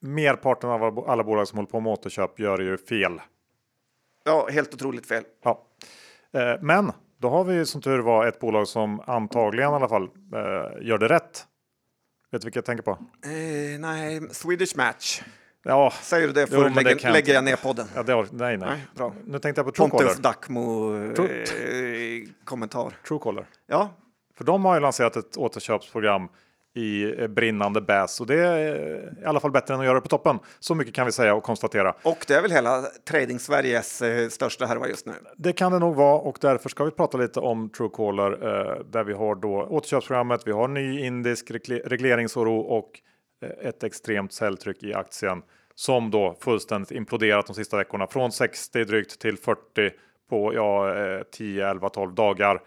merparten 0.00 0.70
av 0.70 1.08
alla 1.08 1.24
bolag 1.24 1.48
som 1.48 1.58
håller 1.58 1.70
på 1.70 1.80
med 1.80 1.92
återköp 1.92 2.40
gör 2.40 2.58
ju 2.58 2.78
fel. 2.78 3.20
Ja, 4.24 4.48
helt 4.50 4.74
otroligt 4.74 5.06
fel. 5.06 5.24
Ja. 5.42 5.66
Eh, 6.32 6.62
men 6.62 6.92
då 7.24 7.30
har 7.30 7.44
vi 7.44 7.66
som 7.66 7.80
tur 7.80 7.98
var 7.98 8.26
ett 8.26 8.40
bolag 8.40 8.68
som 8.68 9.00
antagligen 9.06 9.70
i 9.70 9.74
alla 9.74 9.88
fall 9.88 10.02
eh, 10.02 10.08
gör 10.86 10.98
det 10.98 11.08
rätt. 11.08 11.46
Vet 12.30 12.42
du 12.42 12.46
vilket 12.46 12.56
jag 12.56 12.64
tänker 12.64 12.82
på? 12.82 12.90
Eh, 12.90 12.98
nej, 13.80 14.20
Swedish 14.30 14.76
Match. 14.76 15.22
Ja, 15.62 15.92
Säger 16.02 16.26
du 16.26 16.32
det 16.32 16.46
för 16.46 16.56
jo, 16.56 16.68
lägger, 16.74 17.12
lägger 17.12 17.34
jag 17.34 17.44
ner 17.44 17.56
podden. 17.56 17.86
Ja, 17.94 18.02
det 18.02 18.14
var, 18.14 18.28
nej, 18.32 18.56
nej, 18.56 18.68
nej. 18.68 18.86
bra. 18.94 19.12
Nu 19.24 19.38
tänkte 19.38 19.58
jag 19.58 19.66
på 19.66 19.72
Truecaller. 19.72 20.04
Pontus 20.04 20.22
Dackmo-kommentar. 20.22 22.86
Eh, 22.86 22.92
Truecaller. 23.08 23.46
Ja. 23.66 23.90
För 24.36 24.44
de 24.44 24.64
har 24.64 24.74
ju 24.74 24.80
lanserat 24.80 25.16
ett 25.16 25.36
återköpsprogram 25.36 26.28
i 26.74 27.20
eh, 27.20 27.26
brinnande 27.26 27.80
bäs 27.80 28.20
och 28.20 28.26
det 28.26 28.34
är 28.34 29.22
i 29.22 29.24
alla 29.24 29.40
fall 29.40 29.50
bättre 29.50 29.74
än 29.74 29.80
att 29.80 29.86
göra 29.86 29.94
det 29.94 30.00
på 30.00 30.08
toppen. 30.08 30.38
Så 30.60 30.74
mycket 30.74 30.94
kan 30.94 31.06
vi 31.06 31.12
säga 31.12 31.34
och 31.34 31.42
konstatera. 31.42 31.94
Och 32.02 32.24
det 32.28 32.34
är 32.34 32.42
väl 32.42 32.50
hela 32.50 32.82
trading 33.08 33.38
Sveriges 33.38 34.02
eh, 34.02 34.28
största 34.28 34.66
härva 34.66 34.88
just 34.88 35.06
nu. 35.06 35.12
Det 35.36 35.52
kan 35.52 35.72
det 35.72 35.78
nog 35.78 35.94
vara 35.94 36.18
och 36.18 36.38
därför 36.40 36.68
ska 36.68 36.84
vi 36.84 36.90
prata 36.90 37.18
lite 37.18 37.40
om 37.40 37.68
Truecaller 37.68 38.32
eh, 38.32 38.84
där 38.90 39.04
vi 39.04 39.12
har 39.12 39.34
då 39.34 39.66
återköpsprogrammet. 39.70 40.46
Vi 40.46 40.52
har 40.52 40.68
ny 40.68 41.00
indisk 41.00 41.50
regleringsoro 41.84 42.58
och 42.58 43.00
eh, 43.44 43.68
ett 43.68 43.84
extremt 43.84 44.32
säljtryck 44.32 44.82
i 44.82 44.94
aktien 44.94 45.42
som 45.74 46.10
då 46.10 46.36
fullständigt 46.40 46.90
imploderat 46.90 47.46
de 47.46 47.54
sista 47.54 47.76
veckorna 47.76 48.06
från 48.06 48.32
60 48.32 48.84
drygt 48.84 49.20
till 49.20 49.38
40 49.38 49.60
på 50.30 50.54
ja, 50.54 50.94
10, 51.32 51.68
11, 51.70 51.88
12 51.88 52.14
dagar. 52.14 52.60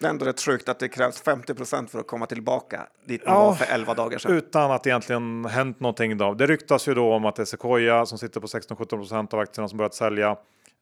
Det 0.00 0.06
är 0.06 0.10
ändå 0.10 0.24
rätt 0.24 0.40
sjukt 0.40 0.68
att 0.68 0.78
det 0.78 0.88
krävs 0.88 1.22
50% 1.22 1.86
för 1.86 1.98
att 1.98 2.06
komma 2.06 2.26
tillbaka 2.26 2.86
dit 3.04 3.26
man 3.26 3.34
ja, 3.34 3.44
var 3.44 3.54
för 3.54 3.74
11 3.74 3.94
dagar 3.94 4.18
sedan. 4.18 4.32
Utan 4.32 4.70
att 4.70 4.86
egentligen 4.86 5.44
hänt 5.44 5.80
någonting 5.80 6.12
idag. 6.12 6.38
Det 6.38 6.46
ryktas 6.46 6.88
ju 6.88 6.94
då 6.94 7.12
om 7.12 7.24
att 7.24 7.36
det 7.36 7.42
är 7.42 7.44
Sequoia 7.44 8.06
som 8.06 8.18
sitter 8.18 8.40
på 8.40 8.46
16-17% 8.46 9.34
av 9.34 9.40
aktierna 9.40 9.68
som 9.68 9.78
börjat 9.78 9.94
sälja. 9.94 10.36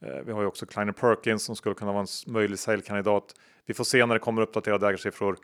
Eh, 0.05 0.15
vi 0.27 0.33
har 0.33 0.41
ju 0.41 0.47
också 0.47 0.67
Kleiner 0.67 0.93
Perkins 0.93 1.45
som 1.45 1.57
skulle 1.57 1.75
kunna 1.75 1.93
vara 1.93 2.03
en 2.03 2.33
möjlig 2.33 2.59
säljkandidat. 2.59 3.25
Vi 3.67 3.75
får 3.75 3.85
se 3.85 4.07
när 4.07 4.15
det 4.15 4.21
kommer 4.21 4.43
uppdaterade 4.43 4.89
ägarsiffror. 4.89 5.37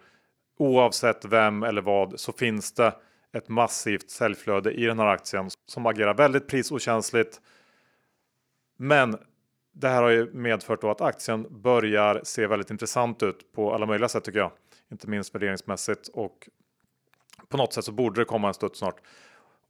Oavsett 0.59 1.25
vem 1.25 1.63
eller 1.63 1.83
vad 1.83 2.21
så 2.21 2.33
finns 2.33 2.73
det 2.73 2.95
ett 3.37 3.49
massivt 3.49 4.11
säljflöde 4.11 4.73
i 4.73 4.85
den 4.85 4.99
här 4.99 5.07
aktien 5.07 5.51
som 5.67 5.87
agerar 5.87 6.15
väldigt 6.15 6.49
prisokänsligt. 6.49 7.41
Men 8.79 9.19
det 9.73 9.89
här 9.89 10.03
har 10.03 10.11
ju 10.11 10.33
medfört 10.33 10.81
då 10.81 10.91
att 10.91 11.01
aktien 11.01 11.47
börjar 11.51 12.21
se 12.25 12.47
väldigt 12.47 12.71
intressant 12.71 13.23
ut 13.23 13.53
på 13.53 13.75
alla 13.75 13.87
möjliga 13.87 14.09
sätt 14.09 14.25
tycker 14.25 14.39
jag. 14.39 14.53
Inte 14.93 15.09
minst 15.09 15.35
värderingsmässigt 15.35 16.09
och 16.09 16.49
på 17.49 17.57
något 17.57 17.73
sätt 17.73 17.85
så 17.85 17.93
borde 17.93 18.21
det 18.21 18.25
komma 18.25 18.49
en 18.49 18.55
studs 18.55 18.79
snart. 18.79 19.01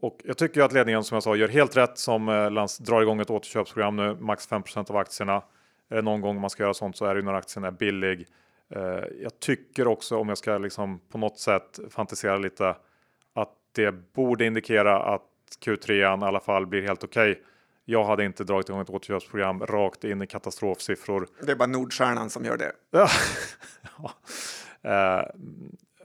Och 0.00 0.20
jag 0.24 0.38
tycker 0.38 0.62
att 0.62 0.72
ledningen 0.72 1.05
som 1.05 1.16
jag 1.16 1.22
sa 1.22 1.36
gör 1.36 1.48
helt 1.48 1.76
rätt 1.76 1.98
som 1.98 2.28
eh, 2.28 2.66
drar 2.80 3.03
igång 3.03 3.20
ett 3.20 3.30
återköpsprogram 3.30 3.96
nu, 3.96 4.14
max 4.20 4.48
5% 4.48 4.90
av 4.90 4.96
aktierna. 4.96 5.42
Är 5.88 5.96
det 5.96 6.03
någon 6.03 6.20
gång 6.20 6.40
man 6.40 6.50
ska 6.50 6.62
göra 6.62 6.74
sånt 6.74 6.96
så 6.96 7.05
är 7.05 7.14
det 7.14 7.20
ju 7.20 7.24
när 7.24 7.34
aktien 7.34 7.64
är 7.64 7.70
billig. 7.70 8.26
Eh, 8.74 9.05
jag 9.22 9.40
tycker 9.40 9.86
också 9.86 10.18
om 10.18 10.28
jag 10.28 10.38
ska 10.38 10.59
liksom 10.59 10.98
på 10.98 11.18
något 11.18 11.38
sätt 11.38 11.80
fantisera 11.90 12.36
lite 12.36 12.76
att 13.34 13.53
det 13.72 13.92
borde 14.12 14.46
indikera 14.46 15.03
att 15.03 15.22
Q3 15.64 15.92
i 15.92 16.05
alla 16.05 16.40
fall 16.40 16.66
blir 16.66 16.82
helt 16.82 17.05
okej. 17.05 17.32
Okay 17.32 17.44
jag 17.84 18.04
hade 18.04 18.24
inte 18.24 18.44
dragit 18.44 18.68
igång 18.68 18.80
ett 18.80 18.90
återköpsprogram 18.90 19.66
rakt 19.66 20.04
in 20.04 20.22
i 20.22 20.26
katastrofsiffror. 20.26 21.26
Det 21.42 21.52
är 21.52 21.56
bara 21.56 21.66
Nordstjärnan 21.66 22.30
som 22.30 22.44
gör 22.44 22.56
det. 22.56 22.72
ja. 22.90 23.10
eh, 24.90 25.24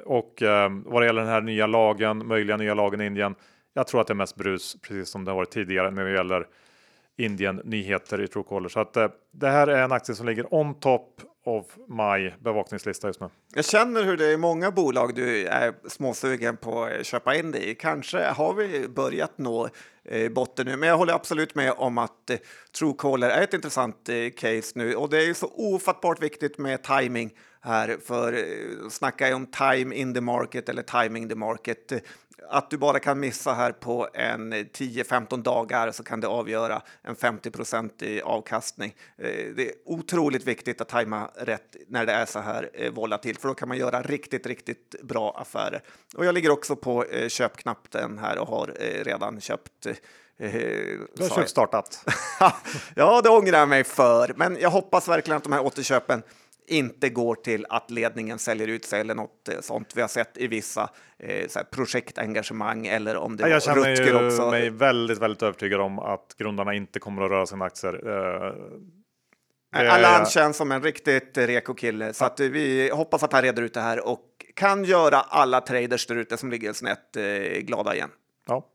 och 0.06 0.42
eh, 0.42 0.70
vad 0.86 1.02
det 1.02 1.06
gäller 1.06 1.22
den 1.22 1.30
här 1.30 1.42
nya 1.42 1.68
lagen, 1.68 2.28
möjliga 2.28 2.58
nya 2.58 2.74
lagen 2.74 3.02
i 3.02 3.06
Indien. 3.06 3.36
Jag 3.74 3.88
tror 3.88 4.02
att 4.02 4.08
det 4.08 4.14
är 4.14 4.16
mest 4.16 4.36
brus, 4.36 4.78
precis 4.82 5.10
som 5.10 5.26
det 5.26 5.32
har 5.32 5.36
varit 5.36 5.52
tidigare 5.52 5.92
när 5.92 6.06
det 6.06 6.12
gäller 6.12 6.48
Indien 7.18 7.62
nyheter 7.64 8.22
i 8.22 8.28
Truecaller. 8.28 8.70
Så 8.70 8.80
att 8.80 8.98
eh, 8.98 9.08
det 9.32 9.50
här 9.50 9.68
är 9.68 9.84
en 9.84 9.92
aktie 9.92 10.16
som 10.16 10.26
ligger 10.26 10.54
on 10.54 10.80
top 10.80 11.22
of 11.48 11.66
my 11.88 12.32
bevakningslista 12.40 13.08
just 13.08 13.20
nu. 13.20 13.30
Jag 13.56 13.66
känner 13.66 14.04
hur 14.04 14.18
det 14.18 14.34
är 14.34 14.38
många 14.38 14.72
bolag 14.72 15.16
du 15.16 15.48
är 15.48 15.74
småsugen 15.88 16.58
på 16.58 16.84
att 16.84 17.06
köpa 17.06 17.36
in 17.36 17.52
dig 17.52 17.70
i. 17.70 17.76
Kanske 17.76 18.24
har 18.24 18.54
vi 18.54 18.88
börjat 18.88 19.38
nå 19.38 19.70
Eh, 20.08 20.30
botten 20.30 20.66
nu, 20.66 20.78
men 20.78 20.90
jag 20.90 20.98
håller 20.98 21.14
absolut 21.14 21.56
med 21.56 21.74
om 21.78 21.98
att 21.98 22.30
eh, 22.30 22.38
Truecaller 22.80 23.30
är 23.30 23.42
ett 23.42 23.54
intressant 23.54 24.10
eh, 24.10 24.30
case 24.38 24.72
nu. 24.76 24.96
Och 24.96 25.10
det 25.10 25.26
är 25.26 25.34
så 25.34 25.52
ofattbart 25.56 26.24
viktigt 26.24 26.58
med 26.58 26.84
timing 26.84 27.32
här 27.62 27.98
för 28.06 28.34
eh, 28.34 28.90
snacka 28.90 29.36
om 29.36 29.46
time 29.46 29.96
in 29.96 30.14
the 30.14 30.22
market 30.22 30.70
eller 30.70 30.82
timing 30.82 31.30
the 31.30 31.36
market 31.36 31.92
eh, 31.92 32.00
att 32.50 32.70
du 32.70 32.78
bara 32.78 33.00
kan 33.00 33.20
missa 33.20 33.54
här 33.54 33.72
på 33.72 34.10
en 34.14 34.54
10-15 34.54 35.44
dagar 35.44 35.92
så 35.92 36.04
kan 36.04 36.20
det 36.22 36.28
avgöra 36.28 36.82
en 37.02 37.16
50% 37.16 38.04
i 38.04 38.22
avkastning. 38.22 38.96
Eh, 39.18 39.46
det 39.56 39.70
är 39.70 39.74
otroligt 39.86 40.48
viktigt 40.48 40.82
att 40.82 40.90
tajma 40.90 41.30
rätt 41.36 41.76
när 41.88 42.06
det 42.06 42.12
är 42.12 42.26
så 42.26 42.40
här 42.40 42.70
eh, 42.74 42.92
volatilt, 42.92 43.42
för 43.42 43.48
då 43.48 43.54
kan 43.56 43.68
man 43.68 43.78
göra 43.78 44.02
riktigt, 44.02 44.46
riktigt 44.46 44.96
bra 45.04 45.38
affärer. 45.42 45.82
Och 46.16 46.26
jag 46.26 46.36
ligger 46.36 46.50
också 46.50 46.76
på 46.76 47.06
eh, 47.06 47.28
köpknappen 47.28 48.18
här 48.18 48.38
och 48.38 48.48
har 48.48 48.74
redan 49.04 49.42
köpt 49.42 49.88
du 50.40 51.08
har 51.20 51.30
köpt 51.30 51.50
startat. 51.50 52.06
ja, 52.96 53.22
det 53.22 53.30
ångrar 53.30 53.60
jag 53.60 53.70
mig 53.70 53.84
för, 53.84 54.34
men 54.36 54.58
jag 54.60 54.70
hoppas 54.70 55.08
verkligen 55.08 55.38
att 55.38 55.44
de 55.44 55.54
här 55.54 55.66
återköpen 55.66 56.24
inte 56.68 57.10
går 57.10 57.36
till 57.36 57.66
att 57.70 57.92
ledningen 57.92 58.40
säljer 58.40 58.68
ut 58.68 58.86
sig 58.86 59.02
eller 59.02 59.16
något 59.16 59.50
eh, 59.50 59.60
sånt 59.62 59.92
vi 59.96 60.02
har 60.02 60.08
sett 60.08 60.38
i 60.38 60.48
vissa 60.48 60.90
eh, 61.20 61.48
så 61.48 61.60
här 61.60 61.66
projektengagemang 61.66 62.88
eller 62.88 63.18
om 63.18 63.38
det 63.38 63.44
var 63.44 63.50
Jag 63.50 63.64
känner 63.64 63.82
Rutger 63.82 64.20
ju 64.22 64.28
också. 64.28 64.52
mig 64.52 64.70
väldigt, 64.70 65.18
väldigt 65.18 65.44
övertygad 65.44 65.82
om 65.82 66.00
att 66.00 66.36
grundarna 66.38 66.74
inte 66.74 67.00
kommer 67.00 67.22
att 67.22 67.32
röra 67.32 67.46
sina 67.46 67.66
aktier. 67.66 68.08
Eh, 69.76 69.94
Allan 69.94 70.26
känns 70.26 70.58
som 70.58 70.72
en 70.72 70.84
riktigt 70.84 71.38
reko 71.38 71.74
kille, 71.74 72.14
så 72.14 72.26
att 72.26 72.40
vi 72.40 72.90
hoppas 72.94 73.24
att 73.24 73.34
han 73.34 73.42
reder 73.42 73.64
ut 73.64 73.74
det 73.74 73.82
här 73.82 74.08
och 74.08 74.24
kan 74.54 74.84
göra 74.84 75.18
alla 75.18 75.62
traders 75.62 76.08
där 76.08 76.16
ute 76.16 76.38
som 76.38 76.52
ligger 76.52 76.74
snett 76.74 77.16
eh, 77.16 77.60
glada 77.62 77.96
igen. 77.96 78.10
Ja. 78.48 78.66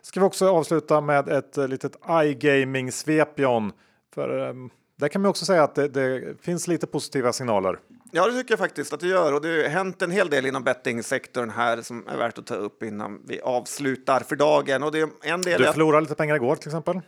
Ska 0.00 0.20
vi 0.20 0.26
också 0.26 0.48
avsluta 0.48 1.00
med 1.00 1.28
ett 1.28 1.58
eh, 1.58 1.68
litet 1.68 1.96
iGaming-svep 2.08 3.38
John. 3.38 3.72
För 4.14 4.48
ehm, 4.50 4.70
där 4.98 5.08
kan 5.08 5.22
man 5.22 5.28
också 5.30 5.44
säga 5.44 5.62
att 5.62 5.74
det, 5.74 5.88
det 5.88 6.34
finns 6.42 6.68
lite 6.68 6.86
positiva 6.86 7.32
signaler. 7.32 7.78
Ja, 8.10 8.26
det 8.26 8.32
tycker 8.32 8.52
jag 8.52 8.58
faktiskt 8.58 8.92
att 8.92 9.00
det 9.00 9.06
gör 9.06 9.32
och 9.32 9.40
det 9.40 9.62
har 9.62 9.68
hänt 9.68 10.02
en 10.02 10.10
hel 10.10 10.30
del 10.30 10.46
inom 10.46 10.64
bettingsektorn 10.64 11.50
här 11.50 11.82
som 11.82 12.08
är 12.08 12.16
värt 12.16 12.38
att 12.38 12.46
ta 12.46 12.54
upp 12.54 12.82
innan 12.82 13.22
vi 13.26 13.40
avslutar 13.40 14.20
för 14.20 14.36
dagen. 14.36 14.82
Och 14.82 14.92
det 14.92 15.00
är 15.00 15.08
en 15.22 15.42
del 15.42 15.58
Du 15.58 15.64
är 15.64 15.68
att 15.68 15.74
förlorade 15.74 16.00
lite 16.00 16.14
pengar 16.14 16.36
igår 16.36 16.56
till 16.56 16.68
exempel. 16.68 17.00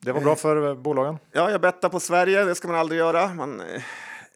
Det 0.00 0.12
var 0.12 0.20
bra 0.20 0.36
för 0.36 0.68
eh, 0.68 0.74
bolagen. 0.74 1.18
Ja, 1.32 1.50
jag 1.50 1.60
bettar 1.60 1.88
på 1.88 2.00
Sverige. 2.00 2.44
Det 2.44 2.54
ska 2.54 2.68
man 2.68 2.76
aldrig 2.76 2.98
göra. 2.98 3.34
Man, 3.34 3.60
eh, 3.60 3.82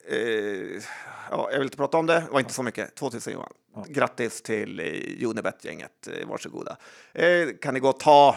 eh, 0.09 0.83
ja, 1.31 1.49
jag 1.51 1.59
vill 1.59 1.63
inte 1.63 1.77
prata 1.77 1.97
om 1.99 2.07
det. 2.07 2.15
Det 2.15 2.27
var 2.31 2.41
inte 2.41 2.53
så 2.53 2.63
mycket. 2.63 2.95
2000 2.95 3.33
Johan. 3.33 3.53
Grattis 3.89 4.43
till 4.43 4.81
eh, 4.81 5.29
Unibet-gänget. 5.29 6.09
Varsågoda. 6.27 6.77
Eh, 7.13 7.49
kan 7.61 7.75
ni 7.75 7.81
gå 7.81 7.89
och 7.89 8.01
ta. 8.01 8.37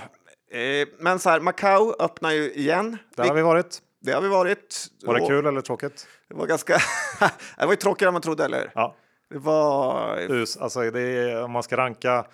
Eh, 0.51 0.87
men 0.99 1.19
så 1.19 1.29
här, 1.29 1.39
Macau 1.39 1.93
öppnar 1.99 2.31
ju 2.31 2.51
igen. 2.53 2.97
Där 3.15 3.27
har 3.27 3.35
vi 3.35 3.41
varit. 3.41 3.81
Det 4.07 4.13
har 4.13 4.21
vi 4.21 4.27
varit. 4.27 4.87
Var 5.03 5.19
det 5.19 5.27
kul 5.27 5.45
eller 5.45 5.61
tråkigt? 5.61 6.07
Det 6.27 6.35
var 6.35 6.47
ganska... 6.47 6.73
det 7.57 7.65
var 7.65 7.73
ju 7.73 7.75
tråkigare 7.75 8.09
än 8.09 8.13
man 8.13 8.21
trodde, 8.21 8.45
eller? 8.45 8.71
Ja, 8.75 8.95
Det 9.29 9.37
var... 9.37 10.17
us. 10.31 10.57
Alltså 10.57 10.79
är, 10.83 11.43
om 11.43 11.51
man 11.51 11.63
ska 11.63 11.77
ranka 11.77 12.25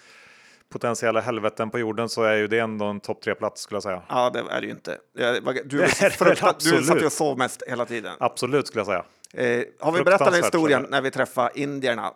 potentiella 0.69 1.21
helveten 1.21 1.69
på 1.69 1.79
jorden 1.79 2.09
så 2.09 2.23
är 2.23 2.35
ju 2.35 2.47
det 2.47 2.59
ändå 2.59 2.85
en 2.85 2.99
topp 2.99 3.21
tre 3.21 3.35
plats 3.35 3.61
skulle 3.61 3.75
jag 3.75 3.83
säga. 3.83 4.01
Ja, 4.09 4.29
det 4.29 4.39
är 4.39 4.61
det 4.61 4.67
ju 4.67 4.71
inte. 4.73 4.97
Du, 5.13 5.77
Det 5.77 5.83
är 6.01 6.09
fruktat, 6.09 6.59
du 6.59 6.83
satt 6.83 7.01
ju 7.01 7.05
och 7.05 7.11
sov 7.11 7.37
mest 7.37 7.63
hela 7.67 7.85
tiden. 7.85 8.13
Absolut 8.19 8.67
skulle 8.67 8.79
jag 8.79 8.87
säga. 8.87 9.05
Eh, 9.33 9.63
har 9.79 9.91
vi 9.91 10.03
berättat 10.03 10.31
den 10.33 10.43
historien 10.43 10.87
när 10.89 11.01
vi 11.01 11.11
träffade 11.11 11.59
indierna 11.59 12.13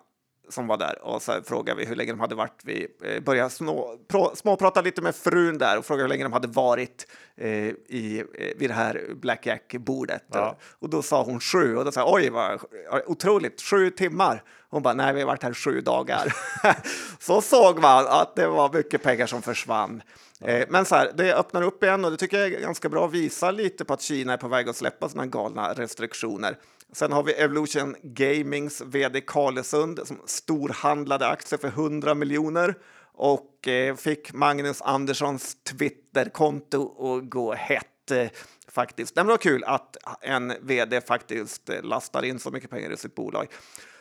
som 0.50 0.68
var 0.68 0.78
där 0.78 1.02
och 1.02 1.22
så 1.22 1.41
frågade 1.45 1.80
vi 1.80 1.86
hur 1.86 1.95
länge 1.95 2.12
de 2.12 2.20
hade 2.20 2.36
varit. 2.36 2.62
Vi 2.64 2.88
eh, 3.04 3.24
började 3.24 3.50
snå, 3.50 3.98
småprata 4.34 4.82
lite 4.82 5.02
med 5.02 5.16
frun 5.16 5.58
där 5.58 5.78
och 5.78 5.86
frågade 5.86 6.04
hur 6.04 6.10
länge 6.10 6.24
de 6.24 6.34
hade 6.34 6.48
varit 6.48 7.08
eh, 7.36 7.50
i, 7.50 8.24
eh, 8.34 8.58
vid 8.58 8.70
det 8.70 8.74
här 8.74 9.08
blackjack-bordet. 9.16 10.24
Ja. 10.32 10.58
Och 10.80 10.89
då 10.89 11.02
sa 11.02 11.24
hon 11.24 11.39
sju 11.39 11.78
och 11.78 11.86
då 11.86 11.91
sa 11.91 12.00
jag 12.00 12.14
oj 12.14 12.30
vad 12.30 12.60
otroligt, 13.06 13.62
sju 13.62 13.89
timmar. 13.89 14.43
Hon 14.70 14.82
bara 14.82 14.93
nej, 14.93 15.14
vi 15.14 15.20
har 15.20 15.28
varit 15.28 15.43
här 15.43 15.54
sju 15.54 15.82
dagar. 15.82 16.34
så 17.20 17.41
såg 17.41 17.80
man 17.80 18.08
att 18.08 18.36
det 18.36 18.48
var 18.48 18.74
mycket 18.74 19.04
pengar 19.04 19.26
som 19.26 19.41
försvann. 19.41 20.02
Eh, 20.41 20.66
Men 20.70 20.86
så 20.86 20.95
här, 20.95 21.12
det 21.16 21.36
öppnar 21.36 21.62
upp 21.62 21.84
igen 21.84 22.06
och 22.06 22.12
det 22.12 22.18
tycker 22.18 22.38
jag 22.38 22.54
är 22.54 22.62
ganska 22.62 22.89
bra. 22.89 23.08
Visar 23.08 23.52
lite 23.52 23.86
på 23.86 23.93
att 23.93 24.02
Kina 24.02 24.34
är 24.34 24.38
på 24.38 24.48
väg 24.48 24.70
att 24.70 24.76
släppa 24.76 25.10
sådana 25.10 25.26
galna 25.26 25.74
restriktioner. 25.74 26.58
Sen 26.94 27.12
har 27.12 27.24
vi 27.24 27.34
Evolution 27.34 27.96
Gamings 28.04 28.82
vd 28.82 29.22
Karlesund 29.22 30.00
som 30.06 30.22
storhandlade 30.26 31.28
aktier 31.28 31.60
för 31.60 31.68
100 31.68 32.14
miljoner 32.14 32.76
och 33.14 33.68
eh, 33.68 33.96
fick 33.96 34.34
Magnus 34.34 34.82
Anderssons 34.82 35.58
Twitterkonto 35.64 37.16
att 37.18 37.30
gå 37.30 37.54
hett. 37.54 38.12
eh, 38.12 38.28
Faktiskt. 38.72 39.16
Det 39.16 39.24
var 39.24 39.38
kul 39.38 39.64
att 39.64 39.98
en 40.22 40.54
vd 40.62 41.02
faktiskt 41.02 41.70
eh, 41.70 41.84
lastar 41.84 42.24
in 42.26 42.40
så 42.40 42.52
mycket 42.52 42.70
pengar 42.70 42.92
i 42.92 42.98
sitt 42.98 43.16
bolag. 43.16 43.48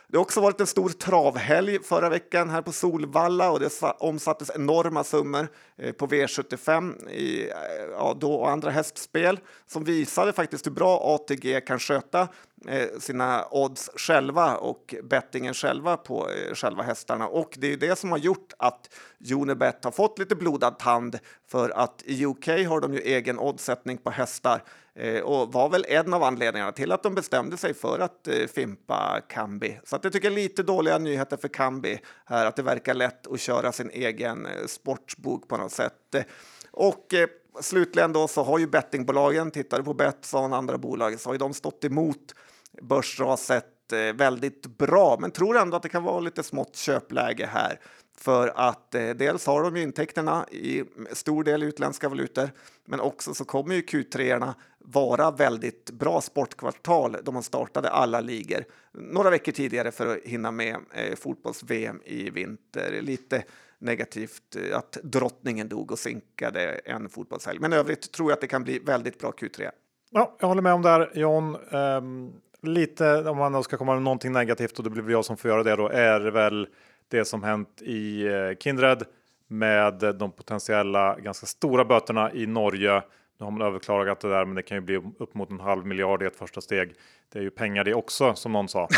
Det 0.09 0.16
har 0.16 0.22
också 0.22 0.40
varit 0.40 0.61
en 0.61 0.66
stor 0.66 0.88
travhelg 0.88 1.82
förra 1.82 2.09
veckan 2.09 2.50
här 2.50 2.62
på 2.62 2.72
Solvalla 2.72 3.50
och 3.50 3.61
det 3.61 3.82
omsattes 3.98 4.50
enorma 4.54 5.04
summor 5.04 5.48
eh, 5.76 5.92
på 5.92 6.07
V75 6.07 7.09
i 7.09 7.48
eh, 7.50 7.57
ja, 7.92 8.16
då 8.20 8.34
och 8.34 8.50
andra 8.50 8.70
hästspel 8.70 9.40
som 9.66 9.84
visade 9.84 10.32
faktiskt 10.32 10.66
hur 10.66 10.70
bra 10.70 11.00
ATG 11.14 11.61
kan 11.61 11.78
sköta 11.78 12.28
eh, 12.68 12.98
sina 12.98 13.44
odds 13.50 13.90
själva 13.96 14.57
och 14.57 14.94
bettingen 15.02 15.54
själva 15.54 15.96
på 15.96 16.28
eh, 16.30 16.54
själva 16.54 16.82
hästarna. 16.82 17.28
Och 17.28 17.54
det 17.59 17.66
är 17.66 17.70
ju 17.70 17.76
det 17.76 17.98
som 17.98 18.11
har 18.11 18.18
gjort 18.18 18.52
att 18.59 18.90
Unibet 19.32 19.84
har 19.84 19.90
fått 19.90 20.18
lite 20.18 20.34
blodad 20.34 20.78
tand 20.78 21.18
för 21.48 21.70
att 21.70 22.02
i 22.04 22.26
UK 22.26 22.46
har 22.46 22.80
de 22.80 22.94
ju 22.94 23.00
egen 23.00 23.38
oddsättning 23.38 23.98
på 23.98 24.11
hästar 24.11 24.62
Eh, 24.97 25.20
och 25.22 25.53
var 25.53 25.68
väl 25.68 25.84
en 25.88 26.14
av 26.14 26.22
anledningarna 26.22 26.72
till 26.72 26.92
att 26.92 27.03
de 27.03 27.14
bestämde 27.14 27.57
sig 27.57 27.74
för 27.74 27.99
att 27.99 28.28
eh, 28.28 28.47
fimpa 28.55 29.20
Kambi. 29.28 29.80
Så 29.84 29.97
att 29.97 30.05
jag 30.05 30.12
tycker 30.12 30.30
lite 30.30 30.62
dåliga 30.62 30.99
nyheter 30.99 31.36
för 31.36 31.49
Kambi 31.49 32.01
här, 32.26 32.47
att 32.47 32.57
det 32.57 32.62
verkar 32.62 32.94
lätt 32.94 33.26
att 33.26 33.40
köra 33.40 33.72
sin 33.72 33.90
egen 33.90 34.47
eh, 34.47 34.66
sportsbok 34.66 35.49
på 35.49 35.57
något 35.57 35.72
sätt. 35.72 36.14
Eh, 36.14 36.22
Och 36.70 37.14
eh, 37.14 37.28
slutligen 37.61 38.12
då 38.12 38.28
så 38.28 38.42
har 38.42 38.59
ju 38.59 38.66
bettingbolagen, 38.66 39.51
tittar 39.51 39.78
du 39.78 39.84
på 39.84 39.94
Betsson 39.94 40.53
och 40.53 40.59
andra 40.59 40.78
bolag, 40.78 41.20
så 41.20 41.28
har 41.28 41.34
ju 41.34 41.38
de 41.38 41.55
stått 41.55 41.84
emot 41.84 42.34
börsraset 42.82 43.92
eh, 43.92 43.99
väldigt 44.16 44.66
bra, 44.66 45.16
men 45.20 45.30
tror 45.30 45.57
ändå 45.57 45.76
att 45.76 45.82
det 45.82 45.88
kan 45.88 46.03
vara 46.03 46.20
lite 46.20 46.42
smått 46.42 46.76
köpläge 46.76 47.47
här. 47.53 47.80
För 48.16 48.52
att 48.54 48.94
eh, 48.94 49.10
dels 49.10 49.46
har 49.46 49.62
de 49.62 49.76
ju 49.76 49.82
intäkterna 49.82 50.46
i 50.50 50.84
stor 51.12 51.44
del 51.44 51.62
utländska 51.62 52.08
valutor, 52.08 52.50
men 52.84 53.00
också 53.00 53.34
så 53.34 53.44
kommer 53.44 53.74
ju 53.74 53.80
Q3 53.80 54.54
vara 54.78 55.30
väldigt 55.30 55.90
bra 55.90 56.20
sportkvartal 56.20 57.16
då 57.22 57.32
man 57.32 57.42
startade 57.42 57.90
alla 57.90 58.20
ligor 58.20 58.64
några 58.92 59.30
veckor 59.30 59.52
tidigare 59.52 59.90
för 59.90 60.16
att 60.16 60.22
hinna 60.22 60.50
med 60.50 60.76
eh, 60.92 61.16
fotbolls-VM 61.16 62.00
i 62.04 62.30
vinter. 62.30 62.98
Lite 63.02 63.44
negativt 63.78 64.56
eh, 64.56 64.78
att 64.78 64.98
drottningen 65.02 65.68
dog 65.68 65.92
och 65.92 65.98
sinkade 65.98 66.60
en 66.84 67.08
fotbollshelg, 67.08 67.58
men 67.58 67.72
i 67.72 67.76
övrigt 67.76 68.12
tror 68.12 68.30
jag 68.30 68.36
att 68.36 68.40
det 68.40 68.46
kan 68.46 68.64
bli 68.64 68.78
väldigt 68.78 69.18
bra 69.18 69.30
Q3. 69.30 69.70
Ja, 70.10 70.36
jag 70.40 70.48
håller 70.48 70.62
med 70.62 70.72
om 70.72 70.82
det 70.82 70.88
här 70.88 71.10
John. 71.14 71.56
Um, 71.70 72.32
lite 72.62 73.28
om 73.28 73.36
man 73.36 73.62
ska 73.62 73.76
komma 73.76 73.94
med 73.94 74.02
någonting 74.02 74.32
negativt 74.32 74.78
och 74.78 74.84
det 74.84 74.90
blir 74.90 75.02
väl 75.02 75.12
jag 75.12 75.24
som 75.24 75.36
får 75.36 75.50
göra 75.50 75.62
det 75.62 75.76
då 75.76 75.88
är 75.88 76.20
det 76.20 76.30
väl 76.30 76.68
det 77.09 77.24
som 77.24 77.42
hänt 77.42 77.82
i 77.82 78.26
eh, 78.26 78.57
Kindred 78.61 79.02
med 79.48 79.94
de 80.18 80.32
potentiella 80.32 81.16
ganska 81.20 81.46
stora 81.46 81.84
böterna 81.84 82.32
i 82.32 82.46
Norge. 82.46 83.02
Nu 83.38 83.44
har 83.44 83.50
man 83.50 83.62
överklagat 83.62 84.20
det 84.20 84.28
där, 84.28 84.44
men 84.44 84.54
det 84.54 84.62
kan 84.62 84.76
ju 84.76 84.80
bli 84.80 84.96
upp 85.18 85.34
mot 85.34 85.50
en 85.50 85.61
halv 85.61 85.86
miljard 85.86 86.22
i 86.22 86.26
ett 86.26 86.36
första 86.36 86.61
steg. 86.61 86.94
Det 87.32 87.38
är 87.38 87.42
ju 87.42 87.50
pengar 87.50 87.84
det 87.84 87.94
också, 87.94 88.34
som 88.34 88.52
någon 88.52 88.68
sa. 88.68 88.88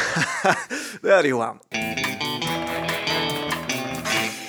Det 1.02 1.10
är 1.10 1.22
det 1.22 1.28
Johan. 1.28 1.58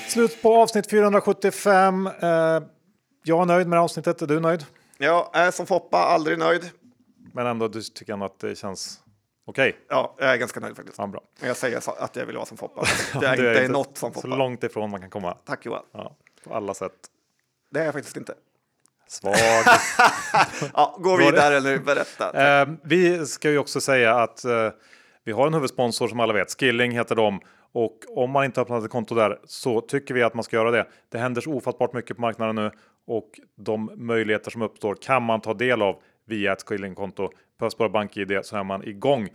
Slut 0.07 0.41
på 0.41 0.55
avsnitt 0.55 0.89
475. 0.89 2.07
Eh, 2.07 2.30
jag 3.24 3.41
är 3.41 3.45
nöjd 3.45 3.68
med 3.68 3.78
det 3.78 3.82
avsnittet. 3.82 4.22
Är 4.22 4.28
du 4.28 4.39
nöjd? 4.39 4.66
Jag 4.97 5.30
är 5.34 5.51
som 5.51 5.66
Foppa 5.66 5.97
aldrig 5.97 6.39
nöjd. 6.39 6.70
Men 7.34 7.47
ändå, 7.47 7.68
du 7.68 7.82
tycker 7.82 8.14
ändå 8.14 8.26
att 8.26 8.39
det 8.39 8.55
känns 8.57 8.99
okej? 9.50 9.78
Ja, 9.89 10.16
jag 10.20 10.30
är 10.34 10.38
ganska 10.38 10.60
nöjd 10.60 10.76
faktiskt. 10.76 10.97
Ja, 10.97 11.08
bra. 11.08 11.22
Men 11.39 11.47
jag 11.47 11.58
säger 11.58 11.80
så- 11.80 11.91
att 11.91 12.16
jag 12.16 12.26
vill 12.26 12.36
vara 12.36 12.45
som 12.45 12.58
Foppa. 12.58 12.84
Jag 13.14 13.24
är 13.39 13.62
inte 13.62 13.72
något 13.74 13.97
som 13.97 14.14
så 14.14 14.22
Foppa. 14.22 14.36
långt 14.36 14.64
ifrån 14.64 14.89
man 14.89 15.02
kan 15.02 15.10
komma. 15.10 15.38
Tack 15.45 15.66
Johan. 15.66 15.84
Ja, 15.91 16.16
på 16.43 16.54
alla 16.54 16.74
sätt. 16.74 16.93
Det 17.72 17.80
är 17.80 17.86
jag 17.86 17.93
faktiskt 17.93 18.18
inte. 18.18 18.34
Svag. 19.08 19.36
Ja, 20.74 20.97
gå 21.00 21.18
det- 21.18 21.26
vidare 21.26 21.60
nu, 21.60 21.80
berätta. 21.80 22.62
Eh, 22.62 22.68
vi 22.84 23.26
ska 23.26 23.50
ju 23.50 23.58
också 23.58 23.82
säga 23.82 24.16
att 24.16 24.45
eh, 24.45 24.70
vi 25.24 25.32
har 25.32 25.47
en 25.47 25.54
huvudsponsor 25.54 26.08
som 26.08 26.20
alla 26.20 26.34
vet. 26.34 26.60
Skilling 26.60 26.91
heter 26.91 27.16
de. 27.16 27.39
Och 27.72 28.00
om 28.16 28.32
man 28.32 28.45
inte 28.45 28.60
har 28.60 28.66
öppnat 28.66 28.84
ett 28.84 28.91
konto 28.91 29.16
där 29.16 29.39
så 29.45 29.82
tycker 29.82 30.14
vi 30.14 30.24
att 30.24 30.34
man 30.34 30.43
ska 30.43 30.56
göra 30.56 30.72
det. 30.72 30.88
Det 31.10 31.18
händer 31.18 31.41
så 31.41 31.54
ofattbart 31.54 31.93
mycket 31.93 32.16
på 32.18 32.22
marknaden 32.22 32.56
nu 32.56 32.72
och 33.08 33.30
de 33.58 33.91
möjligheter 33.95 34.52
som 34.52 34.62
uppstår 34.62 34.95
kan 35.02 35.24
man 35.24 35.41
ta 35.41 35.54
del 35.54 35.82
av 35.82 36.02
via 36.30 36.54
ett 36.54 36.64
Skilling-konto. 36.64 37.30
Behövs 37.60 37.78
bara 37.78 37.90
BankID 37.90 38.40
så 38.44 38.58
är 38.58 38.64
man 38.64 38.84
igång. 38.84 39.30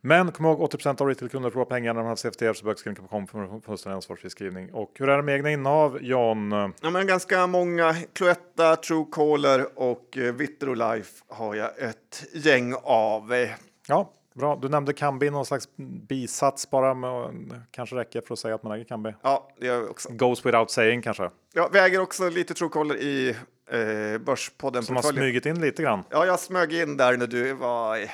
Men 0.00 0.32
kom 0.32 0.46
ihåg 0.46 0.60
80% 0.60 1.02
av 1.02 1.08
retailkunder 1.08 1.50
förlorar 1.50 1.70
pengar 1.70 1.94
när 1.94 2.00
de 2.00 2.08
har 2.08 2.16
CFTR 2.16 2.52
så 2.52 2.64
bögskilling.com 2.64 3.26
för 3.26 3.60
fullständig 3.60 3.94
ansvarsfri 3.94 4.30
skrivning. 4.30 4.74
Och 4.74 4.90
hur 4.94 5.08
är 5.08 5.16
det 5.16 5.22
med 5.22 5.34
egna 5.34 5.50
innehav, 5.50 5.98
John? 6.02 6.52
Ja, 6.82 6.90
men 6.90 7.06
ganska 7.06 7.46
många. 7.46 7.94
Cloetta, 8.12 8.76
Truecaller 8.76 9.78
och 9.78 10.18
eh, 10.18 10.34
Vitrolife 10.34 11.24
har 11.28 11.54
jag 11.54 11.78
ett 11.78 12.24
gäng 12.32 12.74
av. 12.82 13.46
Ja, 13.86 14.12
bra. 14.34 14.56
Du 14.62 14.68
nämnde 14.68 14.92
Kambi, 14.92 15.30
någon 15.30 15.46
slags 15.46 15.68
bisats 16.08 16.70
bara. 16.70 16.94
Men 16.94 17.62
kanske 17.70 17.96
räcker 17.96 18.20
för 18.20 18.32
att 18.32 18.38
säga 18.38 18.54
att 18.54 18.62
man 18.62 18.72
äger 18.72 18.84
Kambi. 18.84 19.14
Ja, 19.22 19.48
det 19.60 19.66
gör 19.66 19.80
vi 19.80 19.88
också. 19.88 20.08
Goes 20.12 20.46
without 20.46 20.70
saying 20.70 21.02
kanske. 21.02 21.30
Ja, 21.52 21.68
vi 21.72 21.78
äger 21.78 22.00
också 22.00 22.28
lite 22.28 22.54
Truecaller 22.54 22.96
i 22.96 23.36
eh, 23.70 24.18
Börspodden. 24.18 24.82
Som 24.82 24.96
har 24.96 25.02
smugit 25.02 25.46
in 25.46 25.60
lite 25.60 25.82
grann. 25.82 26.04
Ja, 26.10 26.26
jag 26.26 26.40
smög 26.40 26.72
in 26.72 26.96
där 26.96 27.16
när 27.16 27.26
du 27.26 27.52
var 27.52 27.96
eh, 27.98 28.08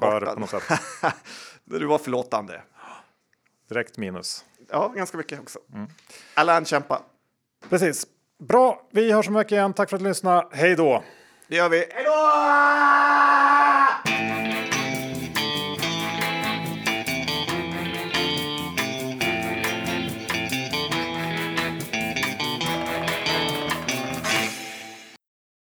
Skör 0.00 0.20
borta. 0.20 0.34
på 0.34 0.40
något 0.40 0.50
sätt. 0.50 0.62
när 1.64 1.78
du 1.78 1.86
var 1.86 1.98
förlåtande. 1.98 2.62
Direkt 3.68 3.98
minus. 3.98 4.44
Ja, 4.70 4.92
ganska 4.96 5.16
mycket 5.16 5.40
också. 5.40 5.58
Mm. 5.74 5.88
Alain 6.34 6.64
kämpa. 6.64 7.02
Precis. 7.68 8.06
Bra, 8.38 8.82
vi 8.90 9.12
hörs 9.12 9.28
en 9.28 9.34
vecka 9.34 9.54
igen. 9.54 9.72
Tack 9.72 9.90
för 9.90 9.96
att 9.96 10.02
du 10.02 10.08
lyssnade. 10.08 10.46
Hej 10.52 10.76
då! 10.76 11.02
Det 11.48 11.56
gör 11.56 11.68
vi. 11.68 11.76
Hej 11.90 12.04
då! 12.04 13.01